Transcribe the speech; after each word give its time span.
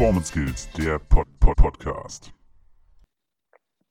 Performance 0.00 0.28
Skills, 0.28 0.68
der 0.78 0.98
Pod 0.98 1.28
-Pod 1.40 1.56
Podcast. 1.56 2.32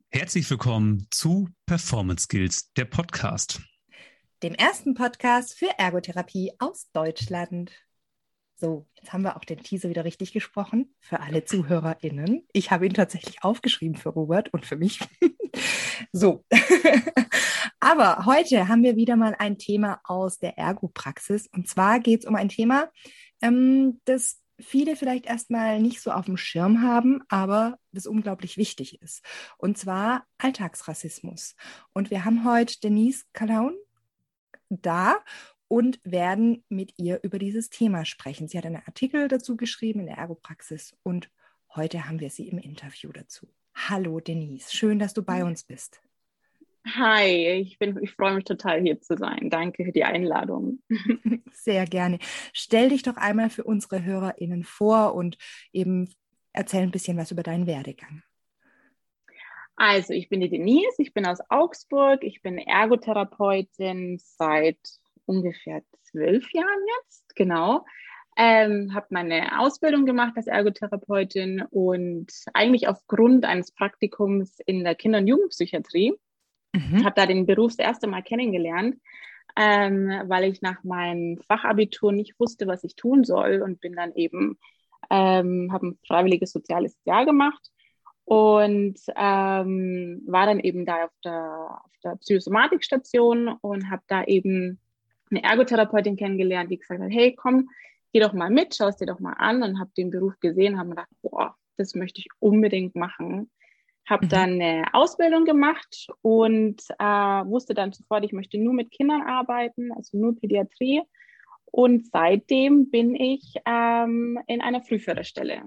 Herzlich 0.09 0.49
willkommen 0.49 1.05
zu 1.11 1.49
Performance 1.67 2.23
Skills, 2.23 2.73
der 2.73 2.85
Podcast. 2.85 3.61
Dem 4.41 4.55
ersten 4.55 4.95
Podcast 4.95 5.55
für 5.55 5.69
Ergotherapie 5.77 6.53
aus 6.57 6.89
Deutschland. 6.93 7.71
So, 8.55 8.87
jetzt 8.95 9.13
haben 9.13 9.21
wir 9.21 9.37
auch 9.37 9.45
den 9.45 9.59
Teaser 9.59 9.89
wieder 9.89 10.03
richtig 10.03 10.33
gesprochen 10.33 10.95
für 10.99 11.19
alle 11.19 11.45
ZuhörerInnen. 11.45 12.41
Ich 12.53 12.71
habe 12.71 12.87
ihn 12.87 12.95
tatsächlich 12.95 13.43
aufgeschrieben 13.43 13.95
für 13.95 14.09
Robert 14.09 14.51
und 14.51 14.65
für 14.65 14.77
mich. 14.77 15.01
so. 16.11 16.43
Aber 17.79 18.25
heute 18.25 18.67
haben 18.67 18.81
wir 18.81 18.95
wieder 18.95 19.15
mal 19.15 19.35
ein 19.37 19.59
Thema 19.59 20.01
aus 20.03 20.39
der 20.39 20.57
Ergopraxis. 20.57 21.45
Und 21.53 21.67
zwar 21.67 21.99
geht 21.99 22.21
es 22.21 22.25
um 22.25 22.33
ein 22.33 22.49
Thema, 22.49 22.89
ähm, 23.43 24.01
das 24.05 24.38
viele 24.59 24.95
vielleicht 24.95 25.25
erstmal 25.25 25.81
nicht 25.81 26.01
so 26.01 26.11
auf 26.11 26.25
dem 26.25 26.37
Schirm 26.37 26.81
haben, 26.81 27.21
aber 27.29 27.77
das 27.91 28.07
unglaublich 28.07 28.57
wichtig 28.57 29.01
ist. 29.01 29.23
Und 29.57 29.77
zwar 29.77 30.25
Alltagsrassismus. 30.37 31.55
Und 31.93 32.11
wir 32.11 32.25
haben 32.25 32.45
heute 32.45 32.79
Denise 32.79 33.25
Kalaun 33.33 33.75
da 34.69 35.17
und 35.67 35.99
werden 36.03 36.63
mit 36.69 36.93
ihr 36.97 37.19
über 37.23 37.39
dieses 37.39 37.69
Thema 37.69 38.05
sprechen. 38.05 38.47
Sie 38.47 38.57
hat 38.57 38.65
einen 38.65 38.83
Artikel 38.85 39.27
dazu 39.27 39.55
geschrieben 39.55 40.01
in 40.01 40.07
der 40.07 40.17
Ergopraxis 40.17 40.95
und 41.03 41.29
heute 41.75 42.07
haben 42.07 42.19
wir 42.19 42.29
sie 42.29 42.47
im 42.47 42.57
Interview 42.57 43.11
dazu. 43.11 43.47
Hallo 43.75 44.19
Denise, 44.19 44.75
schön, 44.75 44.99
dass 44.99 45.13
du 45.13 45.23
bei 45.23 45.43
uns 45.43 45.63
bist. 45.63 46.01
Hi, 46.85 47.61
ich, 47.61 47.77
bin, 47.77 47.99
ich 48.01 48.11
freue 48.11 48.33
mich 48.33 48.45
total 48.45 48.81
hier 48.81 48.99
zu 49.01 49.17
sein. 49.17 49.49
Danke 49.49 49.85
für 49.85 49.91
die 49.91 50.05
Einladung. 50.05 50.81
Sehr 51.51 51.85
gerne. 51.85 52.19
Stell 52.53 52.89
dich 52.89 53.03
doch 53.03 53.17
einmal 53.17 53.49
für 53.49 53.63
unsere 53.63 54.03
HörerInnen 54.03 54.63
vor 54.63 55.13
und 55.13 55.37
eben 55.73 56.09
erzähl 56.53 56.81
ein 56.81 56.91
bisschen 56.91 57.17
was 57.17 57.31
über 57.31 57.43
deinen 57.43 57.67
Werdegang. 57.67 58.23
Also, 59.75 60.13
ich 60.13 60.29
bin 60.29 60.41
die 60.41 60.49
Denise, 60.49 60.95
ich 61.01 61.13
bin 61.13 61.25
aus 61.25 61.39
Augsburg, 61.49 62.23
ich 62.23 62.41
bin 62.41 62.57
Ergotherapeutin 62.57 64.19
seit 64.19 64.79
ungefähr 65.25 65.83
zwölf 66.01 66.51
Jahren 66.51 66.85
jetzt, 66.97 67.33
genau. 67.35 67.85
Ähm, 68.35 68.93
habe 68.93 69.07
meine 69.09 69.59
Ausbildung 69.59 70.05
gemacht 70.05 70.33
als 70.35 70.47
Ergotherapeutin 70.47 71.63
und 71.71 72.31
eigentlich 72.53 72.87
aufgrund 72.87 73.45
eines 73.45 73.71
Praktikums 73.71 74.59
in 74.65 74.83
der 74.83 74.95
Kinder- 74.95 75.19
und 75.19 75.27
Jugendpsychiatrie. 75.27 76.13
Mhm. 76.73 77.03
Habe 77.03 77.15
da 77.15 77.25
den 77.25 77.45
Beruf 77.45 77.75
das 77.75 77.85
erste 77.85 78.07
Mal 78.07 78.21
kennengelernt, 78.21 78.97
ähm, 79.55 80.09
weil 80.25 80.51
ich 80.51 80.61
nach 80.61 80.83
meinem 80.83 81.37
Fachabitur 81.47 82.11
nicht 82.11 82.39
wusste, 82.39 82.67
was 82.67 82.83
ich 82.83 82.95
tun 82.95 83.23
soll 83.23 83.61
und 83.61 83.81
bin 83.81 83.93
dann 83.95 84.13
eben, 84.13 84.57
ähm, 85.09 85.69
habe 85.71 85.87
ein 85.87 85.99
freiwilliges 86.05 86.51
soziales 86.51 86.97
Jahr 87.05 87.25
gemacht 87.25 87.71
und 88.25 88.99
ähm, 89.15 90.21
war 90.27 90.45
dann 90.45 90.59
eben 90.59 90.85
da 90.85 91.05
auf 91.05 91.11
der, 91.23 91.81
auf 91.83 91.91
der 92.03 92.15
Psychosomatikstation 92.17 93.47
und 93.61 93.89
habe 93.89 94.03
da 94.07 94.23
eben 94.23 94.79
eine 95.31 95.43
Ergotherapeutin 95.43 96.15
kennengelernt, 96.15 96.71
die 96.71 96.77
gesagt 96.77 97.01
hat, 97.01 97.11
hey, 97.11 97.35
komm, 97.35 97.69
geh 98.13 98.19
doch 98.19 98.33
mal 98.33 98.49
mit, 98.49 98.75
schau 98.75 98.87
es 98.87 98.97
dir 98.97 99.07
doch 99.07 99.19
mal 99.19 99.33
an 99.33 99.63
und 99.63 99.79
habe 99.79 99.91
den 99.97 100.09
Beruf 100.11 100.39
gesehen, 100.39 100.77
habe 100.77 100.89
mir 100.89 100.95
gedacht, 100.95 101.11
boah, 101.21 101.55
das 101.77 101.95
möchte 101.95 102.19
ich 102.19 102.27
unbedingt 102.39 102.95
machen. 102.95 103.49
Habe 104.09 104.25
mhm. 104.25 104.29
dann 104.29 104.49
eine 104.61 104.93
Ausbildung 104.93 105.45
gemacht 105.45 106.07
und 106.21 106.81
äh, 106.97 107.03
wusste 107.03 107.73
dann 107.73 107.93
sofort, 107.93 108.23
ich 108.25 108.33
möchte 108.33 108.57
nur 108.57 108.73
mit 108.73 108.91
Kindern 108.91 109.21
arbeiten, 109.21 109.91
also 109.91 110.17
nur 110.17 110.35
Pädiatrie. 110.35 111.03
Und 111.65 112.07
seitdem 112.07 112.89
bin 112.89 113.15
ich 113.15 113.53
ähm, 113.65 114.39
in 114.47 114.61
einer 114.61 114.81
Frühförderstelle 114.81 115.63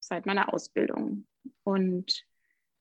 seit 0.00 0.24
meiner 0.24 0.52
Ausbildung. 0.52 1.26
Und 1.64 2.24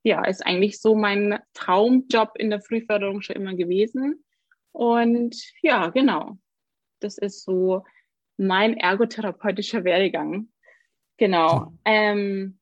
ja, 0.03 0.24
ist 0.25 0.46
eigentlich 0.46 0.80
so 0.80 0.96
mein 0.96 1.40
Traumjob 1.53 2.38
in 2.38 2.50
der 2.50 2.62
Frühförderung 2.62 3.22
schon 3.22 3.36
immer 3.36 3.53
gewesen. 3.53 4.24
Und 4.72 5.36
ja, 5.62 5.90
genau. 5.90 6.38
Das 7.00 7.18
ist 7.18 7.44
so 7.44 7.84
mein 8.38 8.78
ergotherapeutischer 8.78 9.84
Werdegang. 9.84 10.47
Genau. 11.18 11.74
Ähm, 11.84 12.61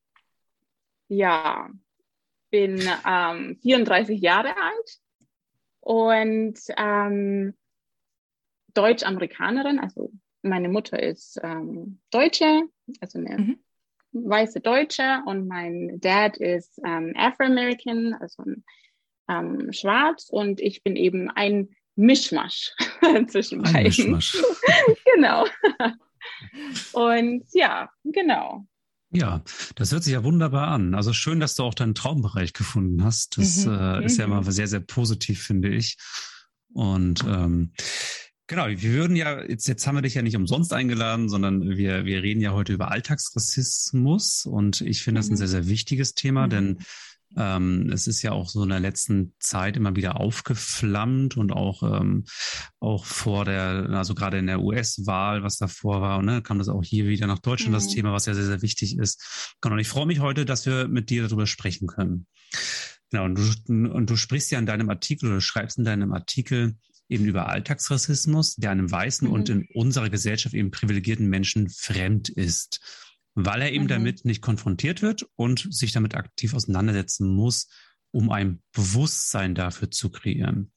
ja, 1.10 1.68
bin 2.50 2.80
ähm, 3.06 3.58
34 3.62 4.20
Jahre 4.20 4.56
alt 4.56 4.98
und 5.80 6.58
ähm, 6.76 7.54
Deutsch-Amerikanerin. 8.74 9.80
Also 9.80 10.12
meine 10.42 10.68
Mutter 10.68 11.02
ist 11.02 11.38
ähm, 11.42 12.00
Deutsche, 12.10 12.62
also 13.00 13.18
eine 13.18 13.38
mhm. 13.38 13.58
weiße 14.12 14.60
Deutsche 14.60 15.22
und 15.26 15.48
mein 15.48 16.00
Dad 16.00 16.36
ist 16.36 16.80
ähm, 16.84 17.12
Afro-American, 17.16 18.14
also 18.14 18.44
ähm, 19.28 19.72
schwarz 19.72 20.28
und 20.30 20.60
ich 20.60 20.82
bin 20.82 20.96
eben 20.96 21.30
ein 21.30 21.70
Mischmasch 21.96 22.72
zwischen 23.28 23.62
beiden. 23.62 24.12
Mischmasch. 24.12 24.42
genau. 25.14 25.46
Und 26.92 27.44
ja, 27.52 27.90
genau. 28.04 28.66
Ja, 29.12 29.42
das 29.74 29.90
hört 29.92 30.04
sich 30.04 30.12
ja 30.12 30.22
wunderbar 30.22 30.68
an. 30.68 30.94
Also 30.94 31.12
schön, 31.12 31.40
dass 31.40 31.56
du 31.56 31.64
auch 31.64 31.74
deinen 31.74 31.94
Traumbereich 31.94 32.52
gefunden 32.52 33.02
hast. 33.02 33.38
Das 33.38 33.66
mhm. 33.66 33.72
äh, 33.72 34.04
ist 34.04 34.18
ja 34.18 34.24
immer 34.24 34.42
mhm. 34.42 34.50
sehr, 34.50 34.68
sehr 34.68 34.80
positiv, 34.80 35.42
finde 35.42 35.68
ich. 35.70 35.96
Und 36.72 37.24
ähm, 37.26 37.72
genau, 38.46 38.68
wir 38.68 38.92
würden 38.92 39.16
ja, 39.16 39.42
jetzt, 39.42 39.66
jetzt 39.66 39.86
haben 39.86 39.96
wir 39.96 40.02
dich 40.02 40.14
ja 40.14 40.22
nicht 40.22 40.36
umsonst 40.36 40.72
eingeladen, 40.72 41.28
sondern 41.28 41.76
wir, 41.76 42.04
wir 42.04 42.22
reden 42.22 42.40
ja 42.40 42.52
heute 42.52 42.72
über 42.72 42.92
Alltagsrassismus. 42.92 44.46
Und 44.46 44.80
ich 44.80 45.02
finde 45.02 45.18
das 45.18 45.28
ein 45.28 45.32
mhm. 45.32 45.38
sehr, 45.38 45.48
sehr 45.48 45.66
wichtiges 45.66 46.14
Thema, 46.14 46.46
mhm. 46.46 46.50
denn 46.50 46.78
ähm, 47.36 47.90
es 47.92 48.06
ist 48.06 48.22
ja 48.22 48.32
auch 48.32 48.48
so 48.48 48.62
in 48.64 48.70
der 48.70 48.80
letzten 48.80 49.34
Zeit 49.38 49.76
immer 49.76 49.94
wieder 49.94 50.18
aufgeflammt 50.18 51.36
und 51.36 51.52
auch, 51.52 51.82
ähm, 51.82 52.24
auch 52.80 53.04
vor 53.04 53.44
der, 53.44 53.88
also 53.90 54.14
gerade 54.14 54.38
in 54.38 54.46
der 54.46 54.60
US-Wahl, 54.60 55.42
was 55.42 55.56
davor 55.56 56.00
war, 56.00 56.22
ne, 56.22 56.42
kam 56.42 56.58
das 56.58 56.68
auch 56.68 56.82
hier 56.82 57.06
wieder 57.06 57.26
nach 57.26 57.38
Deutschland, 57.38 57.70
mhm. 57.70 57.74
das 57.74 57.88
Thema, 57.88 58.12
was 58.12 58.26
ja 58.26 58.34
sehr, 58.34 58.46
sehr 58.46 58.62
wichtig 58.62 58.98
ist. 58.98 59.54
Genau, 59.60 59.74
und 59.74 59.80
ich 59.80 59.88
freue 59.88 60.06
mich 60.06 60.20
heute, 60.20 60.44
dass 60.44 60.66
wir 60.66 60.88
mit 60.88 61.10
dir 61.10 61.22
darüber 61.22 61.46
sprechen 61.46 61.86
können. 61.86 62.26
Genau, 63.10 63.24
und 63.24 63.36
du, 63.36 63.92
und 63.92 64.10
du 64.10 64.16
sprichst 64.16 64.50
ja 64.50 64.58
in 64.58 64.66
deinem 64.66 64.90
Artikel 64.90 65.30
oder 65.30 65.40
schreibst 65.40 65.78
in 65.78 65.84
deinem 65.84 66.12
Artikel 66.12 66.76
eben 67.08 67.26
über 67.26 67.48
Alltagsrassismus, 67.48 68.56
der 68.56 68.70
einem 68.70 68.90
weißen 68.90 69.28
mhm. 69.28 69.34
und 69.34 69.48
in 69.48 69.68
unserer 69.74 70.10
Gesellschaft 70.10 70.54
eben 70.54 70.70
privilegierten 70.70 71.28
Menschen 71.28 71.68
fremd 71.68 72.28
ist 72.28 72.80
weil 73.46 73.62
er 73.62 73.72
eben 73.72 73.84
mhm. 73.84 73.88
damit 73.88 74.24
nicht 74.24 74.42
konfrontiert 74.42 75.02
wird 75.02 75.26
und 75.36 75.66
sich 75.70 75.92
damit 75.92 76.14
aktiv 76.14 76.54
auseinandersetzen 76.54 77.28
muss, 77.28 77.68
um 78.10 78.30
ein 78.30 78.62
Bewusstsein 78.72 79.54
dafür 79.54 79.90
zu 79.90 80.10
kreieren. 80.10 80.72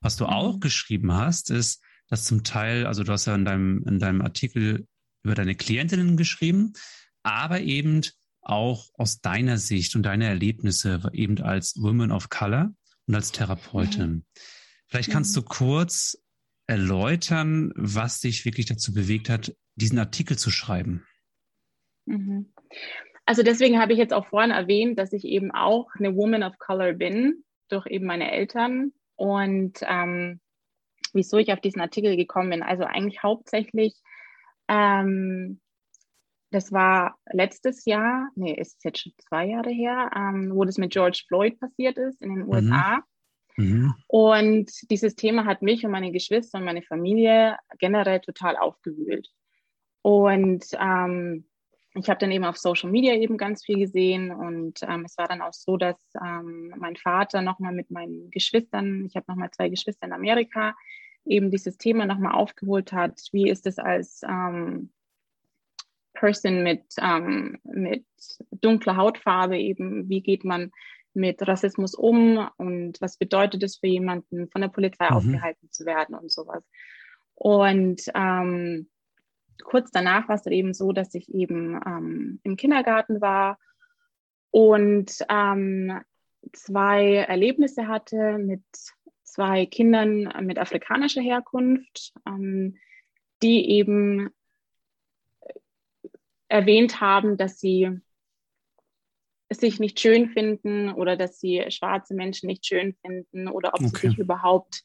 Was 0.00 0.16
du 0.16 0.24
mhm. 0.24 0.30
auch 0.30 0.60
geschrieben 0.60 1.12
hast, 1.12 1.50
ist, 1.50 1.82
dass 2.08 2.24
zum 2.24 2.42
Teil, 2.44 2.86
also 2.86 3.04
du 3.04 3.12
hast 3.12 3.26
ja 3.26 3.34
in 3.34 3.44
deinem, 3.44 3.84
in 3.86 3.98
deinem 3.98 4.20
Artikel 4.20 4.86
über 5.22 5.34
deine 5.34 5.54
Klientinnen 5.54 6.16
geschrieben, 6.16 6.72
aber 7.22 7.60
eben 7.60 8.02
auch 8.42 8.88
aus 8.94 9.20
deiner 9.20 9.58
Sicht 9.58 9.94
und 9.94 10.02
deiner 10.02 10.26
Erlebnisse 10.26 11.02
eben 11.12 11.40
als 11.40 11.74
Woman 11.76 12.10
of 12.10 12.30
Color 12.30 12.72
und 13.06 13.14
als 13.14 13.32
Therapeutin. 13.32 14.10
Mhm. 14.10 14.24
Vielleicht 14.86 15.10
kannst 15.10 15.36
du 15.36 15.42
kurz 15.42 16.18
erläutern, 16.66 17.72
was 17.76 18.20
dich 18.20 18.44
wirklich 18.44 18.66
dazu 18.66 18.92
bewegt 18.92 19.28
hat, 19.28 19.54
diesen 19.76 19.98
Artikel 19.98 20.38
zu 20.38 20.50
schreiben. 20.50 21.04
Mhm. 22.10 22.52
Also 23.26 23.42
deswegen 23.42 23.78
habe 23.80 23.92
ich 23.92 23.98
jetzt 23.98 24.12
auch 24.12 24.26
vorhin 24.26 24.50
erwähnt, 24.50 24.98
dass 24.98 25.12
ich 25.12 25.24
eben 25.24 25.50
auch 25.52 25.88
eine 25.98 26.16
Woman 26.16 26.42
of 26.42 26.58
Color 26.58 26.94
bin, 26.94 27.44
durch 27.68 27.86
eben 27.86 28.06
meine 28.06 28.32
Eltern. 28.32 28.92
Und 29.16 29.78
ähm, 29.82 30.40
wieso 31.12 31.38
ich 31.38 31.52
auf 31.52 31.60
diesen 31.60 31.80
Artikel 31.80 32.16
gekommen 32.16 32.50
bin. 32.50 32.62
Also 32.62 32.84
eigentlich 32.84 33.22
hauptsächlich, 33.22 33.94
ähm, 34.68 35.60
das 36.50 36.72
war 36.72 37.18
letztes 37.30 37.84
Jahr, 37.84 38.30
nee, 38.34 38.54
ist 38.54 38.84
jetzt 38.84 39.00
schon 39.00 39.12
zwei 39.28 39.46
Jahre 39.46 39.70
her, 39.70 40.10
ähm, 40.14 40.50
wo 40.54 40.64
das 40.64 40.78
mit 40.78 40.92
George 40.92 41.22
Floyd 41.28 41.58
passiert 41.60 41.96
ist 41.98 42.20
in 42.22 42.34
den 42.34 42.48
USA. 42.48 43.02
Mhm. 43.56 43.64
mhm. 43.64 43.94
Und 44.06 44.70
dieses 44.90 45.14
Thema 45.14 45.44
hat 45.44 45.62
mich 45.62 45.84
und 45.84 45.92
meine 45.92 46.12
Geschwister 46.12 46.58
und 46.58 46.64
meine 46.64 46.82
Familie 46.82 47.56
generell 47.78 48.20
total 48.20 48.56
aufgewühlt. 48.56 49.28
Und 50.02 50.64
ähm, 50.80 51.44
ich 51.94 52.08
habe 52.08 52.20
dann 52.20 52.30
eben 52.30 52.44
auf 52.44 52.56
Social 52.56 52.90
Media 52.90 53.14
eben 53.14 53.36
ganz 53.36 53.64
viel 53.64 53.78
gesehen 53.78 54.30
und 54.30 54.80
ähm, 54.82 55.04
es 55.04 55.18
war 55.18 55.26
dann 55.26 55.42
auch 55.42 55.52
so, 55.52 55.76
dass 55.76 55.96
ähm, 56.24 56.72
mein 56.78 56.96
Vater 56.96 57.42
nochmal 57.42 57.72
mit 57.72 57.90
meinen 57.90 58.30
Geschwistern, 58.30 59.06
ich 59.06 59.16
habe 59.16 59.26
nochmal 59.28 59.50
zwei 59.50 59.68
Geschwister 59.68 60.06
in 60.06 60.12
Amerika, 60.12 60.74
eben 61.24 61.50
dieses 61.50 61.78
Thema 61.78 62.06
nochmal 62.06 62.32
aufgeholt 62.32 62.92
hat. 62.92 63.20
Wie 63.32 63.48
ist 63.48 63.66
es 63.66 63.78
als 63.78 64.22
ähm, 64.22 64.92
Person 66.14 66.62
mit, 66.62 66.84
ähm, 67.00 67.58
mit 67.64 68.06
dunkler 68.52 68.96
Hautfarbe 68.96 69.58
eben, 69.58 70.08
wie 70.08 70.20
geht 70.20 70.44
man 70.44 70.70
mit 71.12 71.46
Rassismus 71.46 71.94
um 71.94 72.48
und 72.56 73.00
was 73.00 73.16
bedeutet 73.16 73.64
es 73.64 73.78
für 73.78 73.88
jemanden, 73.88 74.48
von 74.48 74.60
der 74.60 74.68
Polizei 74.68 75.08
mhm. 75.10 75.16
aufgehalten 75.16 75.70
zu 75.70 75.84
werden 75.86 76.14
und 76.14 76.30
sowas. 76.30 76.62
Und 77.34 78.02
ähm, 78.14 78.88
kurz 79.64 79.90
danach 79.90 80.28
war 80.28 80.36
es 80.36 80.46
eben 80.46 80.74
so, 80.74 80.92
dass 80.92 81.14
ich 81.14 81.32
eben 81.32 81.80
ähm, 81.86 82.40
im 82.42 82.56
Kindergarten 82.56 83.20
war 83.20 83.58
und 84.50 85.12
ähm, 85.28 86.00
zwei 86.52 87.16
Erlebnisse 87.16 87.86
hatte 87.86 88.38
mit 88.38 88.62
zwei 89.22 89.66
Kindern 89.66 90.32
mit 90.42 90.58
afrikanischer 90.58 91.22
Herkunft, 91.22 92.12
ähm, 92.26 92.76
die 93.42 93.70
eben 93.70 94.30
erwähnt 96.48 97.00
haben, 97.00 97.36
dass 97.36 97.60
sie 97.60 98.00
sich 99.52 99.80
nicht 99.80 99.98
schön 99.98 100.28
finden 100.30 100.90
oder 100.90 101.16
dass 101.16 101.40
sie 101.40 101.64
schwarze 101.70 102.14
Menschen 102.14 102.46
nicht 102.46 102.66
schön 102.66 102.94
finden 102.94 103.48
oder 103.48 103.74
ob 103.74 103.80
okay. 103.80 103.88
sie 103.88 104.08
sich 104.08 104.18
überhaupt 104.18 104.82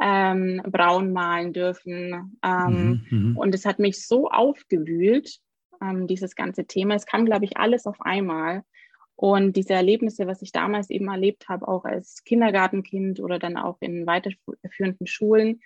ähm, 0.00 0.60
braun 0.66 1.12
malen 1.12 1.52
dürfen. 1.52 2.38
Ähm, 2.42 3.04
mhm, 3.10 3.18
mhm, 3.18 3.36
und 3.36 3.54
es 3.54 3.64
hat 3.64 3.78
mich 3.78 4.06
so 4.06 4.28
aufgewühlt, 4.28 5.38
ähm, 5.80 6.06
dieses 6.06 6.34
ganze 6.34 6.66
Thema. 6.66 6.94
Es 6.94 7.06
kam, 7.06 7.24
glaube 7.24 7.44
ich, 7.44 7.56
alles 7.56 7.86
auf 7.86 8.00
einmal. 8.00 8.62
Und 9.16 9.54
diese 9.54 9.74
Erlebnisse, 9.74 10.26
was 10.26 10.42
ich 10.42 10.50
damals 10.50 10.90
eben 10.90 11.08
erlebt 11.08 11.48
habe, 11.48 11.68
auch 11.68 11.84
als 11.84 12.24
Kindergartenkind 12.24 13.20
oder 13.20 13.38
dann 13.38 13.56
auch 13.56 13.76
in 13.80 14.06
weiterführenden 14.06 15.06
Schulen. 15.06 15.60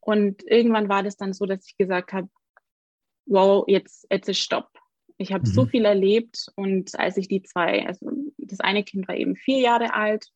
Und 0.00 0.42
irgendwann 0.46 0.88
war 0.88 1.02
das 1.02 1.16
dann 1.16 1.32
so, 1.32 1.46
dass 1.46 1.66
ich 1.66 1.76
gesagt 1.76 2.12
habe, 2.12 2.28
wow, 3.26 3.64
jetzt, 3.66 4.06
jetzt 4.10 4.28
ist 4.28 4.38
Stopp. 4.38 4.68
Ich 5.16 5.32
habe 5.32 5.46
mhm. 5.46 5.52
so 5.52 5.66
viel 5.66 5.84
erlebt 5.84 6.50
und 6.56 6.98
als 6.98 7.16
ich 7.16 7.28
die 7.28 7.42
zwei, 7.42 7.86
also 7.86 8.10
das 8.38 8.60
eine 8.60 8.82
Kind 8.82 9.06
war 9.06 9.16
eben 9.16 9.36
vier 9.36 9.60
Jahre 9.60 9.94
alt, 9.94 10.30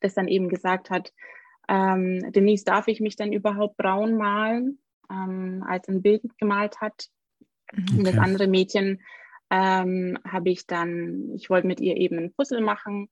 das 0.00 0.14
dann 0.14 0.28
eben 0.28 0.48
gesagt 0.48 0.90
hat, 0.90 1.12
ähm, 1.70 2.32
Denise, 2.32 2.64
darf 2.64 2.88
ich 2.88 3.00
mich 3.00 3.16
denn 3.16 3.32
überhaupt 3.32 3.76
braun 3.76 4.16
malen, 4.16 4.80
ähm, 5.10 5.64
als 5.66 5.88
ein 5.88 6.02
Bild 6.02 6.22
gemalt 6.38 6.80
hat. 6.80 7.06
Okay. 7.72 7.98
Und 7.98 8.06
das 8.06 8.18
andere 8.18 8.48
Mädchen 8.48 9.00
ähm, 9.50 10.18
habe 10.26 10.50
ich 10.50 10.66
dann, 10.66 11.30
ich 11.34 11.48
wollte 11.48 11.68
mit 11.68 11.80
ihr 11.80 11.96
eben 11.96 12.18
ein 12.18 12.32
Puzzle 12.32 12.60
machen 12.60 13.08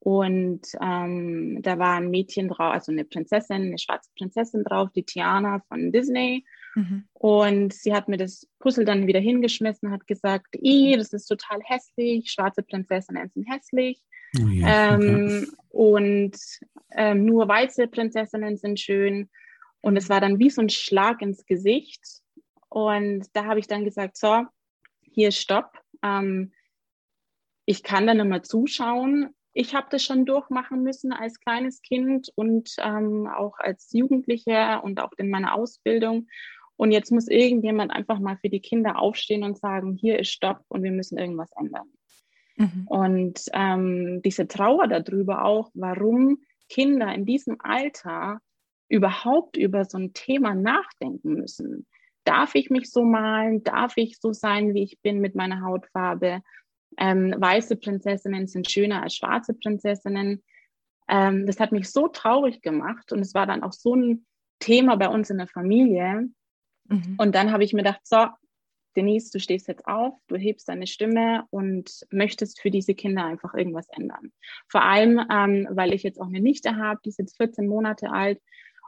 und 0.00 0.62
ähm, 0.80 1.60
da 1.62 1.78
war 1.78 1.96
ein 1.96 2.10
Mädchen 2.10 2.48
drauf, 2.48 2.72
also 2.72 2.92
eine 2.92 3.04
Prinzessin, 3.04 3.62
eine 3.62 3.78
schwarze 3.78 4.10
Prinzessin 4.16 4.64
drauf, 4.64 4.90
die 4.94 5.04
Tiana 5.04 5.60
von 5.68 5.92
Disney. 5.92 6.44
Mhm. 6.74 7.04
Und 7.12 7.72
sie 7.72 7.94
hat 7.94 8.08
mir 8.08 8.16
das 8.16 8.46
Puzzle 8.58 8.84
dann 8.84 9.06
wieder 9.06 9.20
hingeschmissen, 9.20 9.90
hat 9.90 10.06
gesagt, 10.06 10.48
das 10.52 11.12
ist 11.12 11.26
total 11.26 11.60
hässlich, 11.64 12.30
schwarze 12.30 12.62
Prinzessinnen 12.62 13.28
sind 13.28 13.44
hässlich. 13.50 14.02
Oh 14.36 14.46
ja, 14.48 14.94
ähm, 14.94 15.46
okay. 15.46 15.46
Und 15.68 16.36
ähm, 16.92 17.24
nur 17.24 17.48
weiße 17.48 17.88
Prinzessinnen 17.88 18.56
sind 18.56 18.78
schön. 18.78 19.28
Und 19.80 19.96
es 19.96 20.08
war 20.08 20.20
dann 20.20 20.38
wie 20.38 20.50
so 20.50 20.60
ein 20.60 20.68
Schlag 20.68 21.22
ins 21.22 21.46
Gesicht. 21.46 22.02
Und 22.68 23.26
da 23.32 23.44
habe 23.44 23.60
ich 23.60 23.66
dann 23.66 23.84
gesagt, 23.84 24.16
so, 24.16 24.44
hier 25.00 25.32
Stopp. 25.32 25.72
Ähm, 26.02 26.52
ich 27.64 27.82
kann 27.82 28.06
da 28.06 28.14
nicht 28.14 28.26
mehr 28.26 28.42
zuschauen. 28.42 29.34
Ich 29.52 29.74
habe 29.74 29.88
das 29.90 30.04
schon 30.04 30.24
durchmachen 30.24 30.82
müssen 30.82 31.12
als 31.12 31.40
kleines 31.40 31.82
Kind 31.82 32.30
und 32.34 32.76
ähm, 32.78 33.26
auch 33.26 33.58
als 33.58 33.92
Jugendliche 33.92 34.80
und 34.82 35.00
auch 35.00 35.12
in 35.16 35.30
meiner 35.30 35.54
Ausbildung. 35.54 36.28
Und 36.78 36.92
jetzt 36.92 37.10
muss 37.10 37.26
irgendjemand 37.26 37.90
einfach 37.90 38.20
mal 38.20 38.36
für 38.36 38.48
die 38.48 38.60
Kinder 38.60 39.00
aufstehen 39.00 39.42
und 39.42 39.58
sagen, 39.58 39.94
hier 40.00 40.20
ist 40.20 40.30
Stopp 40.30 40.60
und 40.68 40.84
wir 40.84 40.92
müssen 40.92 41.18
irgendwas 41.18 41.50
ändern. 41.58 41.88
Mhm. 42.56 42.86
Und 42.86 43.40
ähm, 43.52 44.22
diese 44.22 44.46
Trauer 44.46 44.86
darüber 44.86 45.44
auch, 45.44 45.70
warum 45.74 46.38
Kinder 46.68 47.12
in 47.12 47.26
diesem 47.26 47.56
Alter 47.58 48.40
überhaupt 48.88 49.56
über 49.56 49.84
so 49.84 49.98
ein 49.98 50.12
Thema 50.12 50.54
nachdenken 50.54 51.34
müssen. 51.34 51.86
Darf 52.22 52.54
ich 52.54 52.70
mich 52.70 52.90
so 52.90 53.02
malen? 53.02 53.64
Darf 53.64 53.96
ich 53.96 54.18
so 54.20 54.32
sein, 54.32 54.72
wie 54.72 54.84
ich 54.84 55.00
bin 55.02 55.20
mit 55.20 55.34
meiner 55.34 55.62
Hautfarbe? 55.62 56.42
Ähm, 56.96 57.34
weiße 57.36 57.74
Prinzessinnen 57.76 58.46
sind 58.46 58.70
schöner 58.70 59.02
als 59.02 59.16
schwarze 59.16 59.54
Prinzessinnen. 59.54 60.44
Ähm, 61.08 61.44
das 61.44 61.58
hat 61.58 61.72
mich 61.72 61.90
so 61.90 62.06
traurig 62.06 62.62
gemacht 62.62 63.12
und 63.12 63.18
es 63.18 63.34
war 63.34 63.46
dann 63.46 63.64
auch 63.64 63.72
so 63.72 63.96
ein 63.96 64.26
Thema 64.60 64.96
bei 64.96 65.08
uns 65.08 65.28
in 65.30 65.38
der 65.38 65.48
Familie. 65.48 66.28
Mhm. 66.88 67.16
Und 67.18 67.34
dann 67.34 67.52
habe 67.52 67.64
ich 67.64 67.72
mir 67.72 67.82
gedacht, 67.82 68.00
so, 68.04 68.26
Denise, 68.96 69.30
du 69.30 69.38
stehst 69.38 69.68
jetzt 69.68 69.86
auf, 69.86 70.14
du 70.26 70.36
hebst 70.36 70.68
deine 70.68 70.86
Stimme 70.86 71.44
und 71.50 72.04
möchtest 72.10 72.60
für 72.60 72.70
diese 72.70 72.94
Kinder 72.94 73.24
einfach 73.24 73.54
irgendwas 73.54 73.88
ändern. 73.90 74.32
Vor 74.68 74.82
allem, 74.82 75.20
ähm, 75.30 75.68
weil 75.70 75.94
ich 75.94 76.02
jetzt 76.02 76.20
auch 76.20 76.26
eine 76.26 76.40
Nichte 76.40 76.76
habe, 76.76 76.98
die 77.04 77.10
ist 77.10 77.18
jetzt 77.18 77.36
14 77.36 77.68
Monate 77.68 78.10
alt. 78.10 78.40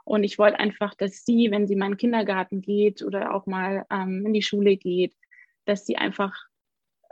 Und 0.03 0.23
ich 0.23 0.37
wollte 0.39 0.59
einfach, 0.59 0.95
dass 0.95 1.23
sie, 1.23 1.51
wenn 1.51 1.67
sie 1.67 1.75
mal 1.75 1.85
in 1.85 1.91
den 1.93 1.97
Kindergarten 1.97 2.61
geht 2.61 3.03
oder 3.03 3.33
auch 3.33 3.45
mal 3.45 3.85
ähm, 3.89 4.25
in 4.25 4.33
die 4.33 4.41
Schule 4.41 4.75
geht, 4.75 5.15
dass 5.65 5.85
sie 5.85 5.95
einfach 5.95 6.35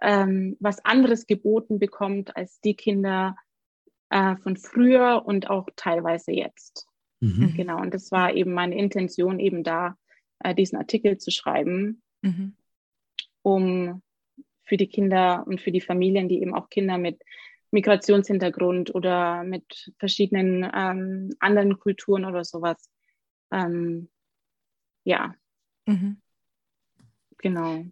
ähm, 0.02 0.58
was 0.60 0.84
anderes 0.84 1.28
geboten 1.28 1.80
bekommt 1.80 2.36
als 2.36 2.60
die 2.62 2.76
Kinder 2.76 3.36
äh, 4.10 4.36
von 4.38 4.58
früher 4.58 5.24
und 5.26 5.50
auch 5.50 5.68
teilweise 5.76 6.32
jetzt. 6.32 6.88
Mhm. 7.20 7.54
Genau, 7.56 7.80
und 7.80 7.94
das 7.94 8.12
war 8.12 8.34
eben 8.34 8.54
meine 8.54 8.78
Intention, 8.78 9.40
eben 9.40 9.64
da 9.64 9.96
äh, 10.40 10.56
diesen 10.56 10.78
Artikel 10.78 11.18
zu 11.18 11.32
schreiben. 11.32 12.02
Mhm 12.22 12.56
um 13.42 14.02
für 14.64 14.78
die 14.78 14.88
Kinder 14.88 15.46
und 15.48 15.62
für 15.62 15.72
die 15.72 15.82
Familien, 15.82 16.30
die 16.30 16.42
eben 16.42 16.54
auch 16.54 16.70
Kinder 16.70 16.98
mit 16.98 17.22
Migrationshintergrund 17.72 18.94
oder 18.94 19.44
mit 19.44 19.92
verschiedenen 19.98 20.70
ähm, 20.74 21.36
anderen 21.40 21.80
Kulturen 21.80 22.26
oder 22.26 22.44
sowas. 22.44 22.90
Ähm, 23.52 24.10
ja. 25.04 25.36
Mhm. 25.86 26.22
Genau. 27.38 27.86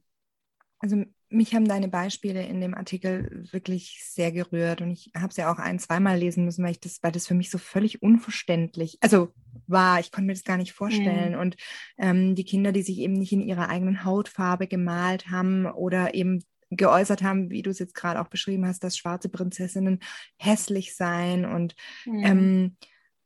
Also 0.80 1.04
mich 1.30 1.54
haben 1.54 1.68
deine 1.68 1.90
Beispiele 1.90 2.46
in 2.46 2.62
dem 2.62 2.74
Artikel 2.74 3.46
wirklich 3.52 4.02
sehr 4.06 4.32
gerührt 4.32 4.82
und 4.82 4.92
ich 4.92 5.12
habe 5.16 5.28
es 5.28 5.38
ja 5.38 5.52
auch 5.52 5.60
ein, 5.60 5.80
zweimal 5.80 6.18
lesen 6.18 6.46
müssen, 6.46 6.64
weil 6.64 6.72
ich 6.72 6.80
das, 6.80 7.00
weil 7.02 7.12
das 7.12 7.28
für 7.28 7.34
mich 7.34 7.50
so 7.50 7.58
völlig 7.58 8.02
unverständlich, 8.02 8.98
also 9.02 9.34
war, 9.68 10.00
ich 10.00 10.12
konnte 10.12 10.28
mir 10.28 10.34
das 10.34 10.44
gar 10.44 10.58
nicht 10.58 10.74
vorstellen. 10.74 11.34
Mhm. 11.34 11.40
Und 11.40 11.56
ähm, 11.98 12.36
die 12.36 12.46
Kinder, 12.46 12.72
die 12.72 12.84
sich 12.84 13.00
eben 13.00 13.14
nicht 13.14 13.34
in 13.34 13.42
ihrer 13.42 13.70
eigenen 13.70 14.06
Hautfarbe 14.06 14.68
gemalt 14.68 15.30
haben 15.30 15.66
oder 15.66 16.14
eben 16.14 16.44
geäußert 16.70 17.24
haben, 17.24 17.50
wie 17.50 17.62
du 17.62 17.70
es 17.70 17.80
jetzt 17.80 17.96
gerade 17.96 18.22
auch 18.22 18.28
beschrieben 18.28 18.66
hast, 18.66 18.84
dass 18.84 18.98
schwarze 18.98 19.30
Prinzessinnen 19.30 20.00
hässlich 20.38 20.96
seien. 20.96 21.46
Und 21.46 21.76
mhm. 22.06 22.24
ähm, 22.26 22.78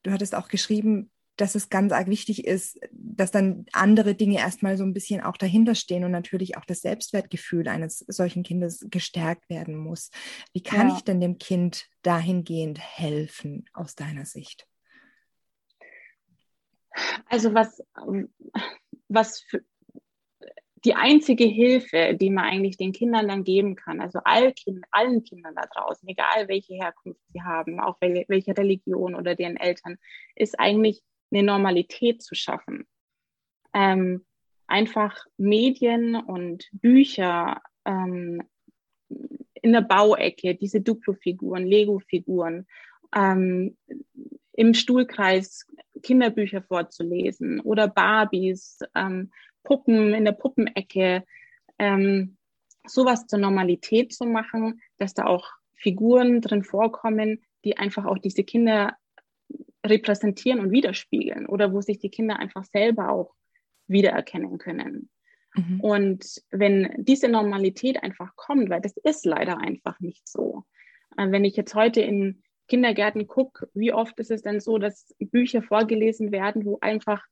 du 0.04 0.12
hattest 0.12 0.36
auch 0.36 0.48
geschrieben, 0.48 1.12
dass 1.38 1.56
es 1.56 1.70
ganz 1.70 1.92
arg 1.92 2.08
wichtig 2.08 2.46
ist, 2.46 2.80
dass 2.92 3.32
dann 3.32 3.66
andere 3.74 4.16
Dinge 4.16 4.38
erstmal 4.38 4.78
so 4.78 4.84
ein 4.84 4.94
bisschen 4.94 5.22
auch 5.22 5.38
dahinter 5.38 5.76
stehen 5.76 6.04
und 6.04 6.12
natürlich 6.12 6.58
auch 6.58 6.66
das 6.66 6.82
Selbstwertgefühl 6.82 7.68
eines 7.68 8.00
solchen 8.00 8.44
Kindes 8.44 8.86
gestärkt 8.90 9.50
werden 9.50 9.76
muss. 9.76 10.12
Wie 10.54 10.62
kann 10.62 10.90
ja. 10.90 10.96
ich 10.96 11.04
denn 11.04 11.22
dem 11.22 11.38
Kind 11.38 11.88
dahingehend 12.04 12.80
helfen 12.80 13.66
aus 13.74 13.96
deiner 13.96 14.26
Sicht? 14.26 14.68
Also 17.28 17.54
was, 17.54 17.82
was 19.08 19.46
die 20.84 20.96
einzige 20.96 21.46
Hilfe, 21.46 22.16
die 22.20 22.32
man 22.32 22.46
eigentlich 22.46 22.76
den 22.76 22.92
Kindern 22.92 23.28
dann 23.28 23.44
geben 23.44 23.76
kann, 23.76 24.02
also 24.02 24.20
all 24.24 24.52
kind, 24.54 24.84
allen 24.92 25.24
Kindern 25.24 25.56
da 25.56 25.68
draußen, 25.74 26.08
egal 26.10 26.48
welche 26.48 26.74
Herkunft 26.74 27.22
sie 27.28 27.42
haben, 27.42 27.80
auch 27.80 27.98
welche 28.02 28.58
Religion 28.58 29.16
oder 29.16 29.36
deren 29.36 29.58
Eltern, 29.58 29.98
ist 30.36 30.60
eigentlich 30.60 31.04
eine 31.32 31.44
Normalität 31.44 32.22
zu 32.22 32.36
schaffen. 32.36 32.88
Ähm, 33.74 34.26
einfach 34.68 35.26
Medien 35.38 36.16
und 36.16 36.70
Bücher 36.72 37.62
ähm, 37.86 38.44
in 39.62 39.74
der 39.74 39.82
Bauecke, 39.82 40.56
diese 40.56 40.82
Duplo-Figuren, 40.82 41.66
Lego-Figuren, 41.66 42.66
ähm, 43.16 43.78
im 44.54 44.74
Stuhlkreis 44.74 45.66
Kinderbücher 46.02 46.62
vorzulesen 46.62 47.60
oder 47.62 47.88
Barbies, 47.88 48.80
ähm, 48.96 49.32
Puppen 49.64 50.14
in 50.14 50.26
der 50.26 50.32
Puppenecke, 50.32 51.24
ähm, 51.78 52.38
sowas 52.88 53.28
zur 53.28 53.40
Normalität 53.40 54.14
zu 54.14 54.26
machen, 54.26 54.82
dass 54.98 55.14
da 55.14 55.26
auch 55.26 55.50
Figuren 55.74 56.42
drin 56.42 56.64
vorkommen, 56.64 57.44
die 57.64 57.78
einfach 57.78 58.06
auch 58.06 58.18
diese 58.18 58.44
Kinder 58.44 58.96
repräsentieren 59.86 60.60
und 60.60 60.72
widerspiegeln 60.72 61.46
oder 61.46 61.74
wo 61.74 61.82
sich 61.82 62.00
die 62.00 62.10
Kinder 62.10 62.38
einfach 62.38 62.64
selber 62.66 63.10
auch 63.10 63.34
wiedererkennen 63.88 64.58
können. 64.58 65.10
Mhm. 65.56 65.80
Und 65.82 66.42
wenn 66.52 66.94
diese 66.98 67.28
Normalität 67.28 68.02
einfach 68.04 68.36
kommt, 68.36 68.70
weil 68.70 68.82
das 68.82 68.96
ist 68.98 69.26
leider 69.26 69.58
einfach 69.58 70.00
nicht 70.00 70.28
so. 70.28 70.64
Äh, 71.18 71.32
wenn 71.32 71.46
ich 71.46 71.56
jetzt 71.56 71.76
heute 71.76 72.02
in 72.02 72.44
Kindergärten 72.68 73.28
gucke, 73.28 73.70
wie 73.74 73.92
oft 73.92 74.18
ist 74.20 74.32
es 74.32 74.44
denn 74.44 74.62
so, 74.62 74.78
dass 74.78 75.14
Bücher 75.20 75.62
vorgelesen 75.62 76.32
werden, 76.32 76.64
wo 76.64 76.78
einfach 76.80 77.26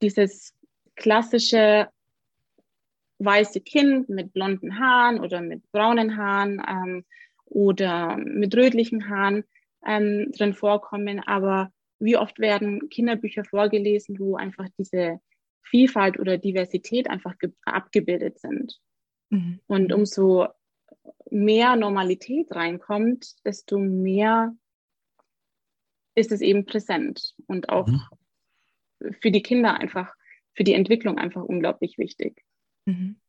dieses 0.00 0.54
klassische 0.94 1.88
weiße 3.18 3.60
Kind 3.62 4.08
mit 4.08 4.32
blonden 4.32 4.78
Haaren 4.78 5.20
oder 5.20 5.40
mit 5.40 5.70
braunen 5.72 6.16
Haaren 6.16 6.62
ähm, 6.68 7.04
oder 7.46 8.16
mit 8.16 8.54
rötlichen 8.54 9.08
Haaren 9.08 9.44
ähm, 9.84 10.30
drin 10.32 10.54
vorkommen, 10.54 11.20
aber 11.20 11.72
wie 11.98 12.16
oft 12.16 12.38
werden 12.38 12.88
Kinderbücher 12.88 13.44
vorgelesen, 13.44 14.18
wo 14.18 14.36
einfach 14.36 14.68
diese 14.78 15.20
Vielfalt 15.62 16.18
oder 16.18 16.38
Diversität 16.38 17.08
einfach 17.08 17.34
abgebildet 17.64 18.38
sind. 18.38 18.78
Mhm. 19.30 19.60
Und 19.66 19.92
umso 19.92 20.48
mehr 21.30 21.76
Normalität 21.76 22.52
reinkommt, 22.52 23.34
desto 23.44 23.78
mehr 23.78 24.54
ist 26.14 26.32
es 26.32 26.40
eben 26.40 26.64
präsent 26.64 27.34
und 27.46 27.68
auch 27.68 27.86
mhm. 27.86 28.02
für 29.20 29.30
die 29.30 29.42
Kinder 29.42 29.74
einfach, 29.74 30.14
für 30.54 30.64
die 30.64 30.74
Entwicklung 30.74 31.18
einfach 31.18 31.42
unglaublich 31.42 31.98
wichtig. 31.98 32.44
Mhm. 32.86 33.20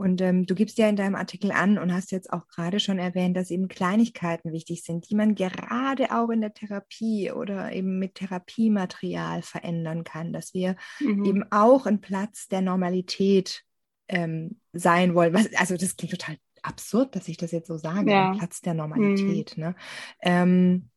Und 0.00 0.22
ähm, 0.22 0.46
du 0.46 0.54
gibst 0.54 0.78
ja 0.78 0.88
in 0.88 0.96
deinem 0.96 1.14
Artikel 1.14 1.52
an 1.52 1.76
und 1.76 1.92
hast 1.92 2.10
jetzt 2.10 2.32
auch 2.32 2.48
gerade 2.48 2.80
schon 2.80 2.98
erwähnt, 2.98 3.36
dass 3.36 3.50
eben 3.50 3.68
Kleinigkeiten 3.68 4.50
wichtig 4.50 4.82
sind, 4.82 5.10
die 5.10 5.14
man 5.14 5.34
gerade 5.34 6.10
auch 6.10 6.30
in 6.30 6.40
der 6.40 6.54
Therapie 6.54 7.30
oder 7.30 7.70
eben 7.70 7.98
mit 7.98 8.14
Therapiematerial 8.14 9.42
verändern 9.42 10.02
kann, 10.02 10.32
dass 10.32 10.54
wir 10.54 10.76
mhm. 11.00 11.26
eben 11.26 11.44
auch 11.52 11.84
ein 11.84 12.00
Platz 12.00 12.48
der 12.48 12.62
Normalität 12.62 13.62
ähm, 14.08 14.58
sein 14.72 15.14
wollen. 15.14 15.34
Was, 15.34 15.52
also 15.54 15.76
das 15.76 15.98
klingt 15.98 16.12
total 16.12 16.38
absurd, 16.62 17.14
dass 17.14 17.28
ich 17.28 17.36
das 17.36 17.50
jetzt 17.52 17.68
so 17.68 17.76
sage, 17.76 18.10
ja. 18.10 18.32
Platz 18.38 18.62
der 18.62 18.72
Normalität. 18.72 19.58
Mhm. 19.58 19.62
Ne? 19.62 19.74
Ähm, 20.22 20.88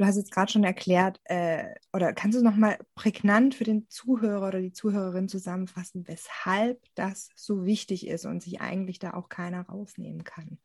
Du 0.00 0.06
hast 0.06 0.16
jetzt 0.16 0.32
gerade 0.32 0.50
schon 0.50 0.64
erklärt, 0.64 1.20
äh, 1.24 1.74
oder 1.92 2.14
kannst 2.14 2.38
du 2.38 2.42
noch 2.42 2.56
mal 2.56 2.78
prägnant 2.94 3.54
für 3.54 3.64
den 3.64 3.86
Zuhörer 3.90 4.48
oder 4.48 4.62
die 4.62 4.72
Zuhörerin 4.72 5.28
zusammenfassen, 5.28 6.08
weshalb 6.08 6.82
das 6.94 7.28
so 7.34 7.66
wichtig 7.66 8.06
ist 8.06 8.24
und 8.24 8.42
sich 8.42 8.62
eigentlich 8.62 8.98
da 8.98 9.12
auch 9.12 9.28
keiner 9.28 9.60
rausnehmen 9.66 10.24
kann? 10.24 10.58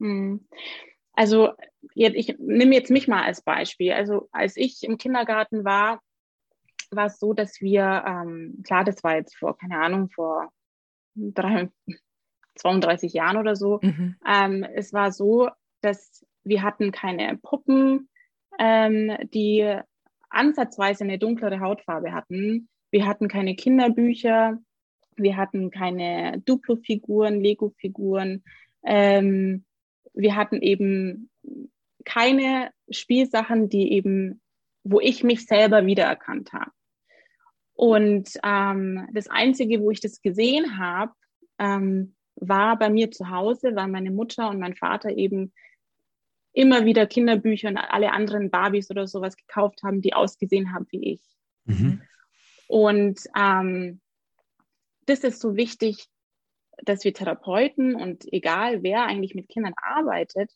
Hm. 0.00 0.48
Also 1.12 1.50
ich 1.94 2.36
nehme 2.38 2.74
jetzt 2.74 2.90
mich 2.90 3.06
mal 3.06 3.24
als 3.24 3.42
Beispiel. 3.42 3.92
Also 3.92 4.30
als 4.32 4.56
ich 4.56 4.82
im 4.82 4.96
Kindergarten 4.96 5.66
war, 5.66 6.00
war 6.90 7.08
es 7.08 7.18
so, 7.18 7.34
dass 7.34 7.60
wir, 7.60 8.02
ähm, 8.06 8.62
klar, 8.66 8.82
das 8.82 9.04
war 9.04 9.16
jetzt 9.16 9.36
vor, 9.36 9.58
keine 9.58 9.78
Ahnung, 9.78 10.08
vor 10.08 10.50
drei, 11.14 11.68
32 12.54 13.12
Jahren 13.12 13.36
oder 13.36 13.56
so. 13.56 13.78
Mhm. 13.82 14.16
Ähm, 14.26 14.64
es 14.74 14.94
war 14.94 15.12
so, 15.12 15.50
dass 15.82 16.24
wir 16.44 16.62
hatten 16.62 16.92
keine 16.92 17.36
Puppen, 17.42 18.08
ähm, 18.58 19.16
die 19.32 19.78
ansatzweise 20.30 21.04
eine 21.04 21.18
dunklere 21.18 21.60
Hautfarbe 21.60 22.12
hatten. 22.12 22.68
Wir 22.90 23.06
hatten 23.06 23.28
keine 23.28 23.54
Kinderbücher, 23.54 24.58
wir 25.16 25.36
hatten 25.36 25.70
keine 25.70 26.42
Duplo-Figuren, 26.44 27.40
Lego-Figuren. 27.40 28.42
Ähm, 28.84 29.64
wir 30.12 30.36
hatten 30.36 30.60
eben 30.60 31.30
keine 32.04 32.70
Spielsachen, 32.90 33.68
die 33.68 33.92
eben, 33.92 34.40
wo 34.82 35.00
ich 35.00 35.24
mich 35.24 35.46
selber 35.46 35.86
wiedererkannt 35.86 36.52
habe. 36.52 36.70
Und 37.74 38.30
ähm, 38.44 39.08
das 39.12 39.28
Einzige, 39.28 39.80
wo 39.80 39.90
ich 39.90 40.00
das 40.00 40.20
gesehen 40.22 40.78
habe, 40.78 41.12
ähm, 41.58 42.14
war 42.36 42.78
bei 42.78 42.90
mir 42.90 43.10
zu 43.10 43.30
Hause, 43.30 43.74
weil 43.74 43.88
meine 43.88 44.10
Mutter 44.10 44.48
und 44.48 44.60
mein 44.60 44.74
Vater 44.74 45.10
eben 45.10 45.52
immer 46.54 46.84
wieder 46.84 47.06
Kinderbücher 47.06 47.68
und 47.68 47.76
alle 47.76 48.12
anderen 48.12 48.48
Barbies 48.48 48.90
oder 48.90 49.06
sowas 49.06 49.36
gekauft 49.36 49.82
haben, 49.82 50.00
die 50.00 50.14
ausgesehen 50.14 50.72
haben 50.72 50.86
wie 50.90 51.12
ich. 51.12 51.22
Mhm. 51.64 52.00
Und 52.68 53.20
ähm, 53.36 54.00
das 55.04 55.20
ist 55.20 55.40
so 55.40 55.56
wichtig, 55.56 56.06
dass 56.82 57.04
wir 57.04 57.12
Therapeuten 57.12 57.94
und 57.94 58.32
egal 58.32 58.82
wer 58.82 59.04
eigentlich 59.04 59.34
mit 59.34 59.48
Kindern 59.48 59.74
arbeitet, 59.76 60.50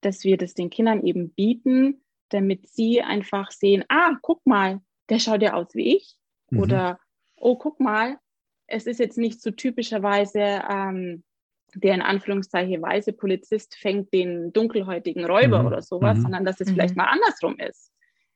dass 0.00 0.24
wir 0.24 0.36
das 0.36 0.54
den 0.54 0.70
Kindern 0.70 1.04
eben 1.04 1.32
bieten, 1.32 2.02
damit 2.30 2.68
sie 2.68 3.02
einfach 3.02 3.50
sehen, 3.50 3.84
ah, 3.88 4.16
guck 4.22 4.44
mal, 4.46 4.80
der 5.10 5.18
schaut 5.18 5.42
ja 5.42 5.52
aus 5.52 5.74
wie 5.74 5.96
ich. 5.96 6.16
Mhm. 6.50 6.60
Oder, 6.60 6.98
oh, 7.36 7.56
guck 7.56 7.78
mal, 7.78 8.18
es 8.66 8.86
ist 8.86 8.98
jetzt 8.98 9.18
nicht 9.18 9.42
so 9.42 9.50
typischerweise 9.50 10.62
ähm, 10.68 11.24
der 11.74 11.94
in 11.94 12.02
Anführungszeichen 12.02 12.82
weiße 12.82 13.12
Polizist 13.12 13.76
fängt 13.76 14.12
den 14.12 14.52
dunkelhäutigen 14.52 15.24
Räuber 15.24 15.60
mhm. 15.60 15.66
oder 15.66 15.82
sowas, 15.82 16.18
mhm. 16.18 16.22
sondern 16.22 16.44
dass 16.44 16.60
es 16.60 16.68
mhm. 16.68 16.74
vielleicht 16.74 16.96
mal 16.96 17.06
andersrum 17.06 17.58
ist. 17.58 17.92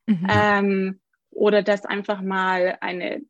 Mhm. 0.07 0.27
Ähm, 0.29 0.99
oder 1.29 1.61
dass 1.61 1.85
einfach 1.85 2.21
mal 2.21 2.77
eine 2.81 3.21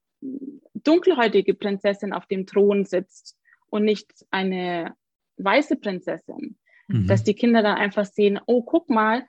dunkelhäutige 0.73 1.53
Prinzessin 1.53 2.13
auf 2.13 2.25
dem 2.27 2.45
Thron 2.45 2.85
sitzt 2.85 3.37
und 3.69 3.83
nicht 3.83 4.25
eine 4.31 4.95
weiße 5.37 5.75
Prinzessin. 5.75 6.57
Mhm. 6.87 7.07
Dass 7.07 7.23
die 7.23 7.33
Kinder 7.33 7.61
dann 7.61 7.77
einfach 7.77 8.05
sehen, 8.05 8.39
oh, 8.45 8.63
guck 8.63 8.89
mal, 8.89 9.25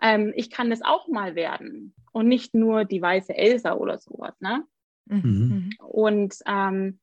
ähm, 0.00 0.32
ich 0.36 0.50
kann 0.50 0.70
das 0.70 0.82
auch 0.82 1.08
mal 1.08 1.34
werden. 1.34 1.94
Und 2.12 2.28
nicht 2.28 2.54
nur 2.54 2.84
die 2.84 3.02
weiße 3.02 3.36
Elsa 3.36 3.74
oder 3.74 3.98
sowas. 3.98 4.40
Ne? 4.40 4.64
Mhm. 5.06 5.70
Und 5.78 6.36
ähm, 6.46 7.00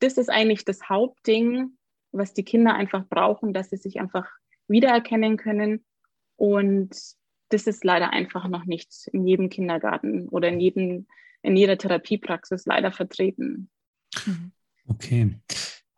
das 0.00 0.18
ist 0.18 0.28
eigentlich 0.28 0.64
das 0.64 0.88
Hauptding, 0.88 1.78
was 2.12 2.34
die 2.34 2.44
Kinder 2.44 2.74
einfach 2.74 3.06
brauchen, 3.08 3.52
dass 3.52 3.70
sie 3.70 3.76
sich 3.76 4.00
einfach 4.00 4.28
wiedererkennen 4.68 5.36
können. 5.36 5.84
Und 6.36 6.90
das 7.48 7.66
ist 7.66 7.84
leider 7.84 8.10
einfach 8.10 8.48
noch 8.48 8.64
nicht 8.64 9.08
in 9.12 9.26
jedem 9.26 9.48
Kindergarten 9.48 10.28
oder 10.28 10.48
in, 10.48 10.60
jedem, 10.60 11.06
in 11.42 11.56
jeder 11.56 11.76
Therapiepraxis 11.76 12.66
leider 12.66 12.92
vertreten. 12.92 13.70
Mhm. 14.26 14.52
Okay. 14.86 15.36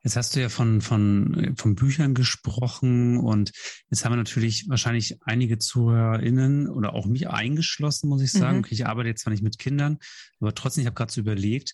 Jetzt 0.04 0.16
hast 0.16 0.37
du 0.37 0.40
ja 0.40 0.50
von, 0.50 0.83
von, 0.83 1.54
von 1.56 1.75
Büchern 1.75 2.12
gesprochen 2.12 3.16
und 3.16 3.52
jetzt 3.88 4.04
haben 4.04 4.12
wir 4.12 4.16
natürlich 4.16 4.68
wahrscheinlich 4.68 5.16
einige 5.23 5.56
ZuhörerInnen 5.56 6.68
oder 6.68 6.94
auch 6.94 7.06
mich 7.06 7.30
eingeschlossen, 7.30 8.11
muss 8.11 8.21
ich 8.21 8.30
sagen. 8.30 8.59
Mhm. 8.59 8.64
Okay, 8.64 8.75
ich 8.75 8.87
arbeite 8.87 9.09
jetzt 9.09 9.23
zwar 9.23 9.30
nicht 9.30 9.42
mit 9.42 9.59
Kindern, 9.59 9.99
aber 10.40 10.54
trotzdem, 10.54 10.83
ich 10.83 10.87
habe 10.87 10.94
gerade 10.94 11.11
so 11.11 11.23
überlegt, 11.23 11.73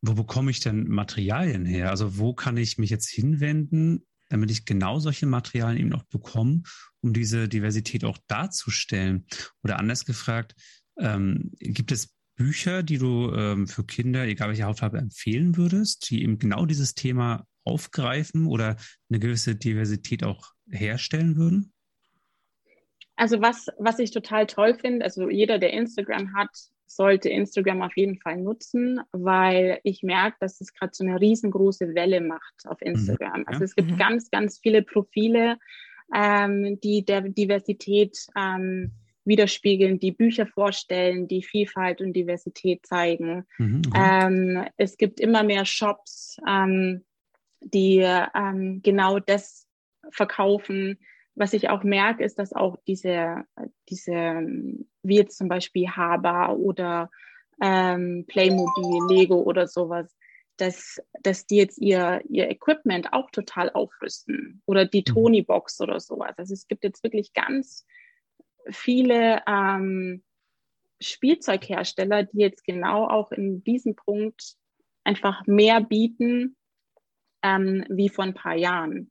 wo 0.00 0.14
bekomme 0.14 0.50
ich 0.50 0.60
denn 0.60 0.88
Materialien 0.88 1.64
her? 1.64 1.90
Also 1.90 2.18
wo 2.18 2.34
kann 2.34 2.56
ich 2.56 2.78
mich 2.78 2.90
jetzt 2.90 3.08
hinwenden, 3.08 4.06
damit 4.28 4.50
ich 4.50 4.64
genau 4.64 4.98
solche 4.98 5.26
Materialien 5.26 5.86
eben 5.86 5.94
auch 5.94 6.04
bekomme, 6.04 6.62
um 7.00 7.12
diese 7.12 7.48
Diversität 7.48 8.04
auch 8.04 8.18
darzustellen? 8.26 9.26
Oder 9.62 9.78
anders 9.78 10.04
gefragt, 10.04 10.54
ähm, 10.98 11.52
gibt 11.58 11.92
es 11.92 12.14
Bücher, 12.36 12.84
die 12.84 12.98
du 12.98 13.32
ähm, 13.34 13.66
für 13.66 13.84
Kinder, 13.84 14.24
egal 14.24 14.48
welche 14.48 14.64
Hautfarbe, 14.64 14.98
empfehlen 14.98 15.56
würdest, 15.56 16.08
die 16.08 16.22
eben 16.22 16.38
genau 16.38 16.66
dieses 16.66 16.94
Thema 16.94 17.44
aufgreifen 17.64 18.46
oder 18.46 18.76
eine 19.10 19.18
gewisse 19.18 19.56
Diversität 19.56 20.22
auch 20.22 20.52
herstellen 20.70 21.36
würden? 21.36 21.72
Also 23.16 23.40
was, 23.42 23.66
was 23.78 23.98
ich 23.98 24.12
total 24.12 24.46
toll 24.46 24.74
finde, 24.74 25.04
also 25.04 25.28
jeder, 25.28 25.58
der 25.58 25.72
Instagram 25.72 26.34
hat, 26.34 26.50
sollte 26.88 27.28
Instagram 27.28 27.82
auf 27.82 27.96
jeden 27.96 28.18
Fall 28.18 28.38
nutzen, 28.38 29.00
weil 29.12 29.78
ich 29.84 30.02
merke, 30.02 30.36
dass 30.40 30.60
es 30.60 30.72
gerade 30.72 30.92
so 30.94 31.04
eine 31.04 31.20
riesengroße 31.20 31.94
Welle 31.94 32.20
macht 32.20 32.66
auf 32.66 32.80
mhm. 32.80 32.92
Instagram. 32.92 33.40
Mhm. 33.40 33.48
Also 33.48 33.64
es 33.64 33.76
gibt 33.76 33.90
mhm. 33.92 33.98
ganz, 33.98 34.30
ganz 34.30 34.58
viele 34.58 34.82
Profile, 34.82 35.58
ähm, 36.14 36.80
die 36.80 37.04
der 37.04 37.20
Diversität 37.22 38.26
ähm, 38.36 38.92
widerspiegeln, 39.24 40.00
die 40.00 40.12
Bücher 40.12 40.46
vorstellen, 40.46 41.28
die 41.28 41.42
Vielfalt 41.42 42.00
und 42.00 42.14
Diversität 42.14 42.86
zeigen. 42.86 43.46
Mhm, 43.58 43.82
ähm, 43.94 44.64
es 44.78 44.96
gibt 44.96 45.20
immer 45.20 45.42
mehr 45.42 45.66
Shops, 45.66 46.38
ähm, 46.48 47.04
die 47.60 47.98
ähm, 47.98 48.80
genau 48.82 49.18
das 49.18 49.66
verkaufen. 50.10 50.98
Was 51.38 51.52
ich 51.52 51.70
auch 51.70 51.84
merke, 51.84 52.24
ist, 52.24 52.38
dass 52.38 52.52
auch 52.52 52.76
diese, 52.86 53.44
diese 53.88 54.42
wie 55.02 55.16
jetzt 55.16 55.38
zum 55.38 55.48
Beispiel 55.48 55.88
Haber 55.88 56.56
oder 56.56 57.10
ähm, 57.60 58.24
Playmobil, 58.26 59.06
Lego 59.08 59.36
oder 59.42 59.66
sowas, 59.66 60.16
dass, 60.56 61.00
dass 61.22 61.46
die 61.46 61.56
jetzt 61.56 61.78
ihr, 61.78 62.22
ihr 62.28 62.50
Equipment 62.50 63.12
auch 63.12 63.30
total 63.30 63.70
aufrüsten 63.70 64.62
oder 64.66 64.84
die 64.84 65.04
mhm. 65.06 65.14
Tony-Box 65.14 65.80
oder 65.80 66.00
sowas. 66.00 66.34
Also 66.36 66.54
es 66.54 66.66
gibt 66.66 66.84
jetzt 66.84 67.02
wirklich 67.02 67.32
ganz 67.32 67.86
viele 68.68 69.42
ähm, 69.46 70.22
Spielzeughersteller, 71.00 72.24
die 72.24 72.38
jetzt 72.38 72.64
genau 72.64 73.06
auch 73.06 73.30
in 73.30 73.62
diesem 73.62 73.94
Punkt 73.94 74.56
einfach 75.04 75.46
mehr 75.46 75.80
bieten 75.80 76.56
ähm, 77.42 77.84
wie 77.88 78.08
vor 78.08 78.24
ein 78.24 78.34
paar 78.34 78.56
Jahren. 78.56 79.10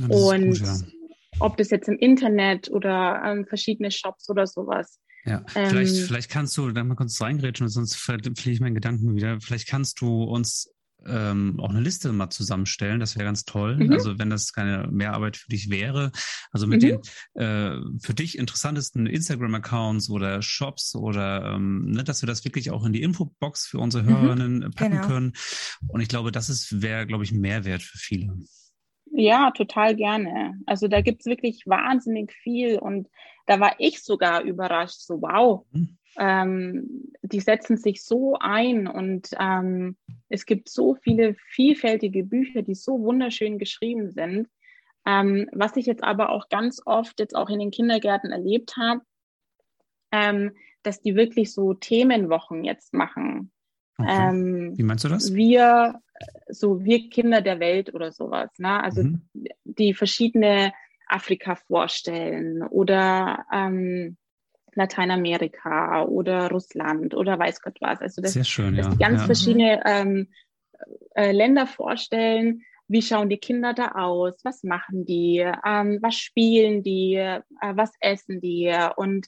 Ja, 0.00 0.06
Und 0.06 0.48
gut, 0.48 0.60
ja. 0.60 1.01
Ob 1.42 1.56
das 1.56 1.70
jetzt 1.70 1.88
im 1.88 1.98
Internet 1.98 2.70
oder 2.70 3.22
ähm, 3.24 3.46
verschiedene 3.46 3.90
Shops 3.90 4.28
oder 4.28 4.46
sowas, 4.46 4.98
ja, 5.24 5.44
vielleicht, 5.46 5.96
ähm, 5.96 6.04
vielleicht 6.06 6.30
kannst 6.30 6.56
du 6.56 6.70
da 6.70 6.82
mal 6.82 6.96
kurz 6.96 7.20
reingrätschen, 7.20 7.68
sonst 7.68 7.96
verliere 7.96 8.32
ich 8.34 8.60
meinen 8.60 8.74
Gedanken 8.74 9.14
wieder. 9.14 9.40
Vielleicht 9.40 9.68
kannst 9.68 10.00
du 10.00 10.24
uns 10.24 10.72
ähm, 11.06 11.58
auch 11.60 11.70
eine 11.70 11.80
Liste 11.80 12.12
mal 12.12 12.30
zusammenstellen. 12.30 13.00
Das 13.00 13.16
wäre 13.16 13.24
ganz 13.24 13.44
toll. 13.44 13.76
Mhm. 13.76 13.92
Also 13.92 14.18
wenn 14.18 14.30
das 14.30 14.52
keine 14.52 14.88
Mehrarbeit 14.90 15.36
für 15.36 15.48
dich 15.48 15.70
wäre. 15.70 16.12
Also 16.50 16.66
mit 16.66 16.82
mhm. 16.82 17.00
den 17.34 17.42
äh, 17.42 17.80
für 18.00 18.14
dich 18.14 18.38
interessantesten 18.38 19.06
Instagram-Accounts 19.06 20.10
oder 20.10 20.42
Shops 20.42 20.94
oder 20.94 21.54
ähm, 21.54 21.86
ne, 21.86 22.04
dass 22.04 22.22
wir 22.22 22.26
das 22.26 22.44
wirklich 22.44 22.70
auch 22.70 22.84
in 22.84 22.92
die 22.92 23.02
Infobox 23.02 23.66
für 23.66 23.78
unsere 23.78 24.04
mhm. 24.04 24.08
Hörerinnen 24.08 24.58
mhm. 24.58 24.70
packen 24.72 24.96
genau. 24.96 25.06
können. 25.06 25.32
Und 25.88 26.00
ich 26.00 26.08
glaube, 26.08 26.32
das 26.32 26.48
ist 26.48 26.82
wäre, 26.82 27.06
glaube 27.06 27.24
ich, 27.24 27.32
ein 27.32 27.40
Mehrwert 27.40 27.82
für 27.82 27.98
viele. 27.98 28.34
Ja, 29.14 29.50
total 29.50 29.94
gerne. 29.94 30.58
Also 30.66 30.88
da 30.88 31.02
gibt 31.02 31.20
es 31.20 31.26
wirklich 31.26 31.66
wahnsinnig 31.66 32.32
viel 32.32 32.78
und 32.78 33.08
da 33.46 33.60
war 33.60 33.74
ich 33.78 34.02
sogar 34.02 34.42
überrascht, 34.42 35.00
so 35.00 35.20
wow, 35.20 35.66
hm. 35.72 35.98
ähm, 36.18 37.12
die 37.22 37.40
setzen 37.40 37.76
sich 37.76 38.02
so 38.02 38.36
ein 38.40 38.86
und 38.86 39.28
ähm, 39.38 39.96
es 40.28 40.46
gibt 40.46 40.70
so 40.70 40.94
viele 40.94 41.34
vielfältige 41.34 42.24
Bücher, 42.24 42.62
die 42.62 42.74
so 42.74 43.00
wunderschön 43.00 43.58
geschrieben 43.58 44.10
sind. 44.10 44.48
Ähm, 45.04 45.48
was 45.52 45.76
ich 45.76 45.84
jetzt 45.86 46.04
aber 46.04 46.30
auch 46.30 46.48
ganz 46.48 46.80
oft 46.86 47.20
jetzt 47.20 47.36
auch 47.36 47.50
in 47.50 47.58
den 47.58 47.70
Kindergärten 47.70 48.30
erlebt 48.30 48.76
habe, 48.78 49.02
ähm, 50.10 50.52
dass 50.82 51.02
die 51.02 51.16
wirklich 51.16 51.52
so 51.52 51.74
Themenwochen 51.74 52.64
jetzt 52.64 52.94
machen. 52.94 53.50
Okay. 53.98 54.30
Ähm, 54.30 54.78
Wie 54.78 54.82
meinst 54.84 55.04
du 55.04 55.08
das? 55.08 55.34
Wir, 55.34 56.00
so 56.48 56.84
wir 56.84 57.08
Kinder 57.10 57.40
der 57.40 57.60
Welt 57.60 57.94
oder 57.94 58.12
sowas. 58.12 58.50
Ne? 58.58 58.82
Also 58.82 59.02
mhm. 59.04 59.22
die 59.64 59.94
verschiedene 59.94 60.72
Afrika 61.06 61.56
vorstellen 61.56 62.62
oder 62.62 63.44
ähm, 63.52 64.16
Lateinamerika 64.74 66.04
oder 66.04 66.48
Russland 66.48 67.14
oder 67.14 67.38
weiß 67.38 67.60
Gott 67.60 67.76
was. 67.80 68.00
Also 68.00 68.22
das, 68.22 68.32
Sehr 68.32 68.44
schön, 68.44 68.74
ja. 68.74 68.94
ganz 68.94 69.20
ja. 69.20 69.26
verschiedene 69.26 69.82
ähm, 69.84 70.28
äh, 71.14 71.32
Länder 71.32 71.66
vorstellen. 71.66 72.62
Wie 72.88 73.02
schauen 73.02 73.28
die 73.28 73.38
Kinder 73.38 73.74
da 73.74 73.92
aus? 73.92 74.34
Was 74.44 74.64
machen 74.64 75.04
die? 75.04 75.38
Ähm, 75.38 75.98
was 76.00 76.16
spielen 76.16 76.82
die? 76.82 77.14
Äh, 77.14 77.42
was 77.60 77.92
essen 78.00 78.40
die? 78.40 78.74
Und 78.96 79.26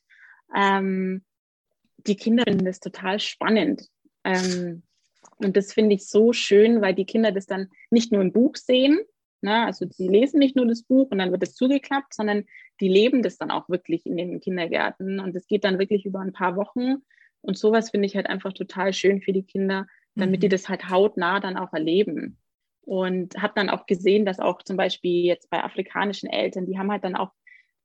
ähm, 0.55 1.25
die 1.99 2.17
Kinder 2.17 2.45
finden 2.45 2.65
das 2.65 2.81
total 2.81 3.21
spannend. 3.21 3.89
Ähm, 4.25 4.83
und 5.39 5.57
das 5.57 5.73
finde 5.73 5.95
ich 5.95 6.07
so 6.09 6.33
schön, 6.33 6.81
weil 6.81 6.95
die 6.95 7.07
Kinder 7.07 7.33
das 7.33 7.47
dann 7.47 7.69
nicht 7.91 8.13
nur 8.13 8.23
im 8.23 8.33
Buch 8.33 8.57
sehen, 8.57 9.01
ne? 9.41 9.65
also 9.67 9.87
sie 9.89 10.09
lesen 10.09 10.39
nicht 10.39 10.57
nur 10.57 10.67
das 10.67 10.83
Buch 10.83 11.11
und 11.11 11.19
dann 11.19 11.31
wird 11.31 11.43
es 11.43 11.55
zugeklappt, 11.55 12.15
sondern 12.15 12.45
die 12.81 12.89
leben 12.89 13.23
das 13.23 13.39
dann 13.39 13.51
auch 13.51 13.69
wirklich 13.69 14.07
in 14.07 14.17
den 14.17 14.41
Kindergärten 14.41 15.21
und 15.21 15.37
es 15.37 15.47
geht 15.47 15.65
dann 15.65 15.79
wirklich 15.79 16.05
über 16.05 16.21
ein 16.21 16.33
paar 16.33 16.57
Wochen. 16.57 16.97
Und 17.41 17.59
sowas 17.59 17.91
finde 17.91 18.07
ich 18.07 18.17
halt 18.17 18.27
einfach 18.27 18.55
total 18.55 18.93
schön 18.93 19.21
für 19.21 19.33
die 19.33 19.45
Kinder, 19.45 19.87
damit 20.15 20.39
mhm. 20.39 20.41
die 20.41 20.49
das 20.49 20.69
halt 20.69 20.89
hautnah 20.89 21.41
dann 21.41 21.57
auch 21.57 21.73
erleben. 21.73 22.39
Und 22.81 23.41
habe 23.41 23.53
dann 23.57 23.71
auch 23.71 23.87
gesehen, 23.87 24.27
dass 24.27 24.41
auch 24.41 24.63
zum 24.63 24.77
Beispiel 24.77 25.25
jetzt 25.25 25.49
bei 25.51 25.63
afrikanischen 25.63 26.29
Eltern, 26.29 26.67
die 26.67 26.79
haben 26.79 26.91
halt 26.91 27.05
dann 27.05 27.17
auch 27.17 27.33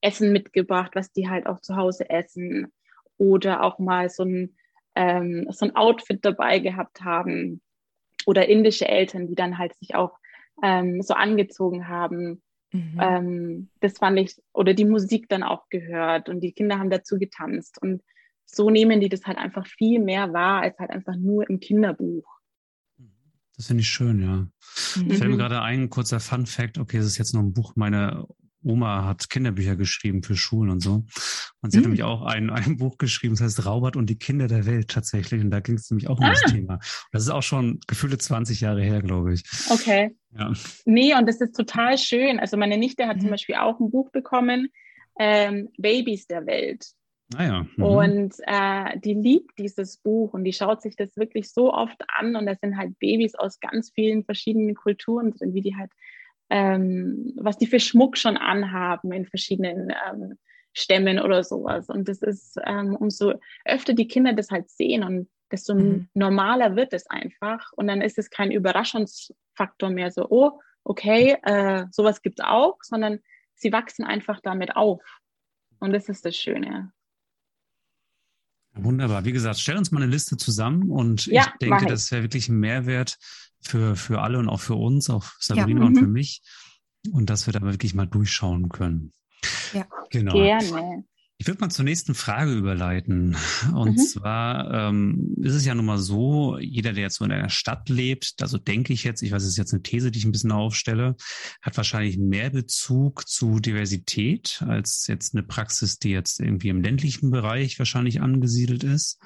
Essen 0.01 0.31
mitgebracht, 0.31 0.91
was 0.93 1.11
die 1.11 1.29
halt 1.29 1.45
auch 1.45 1.59
zu 1.59 1.75
Hause 1.75 2.09
essen. 2.09 2.71
Oder 3.17 3.63
auch 3.63 3.79
mal 3.79 4.09
so 4.09 4.23
ein, 4.23 4.55
ähm, 4.99 5.47
so 5.49 5.65
ein 5.65 5.75
Outfit 5.77 6.19
dabei 6.23 6.59
gehabt 6.59 7.01
haben. 7.01 7.61
Oder 8.25 8.49
indische 8.49 8.87
Eltern, 8.87 9.27
die 9.27 9.35
dann 9.35 9.57
halt 9.57 9.73
sich 9.75 9.95
auch 9.95 10.19
ähm, 10.61 11.01
so 11.01 11.13
angezogen 11.13 11.87
haben. 11.87 12.41
Mhm. 12.73 12.99
Ähm, 13.01 13.69
das 13.79 13.97
fand 13.97 14.19
ich, 14.19 14.35
oder 14.51 14.73
die 14.73 14.85
Musik 14.85 15.29
dann 15.29 15.41
auch 15.41 15.69
gehört 15.69 16.27
und 16.27 16.41
die 16.41 16.51
Kinder 16.51 16.77
haben 16.77 16.89
dazu 16.89 17.17
getanzt. 17.17 17.81
Und 17.81 18.03
so 18.45 18.69
nehmen 18.69 18.99
die 18.99 19.09
das 19.09 19.25
halt 19.25 19.37
einfach 19.37 19.65
viel 19.65 20.01
mehr 20.01 20.33
wahr 20.33 20.61
als 20.63 20.77
halt 20.79 20.89
einfach 20.89 21.15
nur 21.15 21.49
im 21.49 21.61
Kinderbuch. 21.61 22.27
Das 23.55 23.67
finde 23.67 23.81
ich 23.81 23.89
schön, 23.89 24.21
ja. 24.21 24.47
Mhm. 25.01 25.11
Fällt 25.11 25.31
mir 25.31 25.37
gerade 25.37 25.61
ein, 25.61 25.89
kurzer 25.89 26.19
Fun 26.19 26.45
Fact, 26.45 26.77
okay, 26.77 26.97
es 26.97 27.05
ist 27.05 27.17
jetzt 27.17 27.33
noch 27.33 27.41
ein 27.41 27.53
Buch, 27.53 27.73
meine 27.75 28.27
Oma 28.63 29.05
hat 29.05 29.29
Kinderbücher 29.29 29.75
geschrieben 29.75 30.23
für 30.23 30.35
Schulen 30.35 30.69
und 30.69 30.81
so. 30.81 31.05
Und 31.61 31.71
sie 31.71 31.77
mhm. 31.77 31.81
hat 31.81 31.83
nämlich 31.83 32.03
auch 32.03 32.21
ein, 32.23 32.49
ein 32.49 32.77
Buch 32.77 32.97
geschrieben, 32.97 33.35
das 33.35 33.43
heißt 33.43 33.65
Raubert 33.65 33.95
und 33.95 34.09
die 34.09 34.17
Kinder 34.17 34.47
der 34.47 34.65
Welt 34.65 34.89
tatsächlich. 34.89 35.41
Und 35.41 35.51
da 35.51 35.59
ging 35.59 35.75
es 35.75 35.89
nämlich 35.89 36.09
auch 36.09 36.19
um 36.19 36.25
ah. 36.25 36.31
das 36.31 36.51
Thema. 36.51 36.79
Das 37.11 37.23
ist 37.23 37.29
auch 37.29 37.43
schon 37.43 37.79
gefühlte 37.87 38.17
20 38.17 38.61
Jahre 38.61 38.81
her, 38.81 39.01
glaube 39.01 39.33
ich. 39.33 39.43
Okay. 39.69 40.15
Ja. 40.37 40.53
Nee, 40.85 41.15
und 41.15 41.27
das 41.27 41.41
ist 41.41 41.55
total 41.55 41.97
schön. 41.97 42.39
Also 42.39 42.57
meine 42.57 42.77
Nichte 42.77 43.07
hat 43.07 43.17
mhm. 43.17 43.21
zum 43.21 43.29
Beispiel 43.31 43.55
auch 43.55 43.79
ein 43.79 43.91
Buch 43.91 44.11
bekommen, 44.11 44.69
ähm, 45.19 45.69
Babys 45.77 46.27
der 46.27 46.45
Welt. 46.45 46.85
Ah 47.35 47.63
mhm. 47.75 47.83
Und 47.83 48.35
äh, 48.47 48.99
die 48.99 49.13
liebt 49.13 49.59
dieses 49.59 49.97
Buch 49.97 50.33
und 50.33 50.43
die 50.43 50.53
schaut 50.53 50.81
sich 50.81 50.95
das 50.95 51.15
wirklich 51.15 51.51
so 51.51 51.71
oft 51.71 52.01
an. 52.07 52.35
Und 52.35 52.45
das 52.47 52.59
sind 52.59 52.77
halt 52.77 52.97
Babys 52.99 53.35
aus 53.35 53.59
ganz 53.59 53.91
vielen 53.93 54.23
verschiedenen 54.23 54.75
Kulturen 54.75 55.31
drin, 55.31 55.53
wie 55.53 55.61
die 55.61 55.75
halt 55.75 55.91
ähm, 56.49 57.33
was 57.37 57.57
die 57.57 57.67
für 57.67 57.79
Schmuck 57.79 58.17
schon 58.17 58.37
anhaben 58.37 59.11
in 59.11 59.25
verschiedenen 59.25 59.93
ähm, 60.09 60.37
Stämmen 60.73 61.19
oder 61.19 61.43
sowas. 61.43 61.89
Und 61.89 62.07
das 62.07 62.21
ist, 62.21 62.57
ähm, 62.65 62.95
umso 62.95 63.33
öfter 63.65 63.93
die 63.93 64.07
Kinder 64.07 64.33
das 64.33 64.51
halt 64.51 64.69
sehen 64.69 65.03
und 65.03 65.29
desto 65.51 65.75
mhm. 65.75 66.09
normaler 66.13 66.75
wird 66.75 66.93
es 66.93 67.07
einfach. 67.07 67.71
Und 67.73 67.87
dann 67.87 68.01
ist 68.01 68.17
es 68.17 68.29
kein 68.29 68.51
Überraschungsfaktor 68.51 69.89
mehr 69.89 70.11
so, 70.11 70.27
oh, 70.29 70.59
okay, 70.83 71.37
äh, 71.43 71.85
sowas 71.91 72.21
gibt 72.21 72.39
es 72.39 72.45
auch, 72.45 72.77
sondern 72.81 73.19
sie 73.55 73.71
wachsen 73.71 74.05
einfach 74.05 74.39
damit 74.41 74.75
auf. 74.75 75.01
Und 75.79 75.93
das 75.93 76.09
ist 76.09 76.25
das 76.25 76.35
Schöne. 76.35 76.91
Wunderbar. 78.83 79.25
Wie 79.25 79.31
gesagt, 79.31 79.59
stell 79.59 79.77
uns 79.77 79.91
mal 79.91 80.01
eine 80.01 80.11
Liste 80.11 80.37
zusammen 80.37 80.89
und 80.89 81.25
ja, 81.25 81.43
ich 81.43 81.67
denke, 81.67 81.85
das 81.85 82.11
wäre 82.11 82.23
wirklich 82.23 82.49
ein 82.49 82.59
Mehrwert 82.59 83.17
für, 83.61 83.95
für 83.95 84.21
alle 84.21 84.39
und 84.39 84.49
auch 84.49 84.61
für 84.61 84.75
uns, 84.75 85.09
auch 85.09 85.25
Sabrina 85.39 85.81
ja, 85.81 85.87
und 85.87 85.97
für 85.97 86.07
mhm. 86.07 86.13
mich. 86.13 86.41
Und 87.11 87.29
dass 87.29 87.45
wir 87.45 87.53
da 87.53 87.61
wirklich 87.61 87.93
mal 87.93 88.07
durchschauen 88.07 88.69
können. 88.69 89.13
Ja, 89.73 89.85
genau. 90.09 90.33
gerne. 90.33 91.03
Ich 91.41 91.47
würde 91.47 91.61
mal 91.61 91.69
zur 91.69 91.85
nächsten 91.85 92.15
Frage 92.15 92.51
überleiten. 92.51 93.37
Und 93.73 93.91
mhm. 93.91 93.97
zwar 93.97 94.73
ähm, 94.73 95.35
ist 95.37 95.55
es 95.55 95.63
ja 95.63 95.73
nun 95.73 95.85
mal 95.85 95.97
so, 95.97 96.57
jeder, 96.59 96.91
der 96.91 97.03
jetzt 97.03 97.15
so 97.15 97.23
in 97.23 97.31
einer 97.31 97.47
Stadt 97.47 97.87
lebt, 97.87 98.35
also 98.41 98.57
denke 98.57 98.91
ich 98.91 99.05
jetzt, 99.05 99.21
ich 99.21 99.31
weiß, 99.31 99.43
es 99.43 99.51
ist 99.51 99.57
jetzt 99.57 99.71
eine 99.73 99.81
These, 99.81 100.11
die 100.11 100.19
ich 100.19 100.25
ein 100.25 100.33
bisschen 100.33 100.51
aufstelle, 100.51 101.15
hat 101.61 101.77
wahrscheinlich 101.77 102.17
mehr 102.17 102.49
Bezug 102.49 103.25
zu 103.25 103.61
Diversität 103.61 104.61
als 104.67 105.07
jetzt 105.07 105.33
eine 105.33 105.43
Praxis, 105.43 105.97
die 105.97 106.09
jetzt 106.09 106.41
irgendwie 106.41 106.67
im 106.67 106.81
ländlichen 106.81 107.31
Bereich 107.31 107.79
wahrscheinlich 107.79 108.19
angesiedelt 108.19 108.83
ist. 108.83 109.17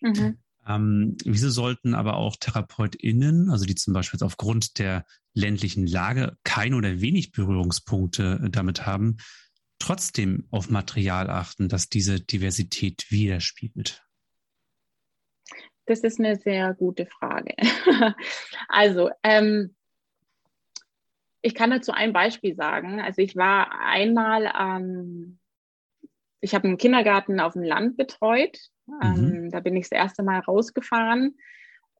Mhm. 0.00 0.38
Ähm, 0.68 1.16
wieso 1.24 1.50
sollten 1.50 1.96
aber 1.96 2.14
auch 2.16 2.36
TherapeutInnen, 2.38 3.50
also 3.50 3.64
die 3.64 3.74
zum 3.74 3.92
Beispiel 3.92 4.22
aufgrund 4.22 4.78
der 4.78 5.04
ländlichen 5.34 5.88
Lage 5.88 6.36
keine 6.44 6.76
oder 6.76 7.00
wenig 7.00 7.32
Berührungspunkte 7.32 8.48
damit 8.52 8.86
haben, 8.86 9.16
trotzdem 9.78 10.46
auf 10.50 10.70
Material 10.70 11.30
achten, 11.30 11.68
das 11.68 11.88
diese 11.88 12.20
Diversität 12.20 13.10
widerspiegelt? 13.10 14.04
Das 15.86 16.00
ist 16.00 16.18
eine 16.18 16.36
sehr 16.36 16.74
gute 16.74 17.06
Frage. 17.06 17.54
also, 18.68 19.10
ähm, 19.22 19.74
ich 21.42 21.54
kann 21.54 21.70
dazu 21.70 21.92
ein 21.92 22.12
Beispiel 22.12 22.56
sagen. 22.56 23.00
Also 23.00 23.22
ich 23.22 23.36
war 23.36 23.70
einmal, 23.80 24.52
ähm, 24.58 25.38
ich 26.40 26.54
habe 26.54 26.66
einen 26.66 26.78
Kindergarten 26.78 27.38
auf 27.38 27.52
dem 27.52 27.62
Land 27.62 27.96
betreut 27.96 28.58
ähm, 29.02 29.44
mhm. 29.44 29.50
Da 29.50 29.60
bin 29.60 29.76
ich 29.76 29.88
das 29.88 29.98
erste 29.98 30.22
Mal 30.22 30.40
rausgefahren 30.40 31.36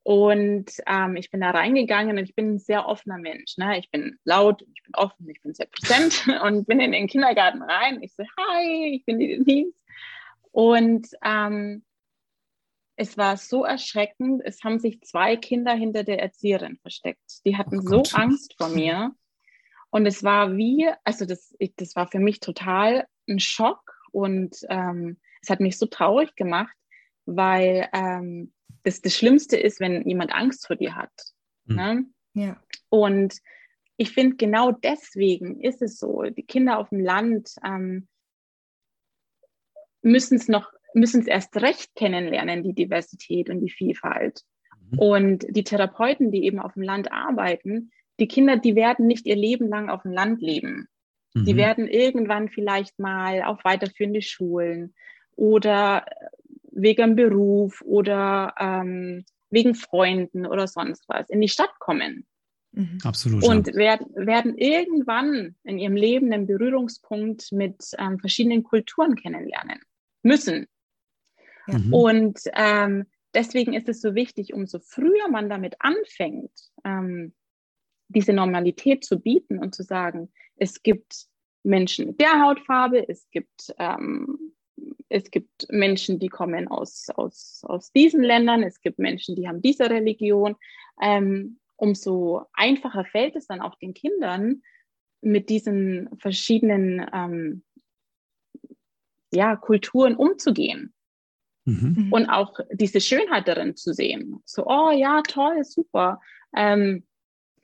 und 0.07 0.71
ähm, 0.87 1.17
ich 1.17 1.33
bin 1.33 1.41
da 1.41 1.51
reingegangen 1.51 2.17
und 2.17 2.23
ich 2.23 2.37
bin 2.37 2.55
ein 2.55 2.59
sehr 2.61 2.87
offener 2.87 3.19
Mensch. 3.19 3.57
Ne? 3.57 3.77
Ich 3.77 3.91
bin 3.91 4.21
laut, 4.23 4.63
ich 4.73 4.85
bin 4.85 4.95
offen, 4.95 5.29
ich 5.29 5.43
bin 5.43 5.53
sehr 5.53 5.67
präsent 5.67 6.29
und 6.45 6.65
bin 6.69 6.79
in 6.79 6.93
den 6.93 7.09
Kindergarten 7.09 7.61
rein. 7.61 8.01
Ich 8.05 8.15
so, 8.15 8.23
hi, 8.23 8.95
ich 8.95 9.05
bin 9.05 9.19
die 9.19 9.37
Denise. 9.37 9.75
Und 10.53 11.09
ähm, 11.25 11.85
es 12.95 13.19
war 13.19 13.37
so 13.37 13.65
erschreckend. 13.65 14.43
Es 14.45 14.63
haben 14.63 14.79
sich 14.79 15.01
zwei 15.01 15.37
Kinder 15.37 15.75
hinter 15.75 16.05
der 16.05 16.21
Erzieherin 16.21 16.77
versteckt. 16.77 17.45
Die 17.45 17.57
hatten 17.57 17.81
oh 17.81 18.05
so 18.05 18.17
Angst 18.17 18.55
vor 18.57 18.69
mir. 18.69 19.11
Und 19.91 20.07
es 20.07 20.23
war 20.23 20.57
wie, 20.57 20.89
also 21.03 21.27
das, 21.27 21.53
ich, 21.59 21.75
das 21.75 21.97
war 21.97 22.07
für 22.07 22.21
mich 22.21 22.39
total 22.39 23.09
ein 23.29 23.41
Schock. 23.41 23.93
Und 24.13 24.57
ähm, 24.69 25.19
es 25.43 25.51
hat 25.51 25.59
mich 25.59 25.79
so 25.79 25.87
traurig 25.87 26.37
gemacht, 26.37 26.77
weil 27.25 27.89
ähm, 27.93 28.53
das 28.87 29.03
das 29.03 29.17
Schlimmste 29.17 29.57
ist, 29.57 29.81
wenn 29.81 30.09
jemand 30.09 30.33
Angst 30.33 30.65
vor 30.67 30.77
dir 30.77 30.95
hat. 30.95 31.11
Mhm. 31.65 31.77
Ne? 31.77 32.05
Ja. 32.35 32.63
Und 32.89 33.35
ich 33.97 34.13
finde, 34.13 34.37
genau 34.37 34.71
deswegen 34.71 35.61
ist 35.61 35.83
es 35.83 35.99
so, 35.99 36.23
die 36.23 36.45
Kinder 36.45 36.79
auf 36.79 36.91
dem 36.91 37.01
Land 37.01 37.51
ähm, 37.65 38.07
müssen 40.03 40.37
es 40.37 40.47
noch, 40.47 40.71
müssen 40.95 41.21
es 41.21 41.27
erst 41.27 41.57
recht 41.57 41.97
kennenlernen, 41.97 42.63
die 42.63 42.75
Diversität 42.75 43.51
und 43.51 43.61
die 43.61 43.71
Vielfalt. 43.71 44.43
Mhm. 44.91 44.99
Und 45.01 45.47
die 45.49 45.65
Therapeuten, 45.65 46.31
die 46.31 46.45
eben 46.45 46.61
auf 46.61 46.75
dem 46.75 46.83
Land 46.83 47.11
arbeiten, 47.11 47.91
die 48.21 48.29
Kinder, 48.29 48.57
die 48.57 48.77
werden 48.77 49.09
nicht 49.09 49.27
ihr 49.27 49.37
Leben 49.37 49.69
lang 49.69 49.91
auf 49.91 50.03
dem 50.03 50.13
Land 50.13 50.41
leben. 50.41 50.87
Mhm. 51.35 51.45
Die 51.45 51.57
werden 51.57 51.89
irgendwann 51.89 52.51
vielleicht 52.51 53.01
mal 53.01 53.43
auf 53.43 53.65
weiterführende 53.65 54.23
Schulen 54.23 54.95
oder 55.35 56.07
wegen 56.77 57.17
Beruf 57.17 57.83
oder 57.83 58.55
ähm, 58.59 59.25
wegen 59.51 59.75
Freunden 59.75 60.47
oder 60.47 60.67
sonst 60.67 61.05
was 61.09 61.29
in 61.31 61.41
die 61.41 61.49
Stadt 61.49 61.79
kommen. 61.79 62.27
Mhm. 62.73 62.99
Absolut. 63.05 63.45
Und 63.45 63.69
ja. 63.69 63.75
werden, 63.75 64.07
werden 64.15 64.59
irgendwann 64.59 65.57
in 65.65 65.79
ihrem 65.79 65.97
Leben 65.97 66.33
einen 66.33 66.47
Berührungspunkt 66.47 67.51
mit 67.53 67.83
ähm, 67.99 68.19
verschiedenen 68.19 68.63
Kulturen 68.63 69.17
kennenlernen 69.17 69.81
müssen. 70.23 70.67
Ja. 71.67 71.79
Mhm. 71.79 71.95
Und 71.95 72.41
ähm, 72.55 73.07
deswegen 73.35 73.73
ist 73.73 73.89
es 73.89 74.01
so 74.01 74.15
wichtig, 74.15 74.53
umso 74.53 74.79
früher 74.79 75.29
man 75.31 75.49
damit 75.49 75.77
anfängt, 75.79 76.53
ähm, 76.85 77.35
diese 78.09 78.33
Normalität 78.33 79.05
zu 79.05 79.19
bieten 79.19 79.59
und 79.59 79.75
zu 79.75 79.83
sagen, 79.83 80.31
es 80.57 80.83
gibt 80.83 81.27
Menschen 81.65 82.09
mit 82.09 82.21
der 82.21 82.41
Hautfarbe, 82.41 83.09
es 83.09 83.29
gibt 83.31 83.75
ähm, 83.79 84.55
es 85.09 85.31
gibt 85.31 85.67
Menschen, 85.71 86.19
die 86.19 86.29
kommen 86.29 86.69
aus, 86.69 87.09
aus, 87.11 87.63
aus 87.65 87.93
diesen 87.93 88.23
Ländern, 88.23 88.63
es 88.63 88.81
gibt 88.81 88.99
Menschen, 88.99 89.37
die 89.37 89.49
haben 89.49 89.63
diese 89.63 89.89
Religion. 89.89 90.57
Ähm, 91.01 91.59
umso 91.77 92.43
einfacher 92.53 93.05
fällt 93.05 93.37
es 93.37 93.47
dann 93.47 93.61
auch 93.61 93.77
den 93.77 93.95
Kindern, 93.95 94.63
mit 95.21 95.49
diesen 95.49 96.09
verschiedenen 96.19 97.07
ähm, 97.13 97.63
ja, 99.33 99.57
Kulturen 99.57 100.15
umzugehen. 100.15 100.93
Mhm. 101.65 102.13
Und 102.13 102.29
auch 102.29 102.61
diese 102.73 103.01
Schönheit 103.01 103.49
darin 103.49 103.75
zu 103.75 103.93
sehen. 103.93 104.41
So, 104.45 104.67
oh 104.67 104.91
ja, 104.91 105.23
toll, 105.23 105.65
super. 105.65 106.21
Ähm, 106.55 107.05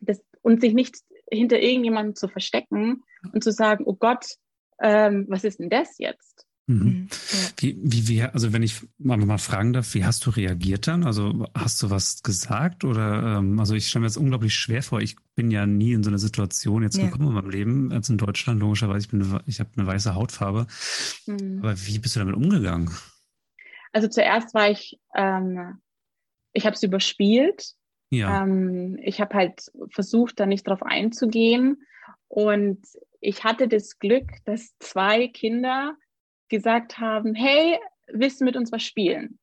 das, 0.01 0.21
und 0.43 0.61
sich 0.61 0.75
nicht 0.75 0.97
hinter 1.31 1.61
irgendjemandem 1.61 2.17
zu 2.17 2.29
verstecken 2.29 3.05
und 3.33 3.45
zu 3.45 3.53
sagen, 3.53 3.85
oh 3.87 3.95
Gott, 3.95 4.27
ähm, 4.81 5.27
was 5.29 5.45
ist 5.45 5.61
denn 5.61 5.71
das 5.71 5.99
jetzt? 5.99 6.47
Mhm. 6.67 6.77
mhm. 6.77 7.09
Wie, 7.59 7.79
wie, 7.83 8.09
wie, 8.09 8.23
also 8.23 8.53
wenn 8.53 8.63
ich 8.63 8.81
mal, 8.99 9.17
mal 9.19 9.39
fragen 9.39 9.73
darf, 9.73 9.95
wie 9.95 10.05
hast 10.05 10.27
du 10.27 10.31
reagiert 10.31 10.87
dann? 10.87 11.05
Also 11.05 11.47
hast 11.55 11.83
du 11.83 11.91
was 11.91 12.23
gesagt 12.23 12.85
oder 12.85 13.39
ähm, 13.39 13.59
also 13.59 13.75
ich 13.75 13.89
stelle 13.89 14.01
mir 14.01 14.07
das 14.07 14.17
unglaublich 14.17 14.55
schwer 14.55 14.83
vor. 14.83 15.01
Ich 15.01 15.17
bin 15.35 15.51
ja 15.51 15.67
nie 15.67 15.93
in 15.93 16.03
so 16.03 16.11
eine 16.11 16.19
Situation 16.19 16.83
jetzt 16.83 16.97
ja. 16.97 17.05
gekommen 17.05 17.29
in 17.29 17.35
meinem 17.35 17.51
Leben, 17.51 17.93
als 17.93 18.09
in 18.09 18.19
Deutschland 18.19 18.61
logischerweise. 18.61 19.07
Ich 19.07 19.11
bin, 19.11 19.41
ich 19.47 19.61
habe 19.61 19.71
eine 19.77 19.87
weiße 19.87 20.15
Hautfarbe. 20.15 20.67
Mhm. 21.27 21.61
Aber 21.63 21.75
wie 21.87 21.99
bist 21.99 22.17
du 22.17 22.21
damit 22.21 22.37
umgegangen? 22.37 22.91
Also 23.93 24.09
zuerst 24.09 24.55
war 24.55 24.71
ich, 24.71 24.99
ähm, 25.15 25.79
ich 26.53 26.65
habe 26.65 26.75
es 26.75 26.83
überspielt. 26.83 27.75
Ja. 28.11 28.43
Ähm, 28.43 28.99
ich 29.03 29.21
habe 29.21 29.35
halt 29.35 29.71
versucht, 29.91 30.39
da 30.39 30.47
nicht 30.47 30.67
drauf 30.67 30.83
einzugehen. 30.83 31.83
Und 32.29 32.87
ich 33.21 33.45
hatte 33.45 33.69
das 33.69 33.99
Glück, 33.99 34.31
dass 34.45 34.77
zwei 34.79 35.29
Kinder 35.29 35.97
gesagt 36.53 36.99
haben, 36.99 37.35
hey, 37.35 37.79
willst 38.13 38.41
du 38.41 38.45
mit 38.45 38.57
uns 38.57 38.71
was 38.71 38.83
spielen? 38.83 39.39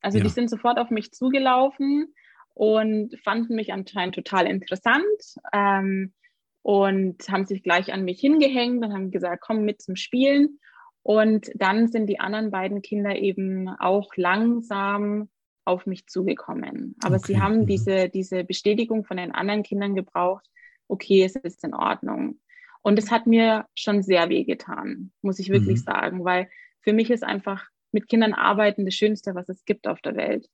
Also 0.00 0.18
ja. 0.18 0.24
die 0.24 0.30
sind 0.30 0.48
sofort 0.48 0.78
auf 0.78 0.90
mich 0.90 1.10
zugelaufen 1.10 2.14
und 2.54 3.18
fanden 3.24 3.56
mich 3.56 3.72
anscheinend 3.72 4.14
total 4.14 4.46
interessant 4.46 5.04
ähm, 5.52 6.14
und 6.62 7.28
haben 7.28 7.44
sich 7.44 7.64
gleich 7.64 7.92
an 7.92 8.04
mich 8.04 8.20
hingehängt 8.20 8.84
und 8.84 8.92
haben 8.92 9.10
gesagt, 9.10 9.42
komm 9.44 9.64
mit 9.64 9.82
zum 9.82 9.96
Spielen. 9.96 10.60
Und 11.02 11.50
dann 11.54 11.88
sind 11.88 12.06
die 12.06 12.20
anderen 12.20 12.52
beiden 12.52 12.82
Kinder 12.82 13.16
eben 13.16 13.68
auch 13.68 14.10
langsam 14.16 15.28
auf 15.64 15.86
mich 15.86 16.06
zugekommen. 16.06 16.94
Aber 17.02 17.16
okay. 17.16 17.26
sie 17.26 17.40
haben 17.40 17.62
mhm. 17.62 17.66
diese, 17.66 18.08
diese 18.08 18.44
Bestätigung 18.44 19.04
von 19.04 19.16
den 19.16 19.32
anderen 19.32 19.64
Kindern 19.64 19.96
gebraucht, 19.96 20.46
okay, 20.88 21.24
es 21.24 21.34
ist 21.34 21.64
in 21.64 21.74
Ordnung. 21.74 22.38
Und 22.86 23.00
es 23.00 23.10
hat 23.10 23.26
mir 23.26 23.66
schon 23.74 24.04
sehr 24.04 24.28
weh 24.28 24.44
getan, 24.44 25.10
muss 25.20 25.40
ich 25.40 25.48
wirklich 25.48 25.80
mhm. 25.80 25.82
sagen, 25.82 26.24
weil 26.24 26.48
für 26.82 26.92
mich 26.92 27.10
ist 27.10 27.24
einfach 27.24 27.66
mit 27.90 28.06
Kindern 28.06 28.32
arbeiten 28.32 28.84
das 28.84 28.94
Schönste, 28.94 29.34
was 29.34 29.48
es 29.48 29.64
gibt 29.64 29.88
auf 29.88 30.00
der 30.02 30.14
Welt. 30.14 30.48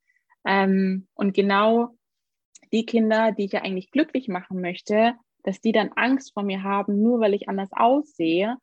Ähm, 0.47 1.09
und 1.13 1.35
genau 1.35 1.91
die 2.73 2.87
Kinder, 2.87 3.33
die 3.33 3.45
ich 3.45 3.53
ja 3.53 3.61
eigentlich 3.61 3.91
glücklich 3.91 4.29
machen 4.29 4.63
möchte, 4.63 5.13
dass 5.43 5.61
die 5.61 5.73
dann 5.73 5.91
Angst 5.95 6.33
vor 6.33 6.43
mir 6.43 6.63
haben, 6.63 7.03
nur 7.03 7.21
weil 7.21 7.35
ich 7.35 7.51
anders 7.51 7.69
aussehe, 7.73 8.57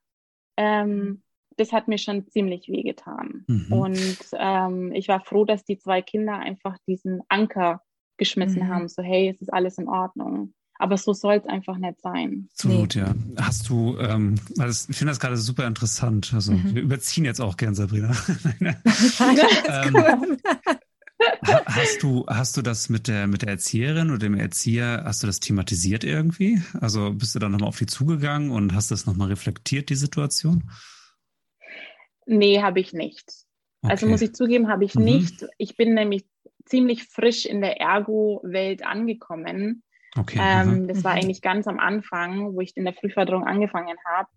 ähm, 0.58 1.22
das 1.56 1.72
hat 1.72 1.88
mir 1.88 2.00
schon 2.00 2.28
ziemlich 2.28 2.70
wehgetan. 2.70 3.46
Mhm. 3.46 3.72
Und 3.72 4.20
ähm, 4.34 4.94
ich 4.94 5.08
war 5.10 5.24
froh, 5.24 5.46
dass 5.46 5.64
die 5.64 5.78
zwei 5.78 6.02
Kinder 6.02 6.40
einfach 6.40 6.76
diesen 6.88 7.22
Anker 7.30 7.84
geschmissen 8.18 8.64
mhm. 8.64 8.68
haben, 8.68 8.88
so 8.88 9.04
hey, 9.04 9.30
es 9.30 9.40
ist 9.44 9.54
alles 9.54 9.78
in 9.78 9.88
Ordnung. 9.88 10.56
Aber 10.80 10.98
so 10.98 11.12
soll 11.12 11.36
es 11.36 11.46
einfach 11.46 11.78
nicht 11.78 12.02
sein. 12.02 12.48
Absolut, 12.54 12.96
nee. 12.96 13.02
ja. 13.02 13.14
Hast 13.38 13.68
du, 13.68 13.98
ähm, 14.00 14.36
das, 14.56 14.88
ich 14.90 14.96
finde 14.96 15.12
das 15.12 15.20
gerade 15.20 15.36
super 15.36 15.68
interessant. 15.68 16.32
Also 16.34 16.54
mhm. 16.54 16.74
wir 16.74 16.82
überziehen 16.82 17.26
jetzt 17.26 17.42
auch 17.42 17.58
gern, 17.58 17.76
Sabrina. 17.76 18.12
ähm, 18.62 20.38
hast 21.66 22.02
du, 22.02 22.26
hast 22.28 22.56
du 22.56 22.62
das 22.62 22.88
mit 22.88 23.10
der, 23.10 23.28
mit 23.28 23.42
der 23.42 23.50
Erzieherin 23.50 24.10
oder 24.10 24.20
dem 24.20 24.36
Erzieher, 24.36 25.04
hast 25.04 25.22
du 25.22 25.28
das 25.28 25.42
thematisiert 25.42 26.06
irgendwie? 26.06 26.62
Also 26.80 27.12
bist 27.12 27.36
du 27.36 27.40
dann 27.40 27.52
nochmal 27.52 27.68
auf 27.68 27.78
die 27.78 27.86
zugegangen 27.86 28.50
und 28.50 28.74
hast 28.74 28.90
das 28.90 29.06
nochmal 29.06 29.28
reflektiert, 29.28 29.90
die 29.90 29.96
Situation? 29.96 30.72
Nee, 32.26 32.62
habe 32.62 32.80
ich 32.80 32.94
nicht. 32.94 33.26
Also 33.82 33.84
okay. 33.84 33.92
Also 33.92 34.08
muss 34.08 34.22
ich 34.22 34.34
zugeben, 34.34 34.70
habe 34.70 34.86
ich 34.86 34.96
mhm. 34.96 35.04
nicht. 35.04 35.46
Ich 35.58 35.76
bin 35.76 35.94
nämlich 35.94 36.26
ziemlich 36.64 37.04
frisch 37.04 37.46
in 37.46 37.60
der 37.60 37.82
Ergo-Welt 37.82 38.86
angekommen. 38.86 39.84
Okay. 40.20 40.40
Ähm, 40.42 40.88
das 40.88 41.04
war 41.04 41.14
mhm. 41.14 41.20
eigentlich 41.20 41.42
ganz 41.42 41.68
am 41.68 41.80
Anfang, 41.80 42.54
wo 42.54 42.62
ich 42.62 42.76
in 42.76 42.86
der 42.86 42.94
Frühförderung 42.94 43.46
angefangen 43.46 43.98
habe. 44.06 44.30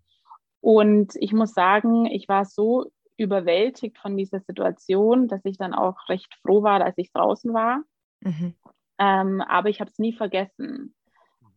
Und 0.61 1.13
ich 1.15 1.33
muss 1.33 1.53
sagen, 1.53 2.05
ich 2.05 2.29
war 2.29 2.45
so 2.45 2.85
überwältigt 3.17 3.97
von 3.97 4.17
dieser 4.17 4.39
Situation, 4.39 5.27
dass 5.27 5.43
ich 5.45 5.57
dann 5.57 5.73
auch 5.73 6.09
recht 6.09 6.33
froh 6.41 6.63
war, 6.63 6.81
als 6.81 6.97
ich 6.97 7.11
draußen 7.11 7.53
war. 7.53 7.83
Mhm. 8.21 8.55
Ähm, 8.97 9.41
aber 9.41 9.69
ich 9.69 9.81
habe 9.81 9.91
es 9.91 9.99
nie 9.99 10.13
vergessen. 10.13 10.95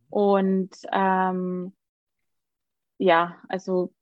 Und 0.09 0.71
ähm, 0.91 1.73
ja, 2.97 3.37
also 3.47 3.93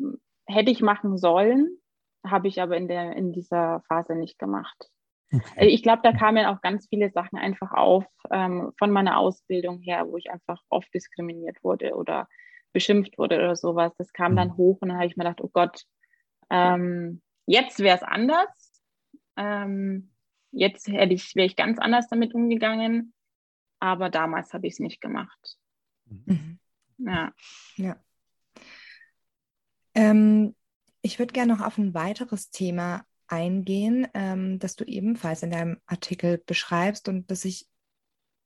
hätte 0.46 0.72
ich 0.72 0.82
machen 0.82 1.18
sollen, 1.18 1.78
habe 2.26 2.48
ich 2.48 2.62
aber 2.62 2.78
in, 2.78 2.88
der, 2.88 3.16
in 3.16 3.32
dieser 3.32 3.82
Phase 3.88 4.16
nicht 4.16 4.40
gemacht. 4.40 4.90
Okay. 5.32 5.44
Äh, 5.56 5.68
ich 5.68 5.84
glaube, 5.84 6.02
da 6.04 6.12
kamen 6.12 6.46
auch 6.46 6.62
ganz 6.62 6.88
viele 6.88 7.10
Sachen 7.10 7.38
einfach 7.38 7.72
auf 7.72 8.06
ähm, 8.32 8.72
von 8.78 8.92
meiner 8.92 9.18
Ausbildung 9.18 9.80
her, 9.80 10.08
wo 10.08 10.18
ich 10.18 10.30
einfach 10.32 10.62
oft 10.70 10.94
diskriminiert 10.94 11.64
wurde 11.64 11.96
oder 11.96 12.28
beschimpft 12.74 13.18
wurde 13.18 13.38
oder 13.38 13.56
sowas. 13.56 13.94
Das 13.98 14.14
kam 14.14 14.34
mhm. 14.34 14.36
dann 14.38 14.58
hoch 14.58 14.78
und 14.82 14.90
dann 14.90 14.98
habe 14.98 15.08
ich 15.08 15.18
mir 15.18 15.24
gedacht, 15.24 15.42
oh 15.42 15.50
Gott, 15.52 15.84
ähm, 16.50 17.22
jetzt 17.46 17.80
wäre 17.80 17.98
es 17.98 18.04
anders. 18.04 18.82
Ähm, 19.38 20.12
jetzt 20.52 20.88
hätte 20.88 21.14
ich, 21.14 21.36
wäre 21.36 21.48
ich 21.48 21.56
ganz 21.56 21.80
anders 21.80 22.08
damit 22.08 22.34
umgegangen. 22.34 23.14
Aber 23.80 24.10
damals 24.10 24.54
habe 24.54 24.68
ich 24.68 24.74
es 24.74 24.80
nicht 24.80 25.02
gemacht. 25.02 25.58
Mhm. 26.06 26.60
Ja. 26.98 27.34
Ja. 27.76 27.98
Ähm, 29.94 30.56
ich 31.02 31.20
würde 31.20 31.34
gerne 31.34 31.54
noch 31.54 31.66
auf 31.66 31.78
ein 31.78 31.94
weiteres 31.94 32.50
Thema 32.50 33.06
eingehen, 33.28 34.08
ähm, 34.14 34.60
das 34.60 34.76
du 34.76 34.84
ebenfalls 34.86 35.44
in 35.44 35.52
deinem 35.52 35.78
Artikel 35.86 36.42
beschreibst 36.46 37.08
und 37.10 37.30
das 37.32 37.46
ich 37.46 37.68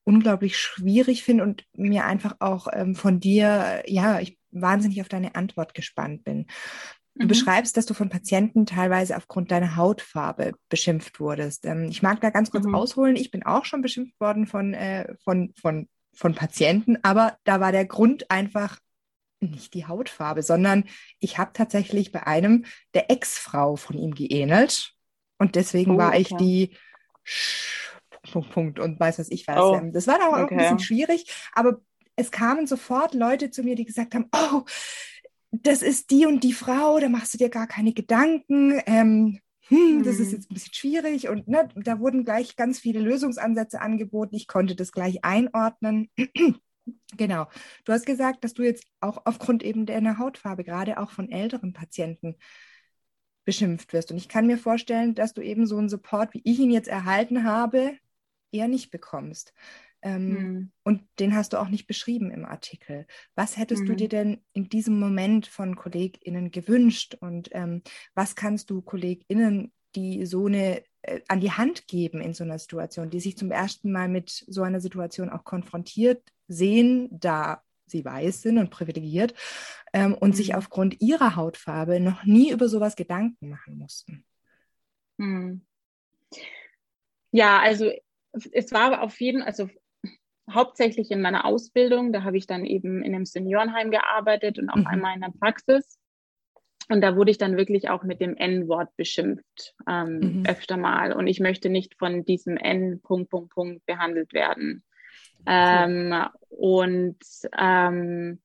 unglaublich 0.04 0.58
schwierig 0.58 1.24
finde 1.24 1.44
und 1.44 1.66
mir 1.74 2.06
einfach 2.06 2.38
auch 2.40 2.68
ähm, 2.74 2.96
von 2.96 3.20
dir, 3.20 3.84
ja, 3.86 4.20
ich 4.20 4.38
wahnsinnig 4.52 5.02
auf 5.02 5.10
deine 5.10 5.36
Antwort 5.36 5.74
gespannt 5.74 6.24
bin. 6.24 6.48
Du 7.16 7.26
mhm. 7.26 7.28
beschreibst, 7.28 7.78
dass 7.78 7.86
du 7.86 7.94
von 7.94 8.10
Patienten 8.10 8.66
teilweise 8.66 9.18
aufgrund 9.18 9.52
deiner 9.52 9.76
Hautfarbe 9.76 10.54
beschimpft 10.70 11.20
wurdest. 11.20 11.66
Ähm, 11.66 11.88
ich 11.90 12.02
mag 12.02 12.22
da 12.22 12.30
ganz 12.30 12.50
kurz 12.50 12.66
mhm. 12.66 12.76
ausholen. 12.76 13.16
Ich 13.16 13.30
bin 13.30 13.44
auch 13.44 13.66
schon 13.66 13.82
beschimpft 13.82 14.20
worden 14.20 14.48
von, 14.48 14.74
äh, 14.74 15.14
von, 15.24 15.54
von, 15.60 15.88
von 16.14 16.34
Patienten, 16.34 16.98
aber 17.04 17.38
da 17.44 17.60
war 17.60 17.72
der 17.72 17.86
Grund 17.86 18.32
einfach 18.32 18.80
nicht 19.40 19.74
die 19.74 19.86
Hautfarbe, 19.86 20.44
sondern 20.44 20.86
ich 21.20 21.38
habe 21.38 21.52
tatsächlich 21.54 22.12
bei 22.12 22.28
einem 22.28 22.66
der 22.94 23.10
Ex-Frau 23.10 23.76
von 23.76 23.98
ihm 23.98 24.14
geähnelt. 24.14 24.94
Und 25.38 25.56
deswegen 25.56 25.96
oh, 25.96 25.98
war 25.98 26.18
ich 26.18 26.30
die 26.36 26.76
Punkt, 28.32 28.52
Punkt, 28.52 28.80
und 28.80 29.00
weiß 29.00 29.20
was 29.20 29.30
ich 29.30 29.48
was. 29.48 29.58
Oh, 29.58 29.76
ähm, 29.76 29.94
das 29.94 30.08
war 30.08 30.20
dann 30.20 30.28
auch 30.28 30.44
okay. 30.44 30.56
ein 30.56 30.58
bisschen 30.58 30.80
schwierig, 30.80 31.32
aber 31.54 31.80
es 32.16 32.32
kamen 32.32 32.68
sofort 32.68 33.14
Leute 33.14 33.50
zu 33.50 33.64
mir, 33.64 33.76
die 33.76 33.86
gesagt 33.86 34.14
haben, 34.14 34.30
oh, 34.34 34.64
das 35.52 35.82
ist 35.82 36.12
die 36.12 36.26
und 36.26 36.44
die 36.44 36.54
Frau, 36.54 37.00
da 37.00 37.10
machst 37.10 37.34
du 37.34 37.38
dir 37.38 37.50
gar 37.50 37.68
keine 37.68 37.94
Gedanken. 37.94 38.82
Ähm, 38.86 39.40
hm, 39.68 40.04
das 40.04 40.20
ist 40.20 40.28
mhm. 40.28 40.34
jetzt 40.34 40.52
ein 40.52 40.54
bisschen 40.54 40.74
schwierig 40.74 41.30
und 41.30 41.48
ne, 41.48 41.70
da 41.76 42.00
wurden 42.00 42.26
gleich 42.26 42.56
ganz 42.56 42.80
viele 42.80 43.00
Lösungsansätze 43.00 43.82
angeboten. 43.82 44.36
Ich 44.36 44.48
konnte 44.48 44.76
das 44.76 44.92
gleich 44.92 45.24
einordnen. 45.24 46.10
Genau. 47.18 47.48
Du 47.86 47.94
hast 47.94 48.06
gesagt, 48.06 48.44
dass 48.44 48.54
du 48.54 48.64
jetzt 48.64 48.86
auch 49.00 49.22
aufgrund 49.26 49.64
eben 49.64 49.86
deiner 49.86 50.18
Hautfarbe, 50.18 50.64
gerade 50.64 51.00
auch 51.00 51.12
von 51.12 51.32
älteren 51.32 51.74
Patienten, 51.74 52.36
beschimpft 53.46 53.94
wirst. 53.94 54.12
Und 54.12 54.18
ich 54.18 54.30
kann 54.30 54.48
mir 54.48 54.58
vorstellen, 54.58 55.16
dass 55.16 55.34
du 55.34 55.42
eben 55.42 55.66
so 55.66 55.78
einen 55.78 55.90
Support, 55.90 56.34
wie 56.34 56.42
ich 56.44 56.60
ihn 56.60 56.72
jetzt 56.72 56.88
erhalten 56.88 57.44
habe, 57.44 57.98
eher 58.52 58.68
nicht 58.68 58.92
bekommst. 58.92 59.54
Ähm, 60.02 60.38
hm. 60.38 60.72
Und 60.84 61.02
den 61.20 61.36
hast 61.36 61.54
du 61.54 61.58
auch 61.58 61.70
nicht 61.70 61.88
beschrieben 61.88 62.32
im 62.32 62.46
Artikel. 62.46 63.06
Was 63.36 63.58
hättest 63.58 63.82
hm. 63.82 63.88
du 63.88 63.96
dir 63.96 64.10
denn 64.10 64.44
in 64.54 64.70
diesem 64.70 65.00
Moment 65.00 65.48
von 65.48 65.76
KollegInnen 65.76 66.52
gewünscht? 66.52 67.18
Und 67.20 67.50
ähm, 67.54 67.82
was 68.14 68.36
kannst 68.36 68.70
du 68.70 68.82
KollegInnen, 68.82 69.74
die 69.96 70.26
so 70.26 70.46
eine 70.46 70.84
an 71.28 71.40
die 71.40 71.52
Hand 71.52 71.88
geben 71.88 72.22
in 72.22 72.34
so 72.34 72.44
einer 72.44 72.60
Situation, 72.60 73.10
die 73.10 73.20
sich 73.20 73.38
zum 73.38 73.52
ersten 73.52 73.92
Mal 73.92 74.08
mit 74.08 74.30
so 74.30 74.64
einer 74.64 74.80
Situation 74.80 75.30
auch 75.30 75.44
konfrontiert 75.44 76.22
sehen, 76.48 77.08
da 77.12 77.64
sie 77.86 78.06
weiß 78.06 78.42
sind 78.42 78.58
und 78.58 78.70
privilegiert 78.70 79.34
ähm, 79.94 80.14
und 80.14 80.30
mhm. 80.30 80.34
sich 80.34 80.56
aufgrund 80.56 81.02
ihrer 81.02 81.36
Hautfarbe 81.36 82.00
noch 82.00 82.24
nie 82.24 82.52
über 82.52 82.70
sowas 82.70 82.96
Gedanken 82.96 83.50
machen 83.50 83.78
mussten. 83.78 84.26
Mhm. 85.18 85.66
Ja, 87.32 87.60
also 87.60 87.92
es 88.52 88.72
war 88.72 89.02
auf 89.02 89.20
jeden, 89.20 89.42
also 89.42 89.70
hauptsächlich 90.50 91.12
in 91.12 91.22
meiner 91.22 91.46
Ausbildung, 91.46 92.12
da 92.12 92.24
habe 92.24 92.38
ich 92.38 92.48
dann 92.48 92.66
eben 92.66 93.04
in 93.04 93.14
einem 93.14 93.26
Seniorenheim 93.26 93.92
gearbeitet 93.92 94.60
und 94.60 94.70
auch 94.70 94.78
mhm. 94.78 94.88
einmal 94.88 95.16
in 95.16 95.22
der 95.22 95.34
Praxis. 95.40 96.00
Und 96.90 97.02
da 97.02 97.16
wurde 97.16 97.30
ich 97.30 97.38
dann 97.38 97.56
wirklich 97.56 97.90
auch 97.90 98.04
mit 98.04 98.20
dem 98.20 98.36
N-Wort 98.36 98.96
beschimpft, 98.98 99.76
ähm, 99.88 100.40
mhm. 100.40 100.46
öfter 100.48 100.76
mal. 100.76 101.14
Und 101.14 101.28
ich 101.28 101.40
möchte 101.40 101.70
nicht 101.70 101.96
von 101.96 102.26
diesem 102.26 102.58
N 102.58 103.00
Punkt, 103.02 103.30
Punkt, 103.30 103.54
Punkt 103.54 103.86
behandelt 103.86 104.34
werden. 104.34 104.84
Ähm, 105.46 106.26
und 106.50 107.18
ähm, 107.58 108.42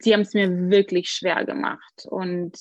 sie 0.00 0.12
haben 0.12 0.20
es 0.20 0.34
mir 0.34 0.70
wirklich 0.70 1.08
schwer 1.10 1.46
gemacht. 1.46 2.06
Und 2.08 2.58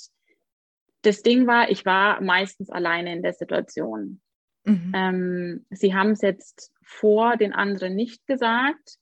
das 1.01 1.21
Ding 1.21 1.45
war, 1.45 1.69
ich 1.69 1.85
war 1.85 2.21
meistens 2.21 2.69
alleine 2.69 3.13
in 3.13 3.21
der 3.21 3.33
Situation. 3.33 4.21
Mhm. 4.63 4.91
Ähm, 4.95 5.65
sie 5.71 5.93
haben 5.93 6.11
es 6.11 6.21
jetzt 6.21 6.71
vor 6.81 7.35
den 7.35 7.51
anderen 7.51 7.95
nicht 7.95 8.25
gesagt. 8.27 8.97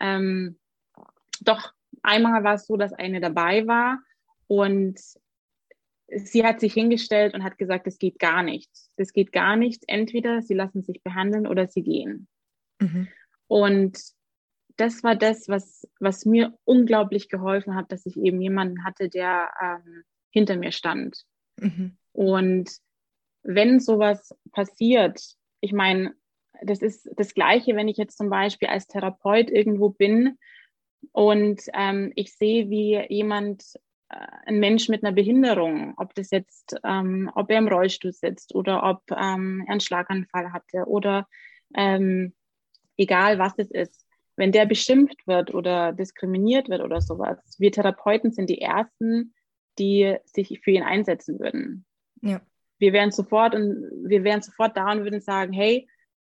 Ähm, 0.00 0.60
doch 1.40 1.72
einmal 2.02 2.44
war 2.44 2.54
es 2.54 2.66
so, 2.66 2.76
dass 2.76 2.92
eine 2.92 3.20
dabei 3.20 3.66
war 3.66 3.98
und 4.46 5.00
sie 6.08 6.44
hat 6.44 6.60
sich 6.60 6.72
hingestellt 6.72 7.34
und 7.34 7.42
hat 7.42 7.58
gesagt, 7.58 7.86
es 7.86 7.98
geht 7.98 8.18
gar 8.18 8.42
nichts. 8.42 8.90
Das 8.96 9.12
geht 9.12 9.32
gar 9.32 9.56
nichts. 9.56 9.84
Entweder 9.88 10.42
sie 10.42 10.54
lassen 10.54 10.82
sich 10.82 11.02
behandeln 11.02 11.46
oder 11.46 11.66
sie 11.66 11.82
gehen. 11.82 12.28
Mhm. 12.80 13.08
Und 13.48 13.98
das 14.76 15.02
war 15.02 15.16
das, 15.16 15.48
was, 15.48 15.88
was 16.00 16.26
mir 16.26 16.56
unglaublich 16.64 17.28
geholfen 17.28 17.74
hat, 17.74 17.90
dass 17.90 18.06
ich 18.06 18.16
eben 18.16 18.40
jemanden 18.40 18.84
hatte, 18.84 19.08
der 19.08 19.50
ähm, 19.60 20.04
hinter 20.30 20.56
mir 20.56 20.72
stand. 20.72 21.24
Mhm. 21.58 21.96
Und 22.12 22.70
wenn 23.42 23.80
sowas 23.80 24.34
passiert, 24.52 25.22
ich 25.60 25.72
meine, 25.72 26.14
das 26.62 26.82
ist 26.82 27.08
das 27.16 27.34
Gleiche, 27.34 27.74
wenn 27.76 27.88
ich 27.88 27.96
jetzt 27.96 28.18
zum 28.18 28.28
Beispiel 28.28 28.68
als 28.68 28.86
Therapeut 28.86 29.50
irgendwo 29.50 29.90
bin 29.90 30.38
und 31.12 31.62
ähm, 31.74 32.12
ich 32.16 32.34
sehe, 32.34 32.68
wie 32.68 33.04
jemand, 33.08 33.64
ein 34.08 34.60
Mensch 34.60 34.88
mit 34.88 35.04
einer 35.04 35.14
Behinderung, 35.14 35.94
ob 35.96 36.14
das 36.14 36.30
jetzt, 36.30 36.76
ähm, 36.84 37.30
ob 37.34 37.50
er 37.50 37.58
im 37.58 37.68
Rollstuhl 37.68 38.12
sitzt 38.12 38.54
oder 38.54 38.84
ob 38.84 39.02
ähm, 39.10 39.64
er 39.66 39.72
einen 39.72 39.80
Schlaganfall 39.80 40.52
hatte 40.52 40.84
oder 40.86 41.26
ähm, 41.74 42.32
egal 42.96 43.38
was 43.38 43.54
es 43.58 43.70
ist, 43.70 44.06
wenn 44.36 44.52
der 44.52 44.66
beschimpft 44.66 45.26
wird 45.26 45.52
oder 45.54 45.92
diskriminiert 45.92 46.68
wird 46.68 46.82
oder 46.82 47.00
sowas, 47.00 47.38
wir 47.58 47.72
Therapeuten 47.72 48.32
sind 48.32 48.50
die 48.50 48.60
Ersten, 48.60 49.34
die 49.78 50.16
sich 50.24 50.60
für 50.62 50.70
ihn 50.70 50.82
einsetzen 50.82 51.38
würden. 51.40 51.84
Ja. 52.22 52.40
Wir 52.78 52.92
wären 52.92 53.10
sofort 53.10 53.54
und 53.54 53.90
wir 54.04 54.22
wären 54.22 54.42
sofort 54.42 54.76
da 54.76 54.92
und 54.92 55.04
würden 55.04 55.20
sagen, 55.20 55.52
hey, 55.52 55.88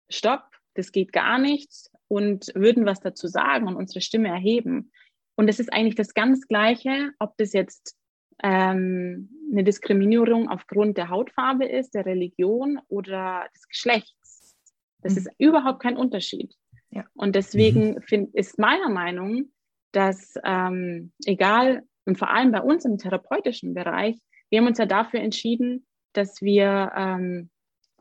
stopp, 0.10 0.44
das 0.74 0.92
geht 0.92 1.12
gar 1.12 1.38
nicht 1.38 1.90
und 2.08 2.52
würden 2.56 2.86
was 2.86 3.02
dazu 3.02 3.28
sagen 3.28 3.68
und 3.68 3.76
unsere 3.76 4.02
Stimme 4.02 4.30
erheben. 4.30 4.92
Und 5.38 5.48
es 5.48 5.60
ist 5.60 5.72
eigentlich 5.72 5.96
das 5.96 6.14
ganz 6.14 6.48
Gleiche, 6.48 7.12
ob 7.20 7.38
das 7.38 7.54
jetzt 7.54 7.96
ähm, 8.44 9.30
eine 9.52 9.64
Diskriminierung 9.64 10.50
aufgrund 10.50 10.98
der 10.98 11.10
Hautfarbe 11.10 11.66
ist, 11.66 11.94
der 11.94 12.06
Religion 12.06 12.80
oder 12.88 13.48
des 13.54 13.68
Geschlechts. 13.70 14.56
Das 15.02 15.14
mhm. 15.14 15.18
ist 15.20 15.30
überhaupt 15.38 15.82
kein 15.82 15.96
Unterschied. 15.96 16.56
Ja. 16.90 17.06
Und 17.14 17.36
deswegen 17.36 17.96
mhm. 17.96 18.02
find, 18.02 18.36
ist 18.36 18.58
meiner 18.58 18.90
Meinung, 18.90 19.52
dass 19.92 20.34
ähm, 20.44 21.12
egal, 21.26 21.84
und 22.06 22.18
vor 22.18 22.32
allem 22.32 22.52
bei 22.52 22.62
uns 22.62 22.84
im 22.84 22.98
therapeutischen 22.98 23.76
Bereich, 23.76 24.18
wir 24.50 24.60
haben 24.60 24.68
uns 24.68 24.80
ja 24.80 24.88
dafür 24.88 25.20
entschieden, 25.20 25.86
dass 26.14 26.42
wir 26.42 26.92
ähm, 26.96 27.52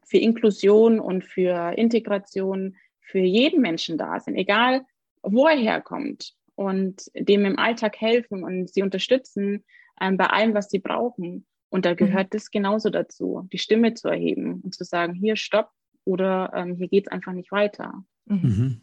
für 0.07 0.19
Inklusion 0.19 1.01
und 1.01 1.25
für 1.25 1.77
Integration 1.77 2.77
für 3.01 3.19
jeden 3.19 3.61
Menschen 3.61 3.99
da 3.99 4.21
sind, 4.21 4.37
egal 4.37 4.87
wo 5.23 5.47
er 5.47 5.57
herkommt 5.57 6.35
und 6.57 7.11
dem 7.15 7.45
im 7.45 7.59
Alltag 7.59 8.01
helfen 8.01 8.43
und 8.43 8.73
sie 8.73 8.83
unterstützen 8.83 9.65
ähm, 10.01 10.17
bei 10.17 10.27
allem, 10.27 10.55
was 10.55 10.69
sie 10.69 10.81
brauchen. 10.81 11.47
Und 11.69 11.85
da 11.85 11.95
gehört 11.95 12.29
mhm. 12.29 12.31
das 12.31 12.51
genauso 12.51 12.91
dazu, 12.91 13.47
die 13.53 13.59
Stimme 13.59 13.95
zu 13.95 14.09
erheben 14.09 14.61
und 14.63 14.75
zu 14.75 14.85
sagen, 14.85 15.15
hier 15.15 15.37
stopp 15.37 15.71
oder 16.05 16.53
ähm, 16.55 16.77
hier 16.77 16.89
geht 16.89 17.07
es 17.07 17.13
einfach 17.13 17.33
nicht 17.33 17.53
weiter. 17.53 18.05
Mhm. 18.25 18.41
mhm. 18.43 18.81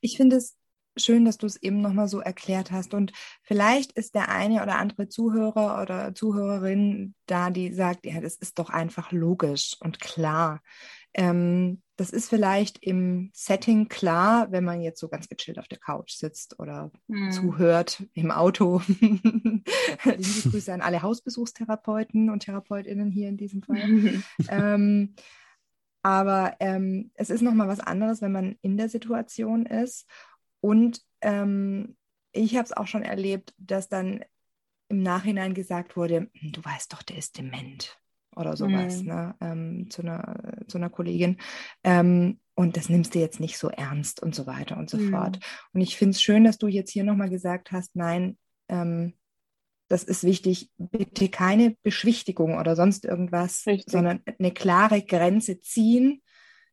Ich 0.00 0.16
finde 0.16 0.36
es 0.36 0.56
schön, 0.96 1.24
dass 1.24 1.38
du 1.38 1.46
es 1.46 1.56
eben 1.56 1.80
nochmal 1.80 2.08
so 2.08 2.20
erklärt 2.20 2.70
hast. 2.70 2.94
Und 2.94 3.12
vielleicht 3.42 3.92
ist 3.92 4.14
der 4.14 4.28
eine 4.28 4.62
oder 4.62 4.78
andere 4.78 5.08
Zuhörer 5.08 5.80
oder 5.82 6.14
Zuhörerin 6.14 7.14
da, 7.26 7.50
die 7.50 7.72
sagt, 7.72 8.06
ja, 8.06 8.20
das 8.20 8.36
ist 8.36 8.58
doch 8.58 8.70
einfach 8.70 9.12
logisch 9.12 9.76
und 9.80 10.00
klar. 10.00 10.60
Ähm, 11.14 11.82
das 11.96 12.10
ist 12.10 12.30
vielleicht 12.30 12.78
im 12.82 13.30
Setting 13.34 13.88
klar, 13.88 14.50
wenn 14.50 14.64
man 14.64 14.80
jetzt 14.80 14.98
so 14.98 15.08
ganz 15.08 15.28
gechillt 15.28 15.58
auf 15.58 15.68
der 15.68 15.78
Couch 15.78 16.12
sitzt 16.12 16.58
oder 16.58 16.90
hm. 17.08 17.30
zuhört 17.32 18.02
im 18.14 18.30
Auto. 18.30 18.80
Liebe 18.88 20.50
Grüße 20.50 20.72
an 20.72 20.80
alle 20.80 21.02
Hausbesuchstherapeuten 21.02 22.30
und 22.30 22.40
Therapeutinnen 22.40 23.10
hier 23.10 23.28
in 23.28 23.36
diesem 23.36 23.62
Fall. 23.62 24.22
ähm, 24.48 25.14
aber 26.02 26.56
ähm, 26.58 27.12
es 27.14 27.30
ist 27.30 27.42
nochmal 27.42 27.68
was 27.68 27.80
anderes, 27.80 28.22
wenn 28.22 28.32
man 28.32 28.56
in 28.62 28.76
der 28.76 28.88
Situation 28.88 29.66
ist 29.66 30.08
und 30.62 31.02
ähm, 31.20 31.96
ich 32.32 32.56
habe 32.56 32.64
es 32.64 32.72
auch 32.72 32.86
schon 32.86 33.02
erlebt, 33.02 33.52
dass 33.58 33.88
dann 33.88 34.24
im 34.88 35.02
Nachhinein 35.02 35.54
gesagt 35.54 35.96
wurde, 35.96 36.30
hm, 36.32 36.52
du 36.52 36.64
weißt 36.64 36.92
doch, 36.92 37.02
der 37.02 37.18
ist 37.18 37.36
dement 37.36 37.98
oder 38.34 38.56
sowas, 38.56 39.02
mhm. 39.02 39.08
ne, 39.08 39.34
ähm, 39.40 39.90
zu, 39.90 40.02
einer, 40.02 40.54
zu 40.66 40.78
einer 40.78 40.88
Kollegin. 40.88 41.36
Ähm, 41.84 42.40
und 42.54 42.76
das 42.76 42.88
nimmst 42.88 43.14
du 43.14 43.18
jetzt 43.18 43.40
nicht 43.40 43.58
so 43.58 43.68
ernst 43.68 44.22
und 44.22 44.34
so 44.34 44.46
weiter 44.46 44.76
und 44.76 44.88
so 44.88 44.98
mhm. 44.98 45.10
fort. 45.10 45.38
Und 45.72 45.80
ich 45.80 45.96
finde 45.96 46.12
es 46.12 46.22
schön, 46.22 46.44
dass 46.44 46.58
du 46.58 46.68
jetzt 46.68 46.90
hier 46.90 47.04
nochmal 47.04 47.28
gesagt 47.28 47.72
hast, 47.72 47.96
nein, 47.96 48.38
ähm, 48.68 49.14
das 49.88 50.04
ist 50.04 50.24
wichtig, 50.24 50.70
bitte 50.78 51.28
keine 51.28 51.76
Beschwichtigung 51.82 52.56
oder 52.56 52.76
sonst 52.76 53.04
irgendwas, 53.04 53.66
Richtig. 53.66 53.92
sondern 53.92 54.22
eine 54.38 54.52
klare 54.52 55.02
Grenze 55.02 55.60
ziehen, 55.60 56.22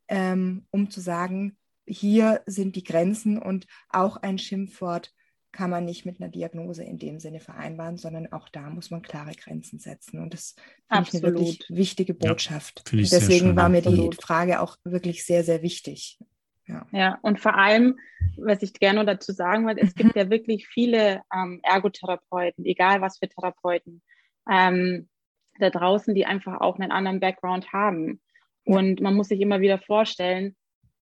ähm, 0.08 0.67
um 0.71 0.89
zu 0.89 1.02
sagen, 1.02 1.58
hier 1.89 2.41
sind 2.45 2.75
die 2.75 2.84
Grenzen 2.84 3.38
und 3.38 3.65
auch 3.89 4.17
ein 4.17 4.38
Schimpfwort 4.38 5.12
kann 5.52 5.71
man 5.71 5.84
nicht 5.84 6.06
mit 6.06 6.21
einer 6.21 6.30
Diagnose 6.30 6.84
in 6.84 6.99
dem 6.99 7.19
Sinne 7.19 7.39
vereinbaren, 7.39 7.97
sondern 7.97 8.32
auch 8.32 8.49
da 8.49 8.69
muss 8.69 8.91
man 8.91 9.02
klare 9.02 9.34
Grenzen 9.34 9.80
setzen. 9.80 10.21
Und 10.21 10.34
das 10.34 10.56
finde 10.88 11.10
ich 11.10 11.15
eine 11.15 11.34
wirklich 11.34 11.65
wichtige 11.69 12.13
Botschaft. 12.13 12.84
Ja, 12.91 12.99
Deswegen 12.99 13.56
war 13.56 13.67
mir 13.67 13.82
die 13.82 14.10
Frage 14.21 14.62
auch 14.62 14.78
wirklich 14.84 15.25
sehr, 15.25 15.43
sehr 15.43 15.63
wichtig. 15.63 16.19
Ja. 16.67 16.86
ja, 16.91 17.17
und 17.23 17.39
vor 17.39 17.56
allem, 17.56 17.97
was 18.38 18.62
ich 18.62 18.73
gerne 18.73 19.04
dazu 19.04 19.32
sagen 19.32 19.65
wollte, 19.65 19.82
es 19.82 19.95
gibt 19.95 20.15
mhm. 20.15 20.21
ja 20.21 20.30
wirklich 20.30 20.67
viele 20.67 21.23
ähm, 21.34 21.62
Ergotherapeuten, 21.63 22.63
egal 22.63 23.02
was 23.02 23.17
für 23.17 23.28
Therapeuten, 23.28 24.04
ähm, 24.47 25.10
da 25.58 25.71
draußen, 25.71 26.13
die 26.13 26.28
einfach 26.28 26.62
auch 26.62 26.78
einen 26.78 26.91
anderen 26.91 27.19
Background 27.19 27.73
haben. 27.73 28.21
Und 28.65 29.02
man 29.02 29.15
muss 29.15 29.30
sich 29.30 29.41
immer 29.41 29.62
wieder 29.62 29.80
vorstellen, 29.80 30.56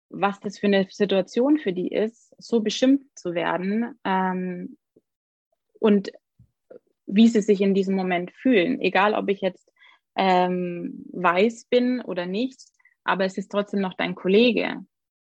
was 0.10 0.40
das 0.40 0.60
für 0.60 0.68
eine 0.68 0.88
Situation 0.90 1.58
für 1.58 1.74
die 1.74 1.90
ist, 1.90 2.34
so 2.38 2.62
beschimpft 2.62 3.18
zu 3.18 3.34
werden 3.34 4.00
ähm, 4.04 4.78
und 5.80 6.12
wie 7.06 7.28
sie 7.28 7.42
sich 7.42 7.62
in 7.62 7.74
diesem 7.74 7.96
Moment 7.96 8.32
fühlen. 8.32 8.80
Egal, 8.82 9.14
ob 9.14 9.30
ich 9.30 9.42
jetzt 9.42 9.72
ähm, 10.16 11.06
weiß 11.14 11.66
bin 11.66 12.02
oder 12.02 12.26
nicht, 12.26 12.60
aber 13.04 13.26
es 13.26 13.38
ist 13.38 13.52
trotzdem 13.52 13.80
noch 13.80 13.94
dein 13.94 14.16
Kollege. 14.16 14.86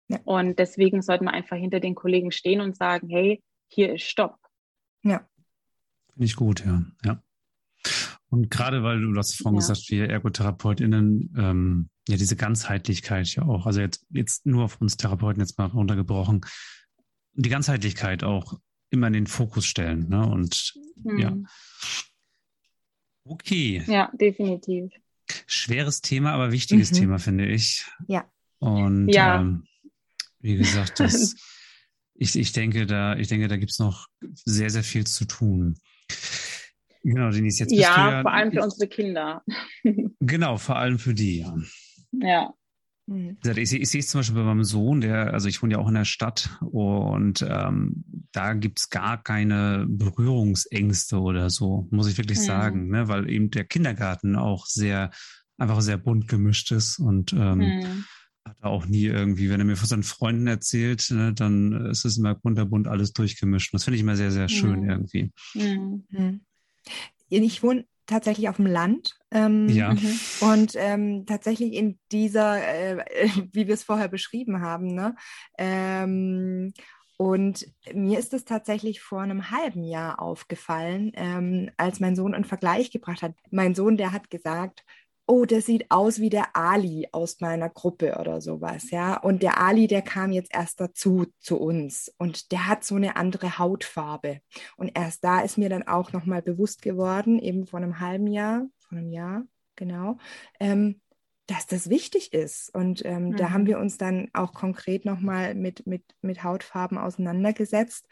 Ja. 0.07 0.19
Und 0.23 0.57
deswegen 0.57 1.01
sollte 1.01 1.23
man 1.23 1.33
einfach 1.33 1.57
hinter 1.57 1.79
den 1.79 1.95
Kollegen 1.95 2.31
stehen 2.31 2.61
und 2.61 2.75
sagen, 2.75 3.09
hey, 3.09 3.43
hier 3.67 3.93
ist 3.93 4.03
Stopp. 4.03 4.37
Ja. 5.03 5.27
Finde 6.13 6.25
ich 6.25 6.35
gut, 6.35 6.65
ja. 6.65 6.81
ja. 7.03 7.21
Und 8.29 8.51
gerade 8.51 8.83
weil 8.83 9.01
du 9.01 9.13
das 9.13 9.35
vorhin 9.35 9.59
ja. 9.59 9.67
gesagt, 9.67 9.89
wir 9.89 10.09
ErgotherapeutInnen 10.09 11.33
ähm, 11.37 11.89
ja 12.07 12.17
diese 12.17 12.35
Ganzheitlichkeit 12.35 13.33
ja 13.35 13.43
auch, 13.43 13.65
also 13.65 13.79
jetzt, 13.79 14.05
jetzt 14.09 14.45
nur 14.45 14.65
auf 14.65 14.81
uns 14.81 14.97
Therapeuten 14.97 15.41
jetzt 15.41 15.57
mal 15.57 15.67
runtergebrochen, 15.67 16.41
die 17.33 17.49
Ganzheitlichkeit 17.49 18.23
auch 18.23 18.59
immer 18.89 19.07
in 19.07 19.13
den 19.13 19.27
Fokus 19.27 19.65
stellen. 19.65 20.09
Ne? 20.09 20.25
Und 20.25 20.73
hm. 21.03 21.19
ja. 21.19 21.37
Okay. 23.23 23.83
Ja, 23.87 24.11
definitiv. 24.13 24.91
Schweres 25.45 26.01
Thema, 26.01 26.31
aber 26.31 26.51
wichtiges 26.51 26.91
mhm. 26.91 26.95
Thema, 26.95 27.19
finde 27.19 27.47
ich. 27.47 27.85
Ja. 28.07 28.25
Und 28.59 29.09
ja. 29.09 29.41
Ähm, 29.41 29.65
wie 30.39 30.55
gesagt, 30.55 30.99
das, 30.99 31.35
ich, 32.15 32.37
ich 32.37 32.53
denke, 32.53 32.85
da, 32.85 33.17
ich 33.17 33.27
denke, 33.27 33.47
da 33.49 33.57
gibt 33.57 33.71
es 33.71 33.79
noch 33.79 34.07
sehr, 34.45 34.69
sehr 34.69 34.83
viel 34.83 35.05
zu 35.05 35.25
tun. 35.25 35.77
Genau, 37.07 37.29
Denise, 37.29 37.59
jetzt 37.59 37.69
bist 37.69 37.81
ja, 37.81 37.95
du 37.95 38.11
ja 38.15 38.21
vor 38.21 38.33
allem 38.33 38.51
für 38.51 38.63
unsere 38.63 38.87
Kinder. 38.87 39.43
Genau, 40.19 40.57
vor 40.57 40.75
allem 40.75 40.99
für 40.99 41.13
die, 41.13 41.39
ja. 41.39 41.55
Ja. 42.11 42.53
Ich, 43.55 43.69
sehe 43.69 43.79
es 43.79 44.09
zum 44.09 44.19
Beispiel 44.19 44.35
bei 44.35 44.43
meinem 44.43 44.65
Sohn, 44.65 44.99
der, 44.99 45.33
also 45.33 45.47
ich 45.47 45.63
wohne 45.63 45.75
ja 45.75 45.79
auch 45.79 45.87
in 45.87 45.93
der 45.93 46.03
Stadt 46.03 46.59
und 46.59 47.45
ähm, 47.47 48.03
da 48.33 48.53
gibt 48.53 48.79
es 48.79 48.89
gar 48.89 49.23
keine 49.23 49.85
Berührungsängste 49.87 51.21
oder 51.21 51.49
so, 51.49 51.87
muss 51.89 52.09
ich 52.09 52.17
wirklich 52.17 52.39
mhm. 52.39 52.43
sagen, 52.43 52.89
ne? 52.89 53.07
weil 53.07 53.29
eben 53.29 53.49
der 53.51 53.63
Kindergarten 53.63 54.35
auch 54.35 54.65
sehr, 54.65 55.11
einfach 55.57 55.79
sehr 55.79 55.97
bunt 55.97 56.27
gemischt 56.27 56.73
ist 56.73 56.99
und 56.99 57.31
ähm, 57.31 57.59
mhm. 57.59 58.05
hat 58.43 58.61
auch 58.61 58.85
nie 58.85 59.05
irgendwie, 59.05 59.49
wenn 59.49 59.61
er 59.61 59.65
mir 59.65 59.77
von 59.77 59.87
seinen 59.87 60.03
Freunden 60.03 60.47
erzählt, 60.47 61.07
ne, 61.11 61.33
dann 61.33 61.85
ist 61.85 62.03
es 62.03 62.17
immer 62.17 62.35
kunterbunt 62.35 62.89
alles 62.89 63.13
durchgemischt. 63.13 63.71
Und 63.71 63.77
das 63.77 63.85
finde 63.85 63.95
ich 63.95 64.03
immer 64.03 64.17
sehr, 64.17 64.31
sehr 64.31 64.49
schön 64.49 64.81
mhm. 64.81 64.89
irgendwie. 64.89 65.31
Mhm. 65.53 66.41
Ich 67.29 67.63
wohne 67.63 67.85
tatsächlich 68.05 68.49
auf 68.49 68.55
dem 68.55 68.65
Land. 68.67 69.17
Ähm, 69.31 69.67
Ja. 69.69 69.93
Mhm. 69.93 70.19
Und 70.41 70.71
ähm, 70.75 71.25
tatsächlich 71.25 71.73
in 71.73 71.99
dieser, 72.11 72.57
äh, 72.65 73.03
wie 73.51 73.67
wir 73.67 73.73
es 73.73 73.83
vorher 73.83 74.07
beschrieben 74.07 74.61
haben, 74.61 74.87
ne? 74.87 75.15
Ähm, 75.57 76.73
und 77.17 77.65
mir 77.93 78.19
ist 78.19 78.33
es 78.33 78.45
tatsächlich 78.45 79.01
vor 79.01 79.21
einem 79.21 79.49
halben 79.49 79.83
Jahr 79.83 80.21
aufgefallen, 80.21 81.11
ähm, 81.15 81.71
als 81.75 81.99
mein 81.99 82.15
Sohn 82.15 82.35
einen 82.35 82.45
Vergleich 82.45 82.91
gebracht 82.91 83.23
hat. 83.23 83.33
Mein 83.49 83.73
Sohn, 83.73 83.97
der 83.97 84.11
hat 84.11 84.29
gesagt, 84.29 84.83
oh, 85.27 85.45
der 85.45 85.61
sieht 85.61 85.91
aus 85.91 86.19
wie 86.19 86.29
der 86.29 86.55
Ali 86.55 87.07
aus 87.11 87.39
meiner 87.41 87.69
Gruppe 87.69 88.17
oder 88.19 88.41
sowas, 88.41 88.89
ja. 88.91 89.17
Und 89.17 89.43
der 89.43 89.59
Ali, 89.61 89.87
der 89.87 90.01
kam 90.01 90.31
jetzt 90.31 90.53
erst 90.53 90.79
dazu 90.79 91.25
zu 91.39 91.57
uns 91.59 92.11
und 92.17 92.51
der 92.51 92.67
hat 92.67 92.83
so 92.83 92.95
eine 92.95 93.15
andere 93.17 93.59
Hautfarbe. 93.59 94.39
Und 94.77 94.91
erst 94.97 95.23
da 95.23 95.41
ist 95.41 95.57
mir 95.57 95.69
dann 95.69 95.83
auch 95.87 96.13
nochmal 96.13 96.41
bewusst 96.41 96.81
geworden, 96.81 97.39
eben 97.39 97.65
vor 97.67 97.79
einem 97.79 97.99
halben 97.99 98.27
Jahr, 98.27 98.65
vor 98.79 98.97
einem 98.97 99.11
Jahr, 99.11 99.43
genau, 99.75 100.17
ähm, 100.59 101.01
dass 101.47 101.65
das 101.67 101.89
wichtig 101.89 102.33
ist. 102.33 102.73
Und 102.75 103.05
ähm, 103.05 103.35
da 103.35 103.49
Mhm. 103.49 103.53
haben 103.53 103.65
wir 103.67 103.79
uns 103.79 103.97
dann 103.97 104.29
auch 104.33 104.53
konkret 104.53 105.05
nochmal 105.05 105.55
mit, 105.55 105.87
mit, 105.87 106.03
mit 106.21 106.43
Hautfarben 106.43 106.97
auseinandergesetzt 106.97 108.05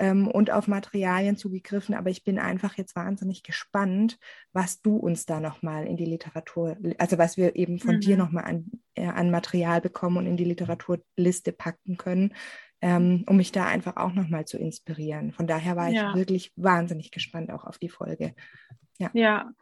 ähm, 0.00 0.26
und 0.26 0.50
auf 0.50 0.66
Materialien 0.66 1.36
zugegriffen. 1.36 1.94
Aber 1.94 2.10
ich 2.10 2.24
bin 2.24 2.38
einfach 2.40 2.76
jetzt 2.78 2.96
wahnsinnig 2.96 3.44
gespannt, 3.44 4.18
was 4.52 4.80
du 4.82 4.96
uns 4.96 5.26
da 5.26 5.38
nochmal 5.40 5.86
in 5.86 5.96
die 5.96 6.06
Literatur, 6.06 6.76
also 6.98 7.18
was 7.18 7.36
wir 7.36 7.54
eben 7.54 7.78
von 7.78 7.96
Mhm. 7.96 8.00
dir 8.00 8.16
nochmal 8.16 8.44
an, 8.44 8.70
äh, 8.94 9.06
an 9.06 9.30
Material 9.30 9.80
bekommen 9.80 10.16
und 10.16 10.26
in 10.26 10.36
die 10.36 10.44
Literaturliste 10.44 11.52
packen 11.52 11.96
können, 11.98 12.34
ähm, 12.82 13.24
um 13.28 13.36
mich 13.36 13.52
da 13.52 13.66
einfach 13.66 13.96
auch 13.96 14.14
nochmal 14.14 14.46
zu 14.46 14.58
inspirieren. 14.58 15.32
Von 15.32 15.46
daher 15.46 15.76
war 15.76 15.92
Ja. 15.92 16.10
ich 16.10 16.14
wirklich 16.18 16.52
wahnsinnig 16.56 17.10
gespannt 17.10 17.50
auch 17.52 17.64
auf 17.64 17.78
die 17.78 17.90
Folge. 17.90 18.34
Ja. 19.12 19.52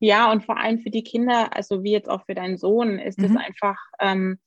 Ja, 0.00 0.30
und 0.32 0.44
vor 0.44 0.58
allem 0.58 0.80
für 0.80 0.90
die 0.90 1.04
Kinder, 1.04 1.56
also 1.56 1.82
wie 1.82 1.92
jetzt 1.92 2.10
auch 2.10 2.26
für 2.26 2.34
deinen 2.34 2.58
Sohn, 2.58 2.98
ist 2.98 3.18
es 3.22 3.30
Mhm. 3.30 3.36
einfach 3.38 3.78
ähm, 4.00 4.38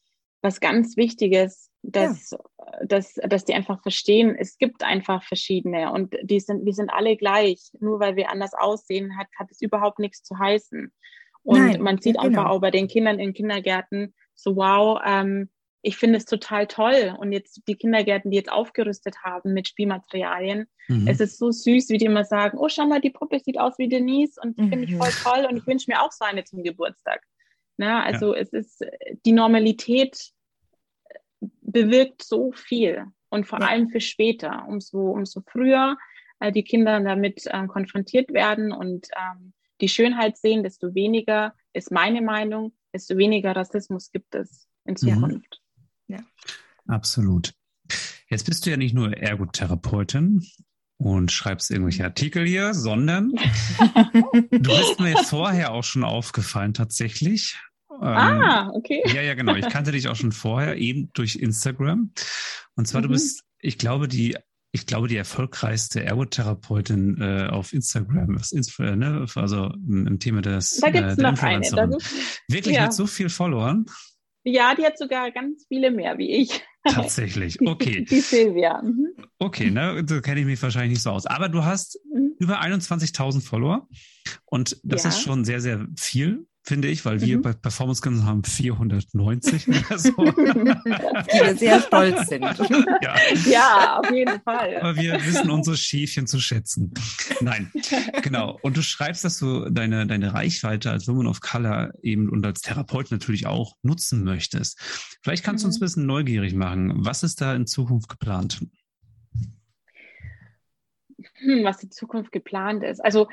was 0.42 0.60
ganz 0.60 0.98
Wichtiges, 0.98 1.67
dass, 1.84 2.36
dass, 2.84 3.14
dass 3.16 3.46
die 3.46 3.54
einfach 3.54 3.82
verstehen, 3.82 4.36
es 4.38 4.58
gibt 4.58 4.84
einfach 4.84 5.24
verschiedene 5.24 5.92
und 5.92 6.16
die 6.22 6.40
sind, 6.40 6.66
wir 6.66 6.74
sind 6.74 6.90
alle 6.90 7.16
gleich. 7.16 7.72
Nur 7.80 8.00
weil 8.00 8.16
wir 8.16 8.30
anders 8.30 8.54
aussehen, 8.54 9.18
hat, 9.18 9.28
hat 9.38 9.50
es 9.52 9.62
überhaupt 9.62 10.00
nichts 10.00 10.24
zu 10.24 10.38
heißen. 10.38 10.92
Und 11.44 11.60
Nein, 11.60 11.82
man 11.82 12.02
sieht 12.02 12.16
ja, 12.16 12.22
einfach 12.22 12.44
genau. 12.44 12.56
auch 12.56 12.62
bei 12.62 12.72
den 12.72 12.88
Kindern 12.88 13.20
in 13.20 13.34
Kindergärten 13.34 14.14
so, 14.36 14.56
wow, 14.58 15.00
ähm, 15.06 15.50
ich 15.82 15.96
finde 15.96 16.18
es 16.18 16.26
total 16.26 16.68
toll. 16.68 17.16
Und 17.18 17.32
jetzt 17.32 17.62
die 17.68 17.76
Kindergärten, 17.76 18.32
die 18.32 18.38
jetzt 18.38 18.52
aufgerüstet 18.52 19.24
haben 19.24 19.54
mit 19.54 19.68
Spielmaterialien, 19.68 20.68
Mhm. 20.90 21.08
es 21.08 21.20
ist 21.20 21.38
so 21.38 21.52
süß, 21.52 21.90
wie 21.90 21.98
die 21.98 22.06
immer 22.06 22.24
sagen, 22.24 22.58
oh, 22.58 22.70
schau 22.70 22.86
mal, 22.86 23.02
die 23.02 23.10
Puppe 23.10 23.40
sieht 23.40 23.60
aus 23.60 23.78
wie 23.78 23.90
Denise 23.90 24.40
und 24.42 24.58
die 24.58 24.70
finde 24.70 24.86
ich 24.86 24.92
Mhm. 24.92 24.98
voll 24.98 25.12
toll 25.12 25.46
und 25.50 25.58
ich 25.58 25.68
wünsche 25.68 25.92
mir 25.92 26.02
auch 26.02 26.12
so 26.14 26.24
eine 26.24 26.44
zum 26.46 26.64
Geburtstag. 26.64 27.22
Na, 27.78 28.04
also 28.04 28.34
es 28.34 28.54
ist, 28.54 28.86
die 29.26 29.34
Normalität 29.34 30.32
bewirkt 31.68 32.24
so 32.24 32.52
viel 32.54 33.06
und 33.30 33.46
vor 33.46 33.62
Ja. 33.62 33.68
allem 33.68 33.90
für 33.90 34.02
später, 34.02 34.66
umso, 34.68 35.12
umso 35.12 35.42
früher 35.42 35.98
äh, 36.40 36.52
die 36.52 36.64
Kinder 36.64 37.00
damit 37.02 37.44
ähm, 37.52 37.68
konfrontiert 37.68 38.34
werden 38.34 38.72
und 38.72 39.08
ähm, 39.16 39.54
die 39.82 39.90
Schönheit 39.90 40.38
sehen, 40.38 40.64
desto 40.64 40.96
weniger 40.96 41.54
ist 41.74 41.92
meine 41.92 42.22
Meinung, 42.22 42.74
desto 42.94 43.16
weniger 43.18 43.56
Rassismus 43.56 44.12
gibt 44.12 44.34
es 44.34 44.68
in 44.86 44.96
Zukunft. 44.96 45.62
Absolut. 46.88 47.54
Jetzt 48.30 48.46
bist 48.46 48.66
du 48.66 48.70
ja 48.70 48.78
nicht 48.78 48.96
nur 48.96 49.16
Ergotherapeutin 49.16 50.46
und 50.98 51.32
schreibst 51.32 51.70
irgendwelche 51.70 52.06
Artikel 52.06 52.46
hier, 52.48 52.74
sondern 52.74 53.32
du 54.52 54.76
bist 54.76 55.00
mir 55.00 55.18
vorher 55.18 55.74
auch 55.74 55.84
schon 55.84 56.04
aufgefallen 56.06 56.74
tatsächlich. 56.74 57.60
Ähm, 58.02 58.08
Ah, 58.08 58.72
okay. 58.74 59.02
Ja, 59.14 59.22
ja, 59.22 59.34
genau. 59.34 59.56
Ich 59.56 59.68
kannte 59.70 59.92
dich 59.92 60.08
auch 60.08 60.16
schon 60.16 60.32
vorher, 60.32 60.78
eben 60.78 61.10
durch 61.14 61.36
Instagram. 61.36 62.12
Und 62.76 62.88
zwar, 62.88 63.02
du 63.02 63.08
Mhm. 63.08 63.14
bist, 63.14 63.44
ich 63.60 63.78
glaube, 63.78 64.08
die, 64.08 64.36
ich 64.72 64.86
glaube, 64.86 65.08
die 65.08 65.16
erfolgreichste 65.18 66.04
Ergotherapeutin 66.04 67.20
äh, 67.22 67.48
auf 67.50 67.74
Instagram, 67.74 68.38
äh, 68.80 68.96
ne? 68.96 69.26
also 69.36 69.72
im, 69.88 70.20
Thema 70.20 70.42
des 70.42 70.78
Da 70.82 70.90
gibt 70.90 71.04
äh, 71.06 71.10
es 71.10 71.16
der 71.16 71.32
noch 71.32 71.42
eine. 71.42 71.98
Wirklich 72.48 72.76
ja. 72.76 72.84
mit 72.84 72.94
so 72.94 73.08
viel 73.08 73.30
Followern? 73.30 73.86
Ja, 74.44 74.76
die 74.76 74.86
hat 74.86 74.98
sogar 74.98 75.32
ganz 75.32 75.66
viele 75.68 75.92
mehr 75.92 76.18
wie 76.18 76.32
ich. 76.32 76.62
Tatsächlich. 76.88 77.60
Okay. 77.60 78.06
Die 78.06 78.22
Silvia. 78.22 78.82
Mhm. 78.82 79.08
Okay, 79.40 79.72
ne, 79.72 80.06
da 80.06 80.22
kenne 80.22 80.40
ich 80.40 80.46
mich 80.46 80.62
wahrscheinlich 80.62 80.92
nicht 80.92 81.02
so 81.04 81.10
aus. 81.10 81.26
Aber 81.26 81.50
du 81.50 81.66
hast 81.66 82.00
Mhm. 82.14 82.32
über 82.40 82.62
21.000 82.62 83.42
Follower 83.44 83.90
und 84.46 84.80
das 84.84 85.04
Ja. 85.04 85.10
ist 85.10 85.22
schon 85.22 85.44
sehr, 85.44 85.60
sehr 85.60 85.86
viel, 85.98 86.47
finde 86.68 86.90
ich, 86.90 87.06
weil 87.06 87.22
wir 87.22 87.38
Mhm. 87.38 87.42
bei 87.44 87.54
Performance 87.54 88.02
Guns 88.02 88.24
haben 88.24 88.44
490 88.44 89.68
oder 89.70 89.98
so. 89.98 90.10
die 90.12 91.40
wir 91.42 91.56
sehr 91.56 91.82
stolz 91.82 92.28
sind. 92.28 92.42
ja, 93.02 93.16
ja, 93.50 94.00
auf 94.00 94.12
jeden 94.12 94.42
Fall. 94.42 94.76
aber 94.82 94.96
wir 94.98 95.14
wissen 95.26 95.50
unsere 95.50 95.78
Schäfchen 95.78 96.28
zu 96.28 96.40
schätzen. 96.42 96.94
Nein, 97.40 97.72
genau. 98.22 98.60
Und 98.62 98.76
du 98.76 98.82
schreibst, 98.82 99.24
dass 99.24 99.40
du 99.40 99.70
deine, 99.70 100.06
deine 100.08 100.34
Reichweite 100.34 100.92
als 100.92 101.08
Woman 101.08 101.28
of 101.28 101.40
Color 101.40 101.94
eben 102.02 102.28
und 102.30 102.46
als 102.46 102.60
Therapeut 102.62 103.12
natürlich 103.12 103.48
auch 103.48 103.78
nutzen 103.82 104.26
möchtest. 104.26 104.78
Vielleicht 105.24 105.46
kannst 105.46 105.64
du 105.64 105.68
uns 105.68 105.78
Mhm. 105.78 105.84
ein 105.84 105.86
bisschen 105.86 106.06
neugierig 106.06 106.54
machen. 106.54 106.94
Was 107.06 107.24
ist 107.24 107.40
da 107.40 107.56
in 107.56 107.66
Zukunft 107.66 108.10
geplant? 108.10 108.60
Hm, 111.40 111.64
was 111.64 111.78
die 111.78 111.90
Zukunft 111.90 112.32
geplant 112.32 112.84
ist. 112.84 113.00
Also 113.04 113.28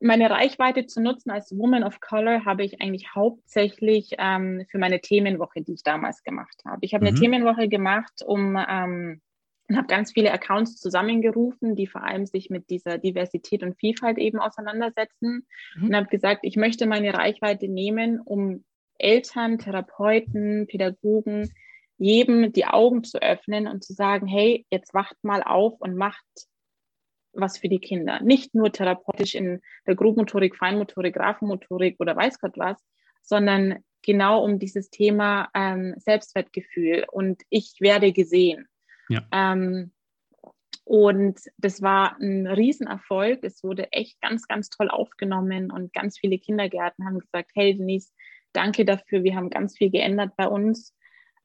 meine 0.00 0.30
Reichweite 0.30 0.86
zu 0.86 1.00
nutzen 1.00 1.30
als 1.30 1.56
Woman 1.56 1.82
of 1.84 2.00
Color 2.00 2.44
habe 2.44 2.64
ich 2.64 2.80
eigentlich 2.80 3.14
hauptsächlich 3.14 4.14
ähm, 4.18 4.64
für 4.70 4.78
meine 4.78 5.00
Themenwoche, 5.00 5.62
die 5.62 5.74
ich 5.74 5.82
damals 5.82 6.22
gemacht 6.22 6.62
habe. 6.64 6.78
Ich 6.82 6.94
habe 6.94 7.04
Mhm. 7.04 7.08
eine 7.08 7.14
Themenwoche 7.14 7.68
gemacht, 7.68 8.22
um 8.24 8.56
ähm, 8.68 9.20
und 9.70 9.76
habe 9.76 9.86
ganz 9.86 10.12
viele 10.12 10.32
Accounts 10.32 10.76
zusammengerufen, 10.76 11.76
die 11.76 11.86
vor 11.86 12.02
allem 12.02 12.24
sich 12.24 12.48
mit 12.48 12.70
dieser 12.70 12.96
Diversität 12.96 13.62
und 13.62 13.78
Vielfalt 13.78 14.16
eben 14.16 14.38
auseinandersetzen 14.38 15.46
Mhm. 15.74 15.88
und 15.88 15.94
habe 15.96 16.08
gesagt, 16.08 16.40
ich 16.42 16.56
möchte 16.56 16.86
meine 16.86 17.12
Reichweite 17.12 17.68
nehmen, 17.68 18.18
um 18.20 18.64
Eltern, 18.98 19.58
Therapeuten, 19.58 20.66
Pädagogen, 20.68 21.52
jedem 21.98 22.52
die 22.52 22.64
Augen 22.64 23.04
zu 23.04 23.20
öffnen 23.20 23.66
und 23.66 23.84
zu 23.84 23.92
sagen, 23.92 24.26
hey, 24.26 24.64
jetzt 24.70 24.94
wacht 24.94 25.16
mal 25.22 25.42
auf 25.42 25.74
und 25.80 25.96
macht 25.96 26.24
was 27.40 27.58
für 27.58 27.68
die 27.68 27.80
Kinder. 27.80 28.20
Nicht 28.20 28.54
nur 28.54 28.72
therapeutisch 28.72 29.34
in 29.34 29.60
der 29.86 29.94
Grobmotorik, 29.94 30.56
Feinmotorik, 30.56 31.14
Grafenmotorik 31.14 31.96
oder 31.98 32.16
weiß 32.16 32.40
Gott 32.40 32.56
was, 32.56 32.76
sondern 33.22 33.78
genau 34.02 34.44
um 34.44 34.58
dieses 34.58 34.90
Thema 34.90 35.48
ähm, 35.54 35.94
Selbstwertgefühl 35.98 37.04
und 37.10 37.42
ich 37.50 37.74
werde 37.80 38.12
gesehen. 38.12 38.66
Ja. 39.08 39.22
Ähm, 39.32 39.92
und 40.84 41.38
das 41.58 41.82
war 41.82 42.16
ein 42.18 42.46
Riesenerfolg. 42.46 43.44
Es 43.44 43.62
wurde 43.62 43.92
echt 43.92 44.20
ganz, 44.22 44.48
ganz 44.48 44.70
toll 44.70 44.88
aufgenommen 44.88 45.70
und 45.70 45.92
ganz 45.92 46.18
viele 46.18 46.38
Kindergärten 46.38 47.04
haben 47.04 47.18
gesagt, 47.18 47.50
hey 47.54 47.76
Denise, 47.76 48.12
danke 48.54 48.86
dafür. 48.86 49.22
Wir 49.22 49.36
haben 49.36 49.50
ganz 49.50 49.76
viel 49.76 49.90
geändert 49.90 50.32
bei 50.36 50.48
uns. 50.48 50.94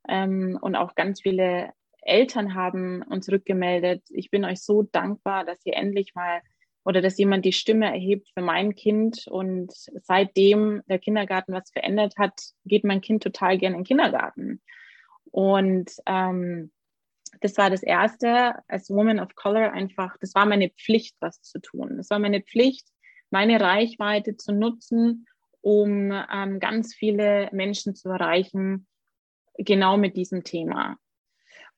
Ähm, 0.07 0.57
und 0.61 0.75
auch 0.75 0.95
ganz 0.95 1.21
viele 1.21 1.71
Eltern 2.05 2.55
haben 2.55 3.01
uns 3.03 3.29
rückgemeldet. 3.31 4.03
Ich 4.09 4.29
bin 4.29 4.45
euch 4.45 4.61
so 4.61 4.83
dankbar, 4.83 5.45
dass 5.45 5.59
ihr 5.65 5.75
endlich 5.75 6.15
mal 6.15 6.41
oder 6.85 7.01
dass 7.01 7.17
jemand 7.17 7.45
die 7.45 7.53
Stimme 7.53 7.85
erhebt 7.85 8.29
für 8.33 8.43
mein 8.43 8.75
Kind. 8.75 9.27
Und 9.27 9.71
seitdem 9.73 10.81
der 10.87 10.99
Kindergarten 10.99 11.53
was 11.53 11.71
verändert 11.71 12.15
hat, 12.17 12.33
geht 12.65 12.83
mein 12.83 13.01
Kind 13.01 13.23
total 13.23 13.57
gerne 13.57 13.77
in 13.77 13.81
den 13.81 13.87
Kindergarten. 13.87 14.61
Und 15.31 15.91
ähm, 16.05 16.71
das 17.41 17.57
war 17.57 17.69
das 17.69 17.83
Erste, 17.83 18.55
als 18.67 18.89
Woman 18.89 19.19
of 19.19 19.35
Color 19.35 19.71
einfach, 19.71 20.17
das 20.19 20.35
war 20.35 20.45
meine 20.45 20.69
Pflicht, 20.69 21.15
was 21.19 21.41
zu 21.41 21.59
tun. 21.59 21.97
Das 21.97 22.09
war 22.09 22.19
meine 22.19 22.41
Pflicht, 22.41 22.85
meine 23.31 23.59
Reichweite 23.59 24.37
zu 24.37 24.53
nutzen, 24.53 25.25
um 25.61 26.11
ähm, 26.11 26.59
ganz 26.59 26.93
viele 26.93 27.49
Menschen 27.51 27.95
zu 27.95 28.09
erreichen, 28.09 28.87
genau 29.57 29.97
mit 29.97 30.17
diesem 30.17 30.43
Thema. 30.43 30.97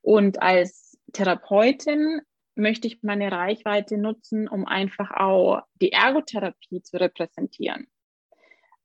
Und 0.05 0.39
als 0.39 0.99
Therapeutin 1.13 2.21
möchte 2.53 2.87
ich 2.87 3.01
meine 3.01 3.31
Reichweite 3.31 3.97
nutzen, 3.97 4.47
um 4.47 4.67
einfach 4.67 5.09
auch 5.09 5.63
die 5.81 5.91
Ergotherapie 5.91 6.83
zu 6.83 6.97
repräsentieren. 6.99 7.87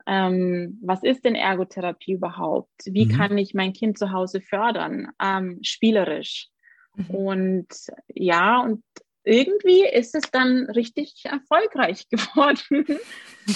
Ähm, 0.07 0.79
was 0.83 1.03
ist 1.03 1.27
denn 1.27 1.35
Ergotherapie 1.35 2.15
überhaupt? 2.15 2.73
Wie 2.87 3.05
Mhm. 3.05 3.11
kann 3.11 3.37
ich 3.37 3.53
mein 3.53 3.75
Kind 3.75 3.99
zu 3.99 4.13
Hause 4.13 4.41
fördern? 4.41 5.09
Ähm, 5.23 5.59
spielerisch. 5.63 6.49
Mhm. 6.95 7.11
Und 7.11 7.69
ja, 8.09 8.63
und 8.63 8.83
irgendwie 9.23 9.85
ist 9.87 10.15
es 10.15 10.31
dann 10.31 10.71
richtig 10.71 11.23
erfolgreich 11.25 12.09
geworden 12.11 12.99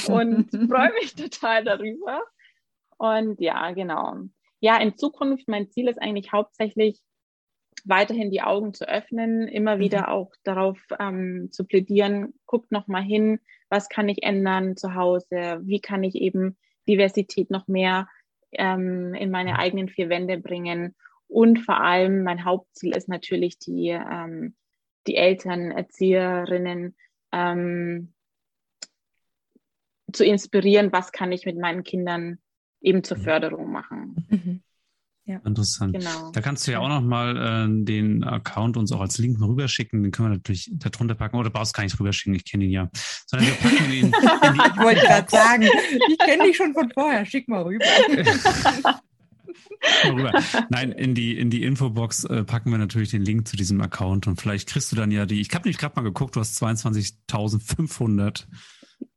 und 0.06 0.50
freue 0.70 0.92
mich 1.00 1.14
total 1.14 1.64
darüber. 1.64 2.22
Und 2.98 3.40
ja, 3.40 3.70
genau. 3.72 4.16
Ja, 4.60 4.76
in 4.76 4.98
Zukunft, 4.98 5.48
mein 5.48 5.70
Ziel 5.70 5.88
ist 5.88 6.00
eigentlich 6.00 6.30
hauptsächlich, 6.30 7.00
weiterhin 7.84 8.30
die 8.30 8.42
Augen 8.42 8.74
zu 8.74 8.88
öffnen, 8.88 9.46
immer 9.46 9.78
wieder 9.78 10.02
mhm. 10.02 10.06
auch 10.06 10.32
darauf 10.42 10.78
ähm, 10.98 11.48
zu 11.52 11.64
plädieren, 11.64 12.34
guckt 12.46 12.72
noch 12.72 12.86
mal 12.88 13.02
hin, 13.02 13.40
was 13.68 13.88
kann 13.88 14.08
ich 14.08 14.22
ändern 14.22 14.76
zu 14.76 14.94
Hause, 14.94 15.60
wie 15.62 15.80
kann 15.80 16.02
ich 16.02 16.16
eben 16.16 16.56
Diversität 16.88 17.50
noch 17.50 17.68
mehr 17.68 18.08
ähm, 18.52 19.14
in 19.14 19.30
meine 19.30 19.58
eigenen 19.58 19.88
vier 19.88 20.08
Wände 20.08 20.38
bringen. 20.38 20.94
Und 21.28 21.60
vor 21.60 21.80
allem 21.80 22.22
mein 22.22 22.44
Hauptziel 22.44 22.96
ist 22.96 23.08
natürlich 23.08 23.58
die, 23.58 23.88
ähm, 23.88 24.54
die 25.06 25.16
Eltern, 25.16 25.70
Erzieherinnen 25.70 26.94
ähm, 27.32 28.12
zu 30.12 30.24
inspirieren, 30.24 30.92
was 30.92 31.12
kann 31.12 31.32
ich 31.32 31.44
mit 31.44 31.58
meinen 31.58 31.82
Kindern 31.82 32.38
eben 32.80 33.02
zur. 33.02 33.16
Förderung 33.16 33.72
machen. 33.72 34.26
Mhm. 34.30 34.62
Ja. 35.26 35.38
Interessant. 35.38 35.94
Genau. 35.94 36.32
Da 36.32 36.40
kannst 36.42 36.66
du 36.66 36.72
ja 36.72 36.80
auch 36.80 36.88
noch 36.88 37.00
mal 37.00 37.36
äh, 37.36 37.84
den 37.84 38.24
Account 38.24 38.76
uns 38.76 38.92
auch 38.92 39.00
als 39.00 39.16
Link 39.16 39.40
rüberschicken. 39.40 40.02
Den 40.02 40.12
können 40.12 40.28
wir 40.28 40.36
natürlich 40.36 40.70
darunter 40.74 41.14
packen. 41.14 41.36
Oder 41.36 41.48
brauchst 41.48 41.74
du 41.74 41.78
gar 41.78 41.84
nicht 41.84 41.98
rüberschicken, 41.98 42.34
ich 42.34 42.44
kenne 42.44 42.64
ihn 42.64 42.70
ja. 42.70 42.90
Sondern 43.26 43.48
wir 43.48 43.54
packen 43.54 43.92
ihn 43.92 44.06
Ich 44.12 44.82
wollte 44.82 45.00
gerade 45.00 45.30
sagen, 45.30 45.62
ich 45.62 46.18
kenne 46.18 46.44
dich 46.44 46.56
schon 46.56 46.74
von 46.74 46.90
vorher. 46.92 47.24
Schick 47.34 47.48
mal 47.48 47.62
rüber. 47.62 47.84
Nein, 50.68 50.92
in 50.92 51.14
die, 51.14 51.38
in 51.38 51.48
die 51.48 51.62
Infobox 51.62 52.24
äh, 52.24 52.44
packen 52.44 52.70
wir 52.70 52.78
natürlich 52.78 53.10
den 53.10 53.22
Link 53.22 53.48
zu 53.48 53.56
diesem 53.56 53.80
Account 53.80 54.26
und 54.26 54.40
vielleicht 54.40 54.68
kriegst 54.68 54.92
du 54.92 54.96
dann 54.96 55.10
ja 55.10 55.26
die, 55.26 55.40
ich 55.40 55.48
habe 55.54 55.68
nicht 55.68 55.78
gerade 55.78 55.94
mal 55.96 56.02
geguckt, 56.02 56.36
du 56.36 56.40
hast 56.40 56.62
22.500 56.62 58.46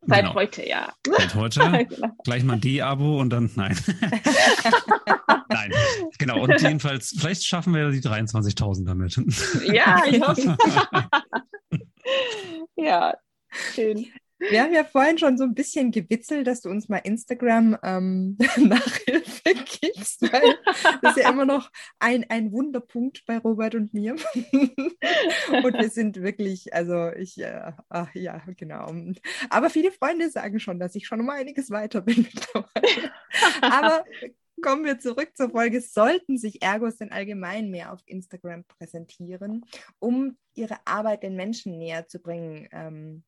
Seit 0.08 0.22
genau. 0.22 0.36
heute, 0.36 0.68
ja. 0.68 0.94
Seit 1.06 1.36
heute. 1.36 1.60
genau. 1.90 2.16
Gleich 2.24 2.44
mal 2.44 2.58
die 2.58 2.82
Abo 2.82 3.20
und 3.20 3.30
dann 3.30 3.52
nein. 3.56 3.78
nein. 5.50 5.72
Genau. 6.18 6.42
Und 6.42 6.62
jedenfalls, 6.62 7.14
vielleicht 7.18 7.46
schaffen 7.46 7.74
wir 7.74 7.92
die 7.92 8.02
23.000 8.02 8.86
damit. 8.86 9.20
ja, 9.66 10.04
ich 10.06 10.22
hoffe. 10.22 10.58
ja, 12.78 13.14
schön. 13.74 14.08
Wir 14.40 14.62
haben 14.62 14.74
ja 14.74 14.84
vorhin 14.84 15.18
schon 15.18 15.38
so 15.38 15.44
ein 15.44 15.56
bisschen 15.56 15.92
gewitzelt, 15.92 16.46
dass 16.46 16.62
du 16.62 16.70
uns 16.70 16.90
mal 16.90 16.98
Instagram 16.98 17.78
ähm, 17.84 18.38
Nachhilfe 18.58 19.54
gibst, 19.82 20.22
weil 20.22 20.58
das 21.02 21.18
ist 21.18 21.24
ja 21.24 21.32
immer 21.32 21.46
noch 21.46 21.72
ein, 22.00 22.26
ein 22.30 22.52
Wunderpunkt 22.52 23.26
bei 23.26 23.38
Robert 23.40 23.76
und 23.76 23.94
mir. 23.94 24.16
und 24.44 25.74
wir 25.74 25.90
sind 25.90 26.22
wirklich, 26.22 26.74
also 26.74 27.12
ich, 27.14 27.40
äh, 27.40 27.72
ach, 27.90 28.14
ja, 28.14 28.42
genau. 28.58 28.94
Aber 29.50 29.70
viele 29.70 29.92
Freunde 29.92 30.30
sagen 30.30 30.60
schon, 30.60 30.80
dass 30.80 30.96
ich 30.96 31.08
schon 31.08 31.22
um 31.22 31.30
einiges 31.30 31.72
weiter 31.72 32.02
bin. 32.02 32.28
Aber 33.62 34.06
kommen 34.62 34.86
wir 34.86 35.00
zurück 35.00 35.32
zur 35.36 35.50
Folge. 35.50 35.82
Sollten 35.82 36.38
sich 36.38 36.62
Ergos 36.62 36.98
denn 36.98 37.12
allgemein 37.12 37.70
mehr 37.70 37.92
auf 37.92 38.02
Instagram 38.06 38.66
präsentieren, 38.66 39.66
um 40.00 40.38
ihre 40.54 40.78
Arbeit 40.86 41.24
den 41.24 41.36
Menschen 41.36 41.78
näher 41.78 42.08
zu 42.08 42.20
bringen? 42.20 42.68
Ähm, 42.72 43.24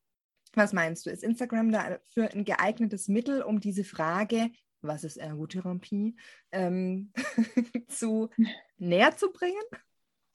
was 0.54 0.74
meinst 0.74 1.06
du? 1.06 1.10
Ist 1.10 1.24
Instagram 1.24 1.72
dafür 1.72 2.32
ein 2.34 2.45
geeignetes 2.45 3.08
Mittel, 3.08 3.41
um 3.41 3.60
diese 3.60 3.84
Frage, 3.84 4.52
was 4.82 5.04
ist 5.04 5.18
Ergotherapie, 5.18 6.16
ähm, 6.52 7.12
zu 7.88 8.30
näher 8.78 9.16
zu 9.16 9.32
bringen? 9.32 9.62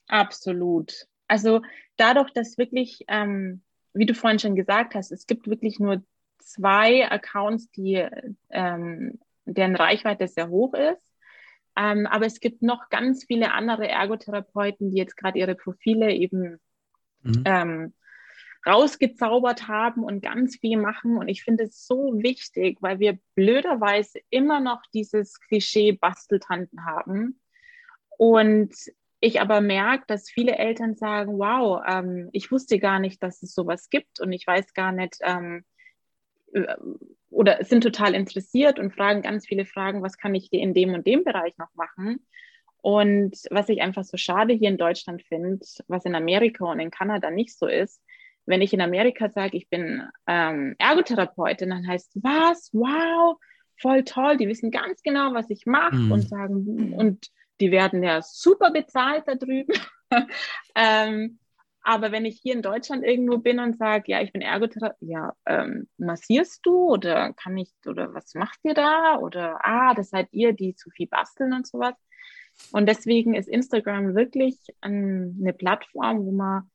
Absolut. 0.07 1.07
Also 1.27 1.61
dadurch, 1.97 2.31
dass 2.31 2.57
wirklich, 2.57 3.05
ähm, 3.07 3.63
wie 3.93 4.05
du 4.05 4.13
vorhin 4.13 4.39
schon 4.39 4.55
gesagt 4.55 4.95
hast, 4.95 5.11
es 5.11 5.25
gibt 5.25 5.47
wirklich 5.47 5.79
nur 5.79 6.03
zwei 6.37 7.09
Accounts, 7.09 7.71
die, 7.71 8.05
ähm, 8.49 9.19
deren 9.45 9.75
Reichweite 9.75 10.27
sehr 10.27 10.49
hoch 10.49 10.73
ist. 10.73 11.13
Ähm, 11.75 12.07
aber 12.07 12.25
es 12.25 12.39
gibt 12.39 12.61
noch 12.61 12.89
ganz 12.89 13.25
viele 13.25 13.51
andere 13.51 13.87
Ergotherapeuten, 13.87 14.91
die 14.91 14.97
jetzt 14.97 15.17
gerade 15.17 15.39
ihre 15.39 15.55
Profile 15.55 16.13
eben 16.13 16.59
mhm. 17.21 17.43
ähm, 17.45 17.93
rausgezaubert 18.65 19.67
haben 19.67 20.03
und 20.03 20.21
ganz 20.21 20.57
viel 20.57 20.77
machen. 20.77 21.17
Und 21.17 21.27
ich 21.27 21.43
finde 21.43 21.65
es 21.65 21.85
so 21.85 22.13
wichtig, 22.15 22.77
weil 22.81 22.99
wir 22.99 23.19
blöderweise 23.35 24.19
immer 24.29 24.59
noch 24.59 24.81
dieses 24.93 25.39
Klischee 25.39 25.91
Basteltanten 25.91 26.85
haben. 26.85 27.39
Und 28.17 28.73
ich 29.19 29.41
aber 29.41 29.61
merke, 29.61 30.05
dass 30.07 30.29
viele 30.29 30.57
Eltern 30.57 30.95
sagen, 30.95 31.37
wow, 31.37 31.81
ähm, 31.87 32.29
ich 32.31 32.51
wusste 32.51 32.79
gar 32.79 32.99
nicht, 32.99 33.21
dass 33.23 33.41
es 33.43 33.53
sowas 33.53 33.89
gibt 33.89 34.19
und 34.19 34.31
ich 34.31 34.45
weiß 34.45 34.73
gar 34.73 34.91
nicht, 34.91 35.17
ähm, 35.21 35.63
äh, 36.53 36.75
oder 37.29 37.63
sind 37.63 37.81
total 37.81 38.15
interessiert 38.15 38.79
und 38.79 38.93
fragen 38.93 39.21
ganz 39.21 39.45
viele 39.45 39.65
Fragen, 39.65 40.01
was 40.01 40.17
kann 40.17 40.35
ich 40.35 40.51
in 40.53 40.73
dem 40.73 40.93
und 40.93 41.05
dem 41.05 41.23
Bereich 41.23 41.57
noch 41.57 41.73
machen? 41.75 42.25
Und 42.81 43.35
was 43.49 43.67
ich 43.69 43.81
einfach 43.81 44.03
so 44.03 44.15
schade 44.15 44.53
hier 44.53 44.69
in 44.69 44.77
Deutschland 44.77 45.23
finde, 45.23 45.59
was 45.87 46.05
in 46.05 46.13
Amerika 46.13 46.65
und 46.65 46.79
in 46.79 46.91
Kanada 46.91 47.31
nicht 47.31 47.57
so 47.57 47.65
ist, 47.65 47.99
wenn 48.45 48.61
ich 48.61 48.73
in 48.73 48.81
Amerika 48.81 49.29
sage, 49.29 49.57
ich 49.57 49.69
bin 49.69 50.03
ähm, 50.27 50.75
Ergotherapeutin, 50.77 51.69
dann 51.69 51.87
heißt 51.87 52.17
was, 52.21 52.69
wow, 52.73 53.37
voll 53.81 54.03
toll, 54.03 54.37
die 54.37 54.47
wissen 54.47 54.71
ganz 54.71 55.01
genau, 55.01 55.33
was 55.33 55.49
ich 55.49 55.65
mache 55.65 55.95
mhm. 55.95 56.11
und 56.11 56.21
sagen, 56.21 56.93
und 56.93 57.27
die 57.59 57.71
werden 57.71 58.03
ja 58.03 58.21
super 58.21 58.71
bezahlt 58.71 59.27
da 59.27 59.35
drüben. 59.35 59.73
ähm, 60.75 61.39
aber 61.87 62.11
wenn 62.11 62.25
ich 62.25 62.39
hier 62.41 62.53
in 62.55 62.63
Deutschland 62.63 63.03
irgendwo 63.03 63.37
bin 63.37 63.59
und 63.59 63.77
sage, 63.77 64.05
ja, 64.07 64.21
ich 64.21 64.33
bin 64.33 64.41
Ergotherapeut, 64.41 64.97
ja, 65.01 65.33
ähm, 65.45 65.87
massierst 65.97 66.65
du 66.65 66.91
oder 66.91 67.33
kann 67.33 67.55
ich, 67.57 67.71
oder 67.85 68.11
was 68.13 68.33
macht 68.33 68.59
ihr 68.63 68.73
da? 68.73 69.19
Oder, 69.19 69.59
ah, 69.63 69.93
das 69.93 70.09
seid 70.09 70.27
ihr, 70.31 70.53
die 70.53 70.75
zu 70.75 70.89
viel 70.89 71.07
basteln 71.07 71.53
und 71.53 71.67
sowas. 71.67 71.93
Und 72.71 72.87
deswegen 72.87 73.35
ist 73.35 73.47
Instagram 73.47 74.15
wirklich 74.15 74.57
ein, 74.81 75.37
eine 75.39 75.53
Plattform, 75.53 76.25
wo 76.25 76.31
man 76.31 76.71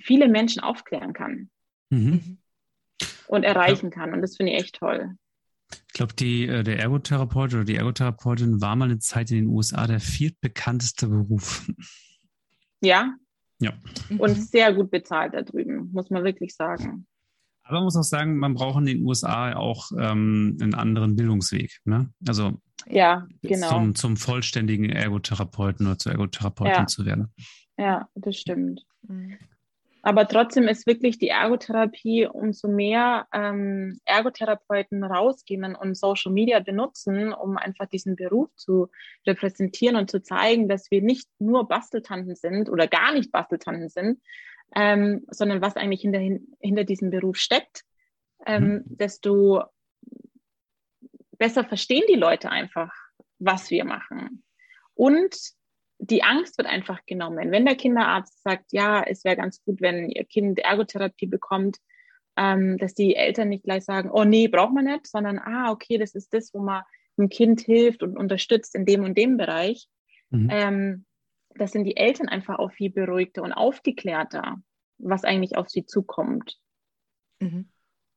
viele 0.00 0.28
Menschen 0.28 0.60
aufklären 0.60 1.12
kann 1.12 1.50
mhm. 1.90 2.38
und 3.26 3.42
erreichen 3.44 3.86
ja. 3.86 3.90
kann. 3.90 4.12
Und 4.12 4.22
das 4.22 4.36
finde 4.36 4.52
ich 4.52 4.62
echt 4.62 4.76
toll. 4.76 5.16
Ich 5.88 5.94
glaube, 5.94 6.14
äh, 6.24 6.62
der 6.62 6.78
Ergotherapeut 6.78 7.54
oder 7.54 7.64
die 7.64 7.76
Ergotherapeutin 7.76 8.60
war 8.60 8.76
mal 8.76 8.86
eine 8.86 8.98
Zeit 8.98 9.30
in 9.30 9.38
den 9.38 9.46
USA 9.46 9.86
der 9.86 10.00
viertbekannteste 10.00 11.08
Beruf. 11.08 11.66
Ja. 12.80 13.14
Ja. 13.60 13.72
Und 14.18 14.34
sehr 14.34 14.74
gut 14.74 14.90
bezahlt 14.90 15.32
da 15.32 15.42
drüben, 15.42 15.90
muss 15.92 16.10
man 16.10 16.24
wirklich 16.24 16.54
sagen. 16.54 17.06
Aber 17.62 17.76
man 17.76 17.84
muss 17.84 17.96
auch 17.96 18.02
sagen, 18.02 18.36
man 18.36 18.54
braucht 18.54 18.80
in 18.80 18.86
den 18.86 19.02
USA 19.04 19.54
auch 19.54 19.90
ähm, 19.98 20.58
einen 20.60 20.74
anderen 20.74 21.16
Bildungsweg. 21.16 21.80
Ne? 21.84 22.12
Also 22.26 22.60
ja, 22.86 23.26
genau. 23.40 23.68
zum, 23.70 23.94
zum 23.94 24.16
vollständigen 24.18 24.90
Ergotherapeuten 24.90 25.86
oder 25.86 25.98
zur 25.98 26.12
Ergotherapeutin 26.12 26.74
ja. 26.74 26.86
zu 26.86 27.06
werden. 27.06 27.32
Ja, 27.78 28.08
das 28.14 28.36
stimmt. 28.36 28.84
Aber 30.06 30.28
trotzdem 30.28 30.68
ist 30.68 30.86
wirklich 30.86 31.16
die 31.16 31.28
Ergotherapie, 31.28 32.26
umso 32.26 32.68
mehr 32.68 33.26
ähm, 33.32 33.98
Ergotherapeuten 34.04 35.02
rausgehen 35.02 35.74
und 35.74 35.96
Social 35.96 36.30
Media 36.30 36.60
benutzen, 36.60 37.32
um 37.32 37.56
einfach 37.56 37.86
diesen 37.86 38.14
Beruf 38.14 38.54
zu 38.54 38.90
repräsentieren 39.26 39.96
und 39.96 40.10
zu 40.10 40.20
zeigen, 40.20 40.68
dass 40.68 40.90
wir 40.90 41.00
nicht 41.00 41.26
nur 41.38 41.66
Basteltanten 41.68 42.36
sind 42.36 42.68
oder 42.68 42.86
gar 42.86 43.14
nicht 43.14 43.32
Basteltanten 43.32 43.88
sind, 43.88 44.20
ähm, 44.76 45.24
sondern 45.30 45.62
was 45.62 45.74
eigentlich 45.76 46.02
hinter, 46.02 46.20
hinter 46.60 46.84
diesem 46.84 47.08
Beruf 47.08 47.38
steckt, 47.38 47.84
ähm, 48.44 48.64
mhm. 48.64 48.82
desto 48.84 49.62
besser 51.38 51.64
verstehen 51.64 52.04
die 52.10 52.18
Leute 52.18 52.50
einfach, 52.50 52.92
was 53.38 53.70
wir 53.70 53.86
machen. 53.86 54.44
Und 54.92 55.34
die 55.98 56.22
Angst 56.22 56.58
wird 56.58 56.68
einfach 56.68 57.04
genommen. 57.06 57.50
Wenn 57.50 57.64
der 57.64 57.76
Kinderarzt 57.76 58.42
sagt, 58.42 58.72
ja, 58.72 59.02
es 59.02 59.24
wäre 59.24 59.36
ganz 59.36 59.62
gut, 59.64 59.80
wenn 59.80 60.10
ihr 60.10 60.24
Kind 60.24 60.58
Ergotherapie 60.58 61.26
bekommt, 61.26 61.78
ähm, 62.36 62.78
dass 62.78 62.94
die 62.94 63.14
Eltern 63.14 63.48
nicht 63.48 63.64
gleich 63.64 63.84
sagen, 63.84 64.10
oh 64.10 64.24
nee, 64.24 64.48
braucht 64.48 64.74
man 64.74 64.84
nicht, 64.84 65.06
sondern 65.06 65.38
ah, 65.38 65.70
okay, 65.70 65.98
das 65.98 66.14
ist 66.14 66.34
das, 66.34 66.52
wo 66.52 66.60
man 66.60 66.82
dem 67.16 67.28
Kind 67.28 67.60
hilft 67.60 68.02
und 68.02 68.16
unterstützt 68.16 68.74
in 68.74 68.86
dem 68.86 69.04
und 69.04 69.16
dem 69.16 69.36
Bereich. 69.36 69.86
Mhm. 70.30 70.48
Ähm, 70.50 71.06
das 71.56 71.70
sind 71.70 71.84
die 71.84 71.96
Eltern 71.96 72.28
einfach 72.28 72.58
auch 72.58 72.72
viel 72.72 72.90
beruhigter 72.90 73.42
und 73.42 73.52
aufgeklärter, 73.52 74.56
was 74.98 75.22
eigentlich 75.24 75.56
auf 75.56 75.68
sie 75.68 75.86
zukommt. 75.86 76.58
Mhm. 77.40 77.68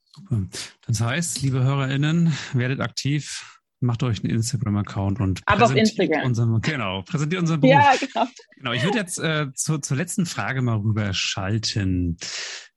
Super. 0.06 0.48
Das 0.88 1.02
heißt, 1.02 1.44
liebe 1.44 1.64
HörerInnen, 1.64 2.34
werdet 2.54 2.80
aktiv, 2.80 3.62
macht 3.80 4.04
euch 4.04 4.24
einen 4.24 4.34
Instagram-Account 4.34 5.20
und 5.20 5.42
Aber 5.46 5.66
auf 5.66 5.76
Instagram. 5.76 6.26
Unseren, 6.26 6.62
genau, 6.62 7.04
präsentiert 7.04 7.42
unseren 7.42 7.62
Beruf. 7.62 7.74
Ja, 7.74 7.96
genau. 8.00 8.28
Genau, 8.56 8.72
ich 8.74 8.84
würde 8.84 8.98
jetzt 8.98 9.20
äh, 9.20 9.48
zu, 9.54 9.78
zur 9.80 9.98
letzten 9.98 10.26
Frage 10.26 10.62
mal 10.62 10.78
rüber 10.78 11.14
schalten. 11.14 12.18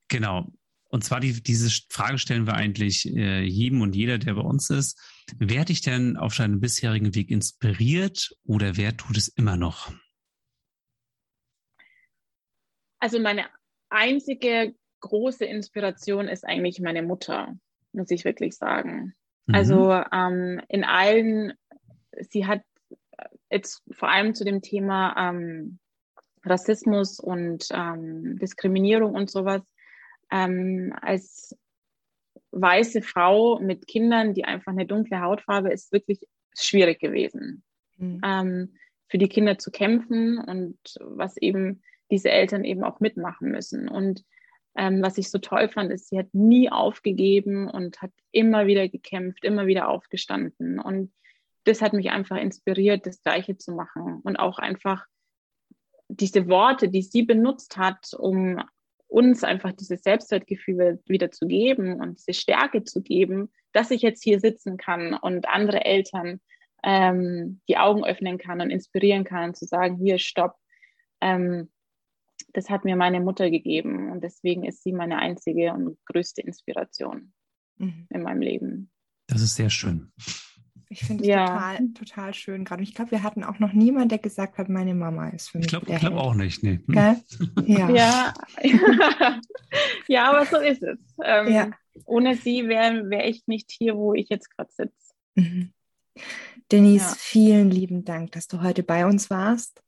Genau. 0.07 0.51
Und 0.89 1.03
zwar 1.05 1.21
die, 1.21 1.41
diese 1.41 1.69
Frage 1.89 2.17
stellen 2.17 2.45
wir 2.45 2.53
eigentlich 2.53 3.07
äh, 3.15 3.43
jedem 3.43 3.81
und 3.81 3.95
jeder, 3.95 4.17
der 4.17 4.33
bei 4.33 4.41
uns 4.41 4.69
ist. 4.69 4.99
Wer 5.37 5.61
hat 5.61 5.69
dich 5.69 5.81
denn 5.81 6.17
auf 6.17 6.35
deinem 6.35 6.59
bisherigen 6.59 7.15
Weg 7.15 7.31
inspiriert 7.31 8.35
oder 8.43 8.75
wer 8.75 8.95
tut 8.97 9.17
es 9.17 9.29
immer 9.29 9.55
noch? 9.55 9.93
Also 12.99 13.19
meine 13.19 13.45
einzige 13.89 14.75
große 14.99 15.45
Inspiration 15.45 16.27
ist 16.27 16.45
eigentlich 16.45 16.79
meine 16.81 17.01
Mutter, 17.01 17.55
muss 17.93 18.11
ich 18.11 18.25
wirklich 18.25 18.55
sagen. 18.55 19.15
Mhm. 19.47 19.55
Also 19.55 19.91
ähm, 20.11 20.61
in 20.67 20.83
allen, 20.83 21.53
sie 22.29 22.45
hat 22.45 22.61
jetzt 23.49 23.83
vor 23.91 24.09
allem 24.09 24.33
zu 24.33 24.45
dem 24.45 24.61
Thema 24.61 25.15
ähm, 25.17 25.79
Rassismus 26.43 27.19
und 27.19 27.67
ähm, 27.71 28.37
Diskriminierung 28.39 29.13
und 29.13 29.29
sowas 29.29 29.61
ähm, 30.31 30.93
als 31.01 31.55
weiße 32.51 33.01
Frau 33.01 33.59
mit 33.59 33.87
Kindern, 33.87 34.33
die 34.33 34.45
einfach 34.45 34.71
eine 34.71 34.85
dunkle 34.85 35.21
Hautfarbe, 35.21 35.71
ist 35.71 35.91
wirklich 35.91 36.21
schwierig 36.57 36.99
gewesen, 36.99 37.63
mhm. 37.97 38.21
ähm, 38.23 38.73
für 39.07 39.17
die 39.17 39.29
Kinder 39.29 39.57
zu 39.57 39.71
kämpfen 39.71 40.37
und 40.37 40.77
was 40.99 41.37
eben 41.37 41.81
diese 42.09 42.29
Eltern 42.29 42.63
eben 42.63 42.83
auch 42.83 42.99
mitmachen 42.99 43.51
müssen. 43.51 43.87
Und 43.87 44.23
ähm, 44.75 45.01
was 45.01 45.17
ich 45.17 45.29
so 45.29 45.37
toll 45.37 45.69
fand, 45.69 45.91
ist, 45.91 46.09
sie 46.09 46.17
hat 46.17 46.33
nie 46.33 46.71
aufgegeben 46.71 47.69
und 47.69 48.01
hat 48.01 48.11
immer 48.31 48.67
wieder 48.67 48.87
gekämpft, 48.87 49.43
immer 49.43 49.67
wieder 49.67 49.89
aufgestanden. 49.89 50.79
Und 50.79 51.11
das 51.65 51.81
hat 51.81 51.93
mich 51.93 52.09
einfach 52.11 52.37
inspiriert, 52.37 53.05
das 53.05 53.21
Gleiche 53.21 53.57
zu 53.57 53.73
machen 53.73 54.21
und 54.23 54.37
auch 54.37 54.59
einfach 54.59 55.05
diese 56.07 56.47
Worte, 56.47 56.89
die 56.89 57.01
sie 57.01 57.23
benutzt 57.23 57.77
hat, 57.77 58.13
um 58.17 58.61
uns 59.07 59.43
einfach 59.43 59.73
dieses 59.73 60.03
Selbstwertgefühl 60.03 61.01
wieder 61.05 61.31
zu 61.31 61.45
geben 61.45 61.99
und 61.99 62.17
diese 62.17 62.33
Stärke 62.33 62.83
zu 62.83 63.01
geben, 63.01 63.51
dass 63.73 63.91
ich 63.91 64.01
jetzt 64.01 64.23
hier 64.23 64.39
sitzen 64.39 64.77
kann 64.77 65.13
und 65.13 65.47
andere 65.47 65.83
Eltern 65.85 66.39
ähm, 66.83 67.61
die 67.67 67.77
Augen 67.77 68.05
öffnen 68.05 68.37
kann 68.37 68.61
und 68.61 68.69
inspirieren 68.69 69.23
kann 69.23 69.53
zu 69.53 69.65
sagen, 69.65 69.97
hier, 69.97 70.17
stopp. 70.17 70.55
Ähm, 71.19 71.69
das 72.53 72.69
hat 72.69 72.85
mir 72.85 72.95
meine 72.95 73.19
Mutter 73.19 73.49
gegeben 73.49 74.11
und 74.11 74.23
deswegen 74.23 74.63
ist 74.63 74.83
sie 74.83 74.93
meine 74.93 75.19
einzige 75.19 75.73
und 75.73 75.97
größte 76.05 76.41
Inspiration 76.41 77.33
mhm. 77.77 78.07
in 78.09 78.21
meinem 78.21 78.41
Leben. 78.41 78.91
Das 79.27 79.41
ist 79.41 79.55
sehr 79.55 79.69
schön. 79.69 80.11
Ich 80.91 81.05
finde 81.05 81.23
es 81.23 81.29
ja. 81.29 81.45
total, 81.45 81.89
total 81.93 82.33
schön 82.33 82.65
gerade. 82.65 82.81
Und 82.81 82.89
ich 82.89 82.93
glaube, 82.93 83.11
wir 83.11 83.23
hatten 83.23 83.45
auch 83.45 83.59
noch 83.59 83.71
niemanden, 83.71 84.09
der 84.09 84.17
gesagt 84.17 84.57
hat, 84.57 84.67
meine 84.67 84.93
Mama 84.93 85.29
ist 85.29 85.49
für 85.49 85.57
mich. 85.57 85.67
Ich 85.67 85.69
glaube 85.69 85.85
glaub 85.85 86.13
auch 86.15 86.35
nicht, 86.35 86.63
nee. 86.63 86.81
Hm. 86.85 86.93
Ja. 87.65 87.89
ja. 87.89 88.33
ja, 90.09 90.29
aber 90.29 90.45
so 90.45 90.57
ist 90.57 90.83
es. 90.83 90.99
Ähm, 91.23 91.53
ja. 91.53 91.71
Ohne 92.05 92.35
sie 92.35 92.67
wäre 92.67 93.09
wär 93.09 93.25
ich 93.25 93.47
nicht 93.47 93.71
hier, 93.71 93.95
wo 93.95 94.13
ich 94.13 94.27
jetzt 94.27 94.49
gerade 94.49 94.69
sitze. 94.73 95.13
Mhm. 95.35 95.71
Denise, 96.73 97.05
ja. 97.05 97.15
vielen 97.17 97.71
lieben 97.71 98.03
Dank, 98.03 98.33
dass 98.33 98.49
du 98.49 98.61
heute 98.61 98.83
bei 98.83 99.05
uns 99.05 99.29
warst. 99.29 99.80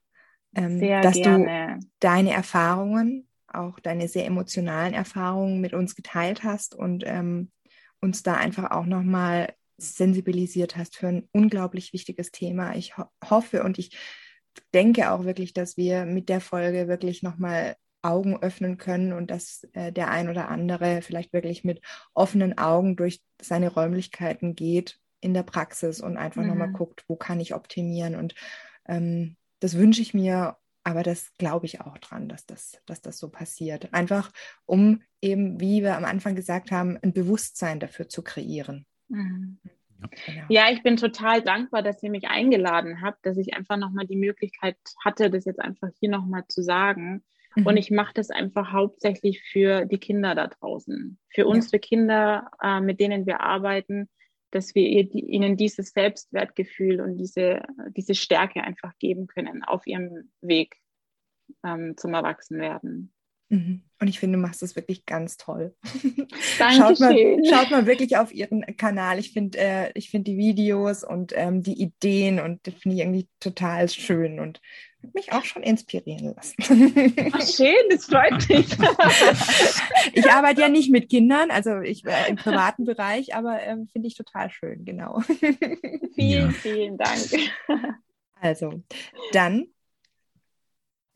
Ähm, 0.54 0.80
dass 0.80 1.14
gerne. 1.14 1.78
du 1.80 1.86
deine 2.00 2.32
Erfahrungen, 2.32 3.28
auch 3.48 3.78
deine 3.80 4.08
sehr 4.08 4.26
emotionalen 4.26 4.94
Erfahrungen 4.94 5.60
mit 5.60 5.74
uns 5.74 5.94
geteilt 5.94 6.42
hast 6.42 6.74
und 6.74 7.04
ähm, 7.06 7.50
uns 8.00 8.22
da 8.22 8.34
einfach 8.34 8.70
auch 8.70 8.86
nochmal 8.86 9.54
sensibilisiert 9.76 10.76
hast 10.76 10.96
für 10.96 11.08
ein 11.08 11.28
unglaublich 11.32 11.92
wichtiges 11.92 12.30
Thema. 12.30 12.74
Ich 12.76 12.96
ho 12.96 13.04
hoffe 13.28 13.62
und 13.64 13.78
ich 13.78 13.96
denke 14.72 15.10
auch 15.10 15.24
wirklich, 15.24 15.52
dass 15.52 15.76
wir 15.76 16.04
mit 16.04 16.28
der 16.28 16.40
Folge 16.40 16.86
wirklich 16.86 17.22
nochmal 17.22 17.76
Augen 18.02 18.40
öffnen 18.40 18.76
können 18.76 19.12
und 19.12 19.30
dass 19.30 19.66
äh, 19.72 19.90
der 19.90 20.10
ein 20.10 20.28
oder 20.28 20.48
andere 20.48 21.00
vielleicht 21.02 21.32
wirklich 21.32 21.64
mit 21.64 21.80
offenen 22.12 22.58
Augen 22.58 22.96
durch 22.96 23.22
seine 23.40 23.72
Räumlichkeiten 23.72 24.54
geht 24.54 24.98
in 25.20 25.32
der 25.32 25.42
Praxis 25.42 26.00
und 26.00 26.18
einfach 26.18 26.42
mhm. 26.42 26.48
nochmal 26.48 26.72
guckt, 26.72 27.04
wo 27.08 27.16
kann 27.16 27.40
ich 27.40 27.54
optimieren. 27.54 28.14
Und 28.14 28.34
ähm, 28.86 29.36
das 29.60 29.76
wünsche 29.76 30.02
ich 30.02 30.14
mir, 30.14 30.56
aber 30.82 31.02
das 31.02 31.32
glaube 31.38 31.66
ich 31.66 31.80
auch 31.80 31.98
dran, 31.98 32.28
dass 32.28 32.46
das, 32.46 32.80
dass 32.86 33.00
das 33.00 33.18
so 33.18 33.28
passiert. 33.28 33.92
Einfach 33.92 34.30
um 34.66 35.02
eben, 35.20 35.60
wie 35.60 35.82
wir 35.82 35.96
am 35.96 36.04
Anfang 36.04 36.34
gesagt 36.34 36.70
haben, 36.70 36.98
ein 37.02 37.12
Bewusstsein 37.12 37.80
dafür 37.80 38.08
zu 38.08 38.22
kreieren. 38.22 38.86
Mhm. 39.08 39.58
Genau. 40.26 40.44
Ja, 40.48 40.70
ich 40.70 40.82
bin 40.82 40.96
total 40.96 41.42
dankbar, 41.42 41.82
dass 41.82 42.02
ihr 42.02 42.10
mich 42.10 42.28
eingeladen 42.28 43.00
habt, 43.00 43.24
dass 43.24 43.38
ich 43.38 43.54
einfach 43.54 43.76
nochmal 43.76 44.06
die 44.06 44.16
Möglichkeit 44.16 44.76
hatte, 45.02 45.30
das 45.30 45.44
jetzt 45.44 45.60
einfach 45.60 45.88
hier 45.98 46.10
nochmal 46.10 46.44
zu 46.48 46.62
sagen. 46.62 47.22
Mhm. 47.54 47.66
Und 47.66 47.76
ich 47.76 47.90
mache 47.90 48.12
das 48.14 48.30
einfach 48.30 48.72
hauptsächlich 48.72 49.42
für 49.42 49.86
die 49.86 49.98
Kinder 49.98 50.34
da 50.34 50.48
draußen, 50.48 51.18
für 51.28 51.42
ja. 51.42 51.46
unsere 51.46 51.78
Kinder, 51.78 52.50
äh, 52.62 52.80
mit 52.80 53.00
denen 53.00 53.26
wir 53.26 53.40
arbeiten, 53.40 54.08
dass 54.54 54.74
wir 54.74 54.86
ihr, 54.86 55.08
die, 55.08 55.20
ihnen 55.20 55.56
dieses 55.56 55.90
Selbstwertgefühl 55.90 57.00
und 57.00 57.18
diese, 57.18 57.62
diese 57.96 58.14
Stärke 58.14 58.62
einfach 58.62 58.96
geben 58.98 59.26
können 59.26 59.64
auf 59.64 59.86
ihrem 59.86 60.30
Weg 60.40 60.76
ähm, 61.64 61.96
zum 61.96 62.14
Erwachsenwerden. 62.14 63.12
Mhm. 63.48 63.82
Und 64.00 64.08
ich 64.08 64.20
finde, 64.20 64.38
du 64.38 64.42
machst 64.42 64.62
das 64.62 64.76
wirklich 64.76 65.06
ganz 65.06 65.36
toll. 65.36 65.74
Dankeschön. 66.58 66.96
schaut, 66.96 67.00
mal, 67.00 67.44
schaut 67.48 67.70
mal 67.70 67.86
wirklich 67.86 68.16
auf 68.16 68.32
ihren 68.32 68.64
Kanal. 68.76 69.18
Ich 69.18 69.32
finde 69.32 69.58
äh, 69.58 70.00
find 70.00 70.26
die 70.26 70.36
Videos 70.36 71.04
und 71.04 71.32
ähm, 71.34 71.62
die 71.62 71.80
Ideen 71.80 72.40
und 72.40 72.66
das 72.66 72.74
finde 72.74 72.96
ich 72.96 73.02
irgendwie 73.02 73.28
total 73.40 73.88
schön 73.88 74.40
und 74.40 74.60
mich 75.12 75.32
auch 75.32 75.44
schon 75.44 75.62
inspirieren 75.62 76.34
lassen. 76.34 76.54
Ach, 77.32 77.42
schön, 77.46 77.74
das 77.90 78.06
freut 78.06 78.48
mich. 78.48 78.66
ich 80.14 80.30
arbeite 80.30 80.62
ja 80.62 80.68
nicht 80.68 80.90
mit 80.90 81.10
Kindern, 81.10 81.50
also 81.50 81.80
ich 81.80 82.04
äh, 82.04 82.30
im 82.30 82.36
privaten 82.36 82.84
Bereich, 82.84 83.34
aber 83.34 83.60
ähm, 83.62 83.88
finde 83.88 84.08
ich 84.08 84.16
total 84.16 84.50
schön, 84.50 84.84
genau. 84.84 85.20
vielen, 86.14 86.52
vielen 86.52 86.96
Dank. 86.96 87.28
Also, 88.40 88.82
dann 89.32 89.66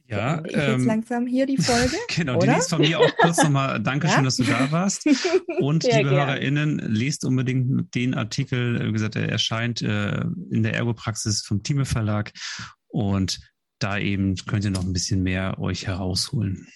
ja, 0.09 0.43
ich 0.47 0.57
ähm, 0.57 0.79
jetzt 0.79 0.87
langsam 0.87 1.27
hier 1.27 1.45
die 1.45 1.59
Folge. 1.59 1.95
genau, 2.17 2.37
oder? 2.37 2.47
Denise, 2.47 2.69
von 2.71 2.81
mir 2.81 2.99
auch 2.99 3.17
kurz 3.19 3.43
nochmal 3.43 3.79
Dankeschön, 3.79 4.19
ja? 4.19 4.23
dass 4.23 4.37
du 4.37 4.45
da 4.45 4.73
warst. 4.73 5.07
Und 5.59 5.83
Sehr 5.83 5.99
liebe 5.99 6.11
gern. 6.11 6.29
HörerInnen, 6.29 6.79
lest 6.79 7.27
unbedingt 7.27 7.95
den 7.95 8.15
Artikel, 8.15 8.87
wie 8.89 8.93
gesagt, 8.93 9.17
er 9.17 9.29
erscheint 9.29 9.83
äh, 9.83 10.23
in 10.51 10.63
der 10.63 10.75
Ergopraxis 10.75 11.43
vom 11.43 11.63
Thieme 11.63 11.85
Verlag. 11.85 12.33
Und 12.87 13.39
da 13.79 13.99
eben 13.99 14.37
könnt 14.37 14.65
ihr 14.65 14.71
noch 14.71 14.85
ein 14.85 14.93
bisschen 14.93 15.23
mehr 15.23 15.59
euch 15.59 15.87
herausholen. 15.87 16.69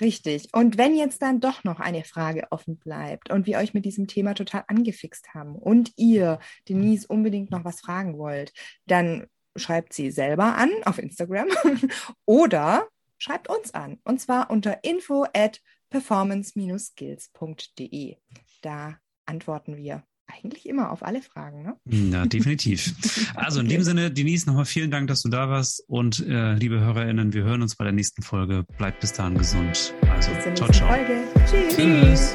Richtig. 0.00 0.48
Und 0.52 0.78
wenn 0.78 0.96
jetzt 0.96 1.20
dann 1.20 1.40
doch 1.40 1.62
noch 1.62 1.78
eine 1.78 2.04
Frage 2.04 2.46
offen 2.50 2.78
bleibt 2.78 3.30
und 3.30 3.46
wir 3.46 3.58
euch 3.58 3.74
mit 3.74 3.84
diesem 3.84 4.06
Thema 4.06 4.32
total 4.34 4.64
angefixt 4.66 5.34
haben 5.34 5.56
und 5.56 5.92
ihr 5.96 6.38
Denise 6.68 7.06
unbedingt 7.06 7.50
noch 7.50 7.66
was 7.66 7.80
fragen 7.80 8.16
wollt, 8.16 8.54
dann 8.86 9.26
schreibt 9.56 9.92
sie 9.92 10.10
selber 10.10 10.56
an 10.56 10.70
auf 10.84 10.98
Instagram 10.98 11.48
oder 12.24 12.88
schreibt 13.18 13.48
uns 13.48 13.74
an. 13.74 13.98
Und 14.04 14.20
zwar 14.20 14.50
unter 14.50 14.84
info 14.84 15.26
at 15.34 15.60
performance-skills.de. 15.90 18.16
Da 18.62 18.98
antworten 19.26 19.76
wir 19.76 20.02
eigentlich 20.32 20.68
immer 20.68 20.90
auf 20.90 21.02
alle 21.02 21.22
Fragen. 21.22 21.62
Ne? 21.62 21.76
Ja, 22.12 22.26
definitiv. 22.26 22.94
Also 23.34 23.60
in 23.60 23.68
dem 23.68 23.82
Sinne, 23.82 24.10
Denise, 24.10 24.46
nochmal 24.46 24.64
vielen 24.64 24.90
Dank, 24.90 25.08
dass 25.08 25.22
du 25.22 25.28
da 25.28 25.48
warst. 25.48 25.84
Und 25.88 26.26
äh, 26.26 26.54
liebe 26.54 26.80
HörerInnen, 26.80 27.32
wir 27.32 27.44
hören 27.44 27.62
uns 27.62 27.76
bei 27.76 27.84
der 27.84 27.92
nächsten 27.92 28.22
Folge. 28.22 28.64
Bleibt 28.76 29.00
bis 29.00 29.12
dahin 29.12 29.38
gesund. 29.38 29.94
Also, 30.10 30.30
ciao, 30.54 30.68
ciao. 30.70 30.88
Folge. 30.88 31.22
Tschüss. 31.46 31.76
Tschüss. 31.76 32.34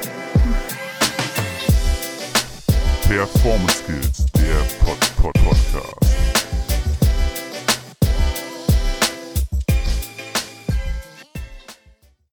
Performance 3.08 3.84
Skills, 3.84 4.26
der 4.32 4.84
Pod 4.84 4.98
-Pod 5.16 5.32
Podcast. 5.44 6.25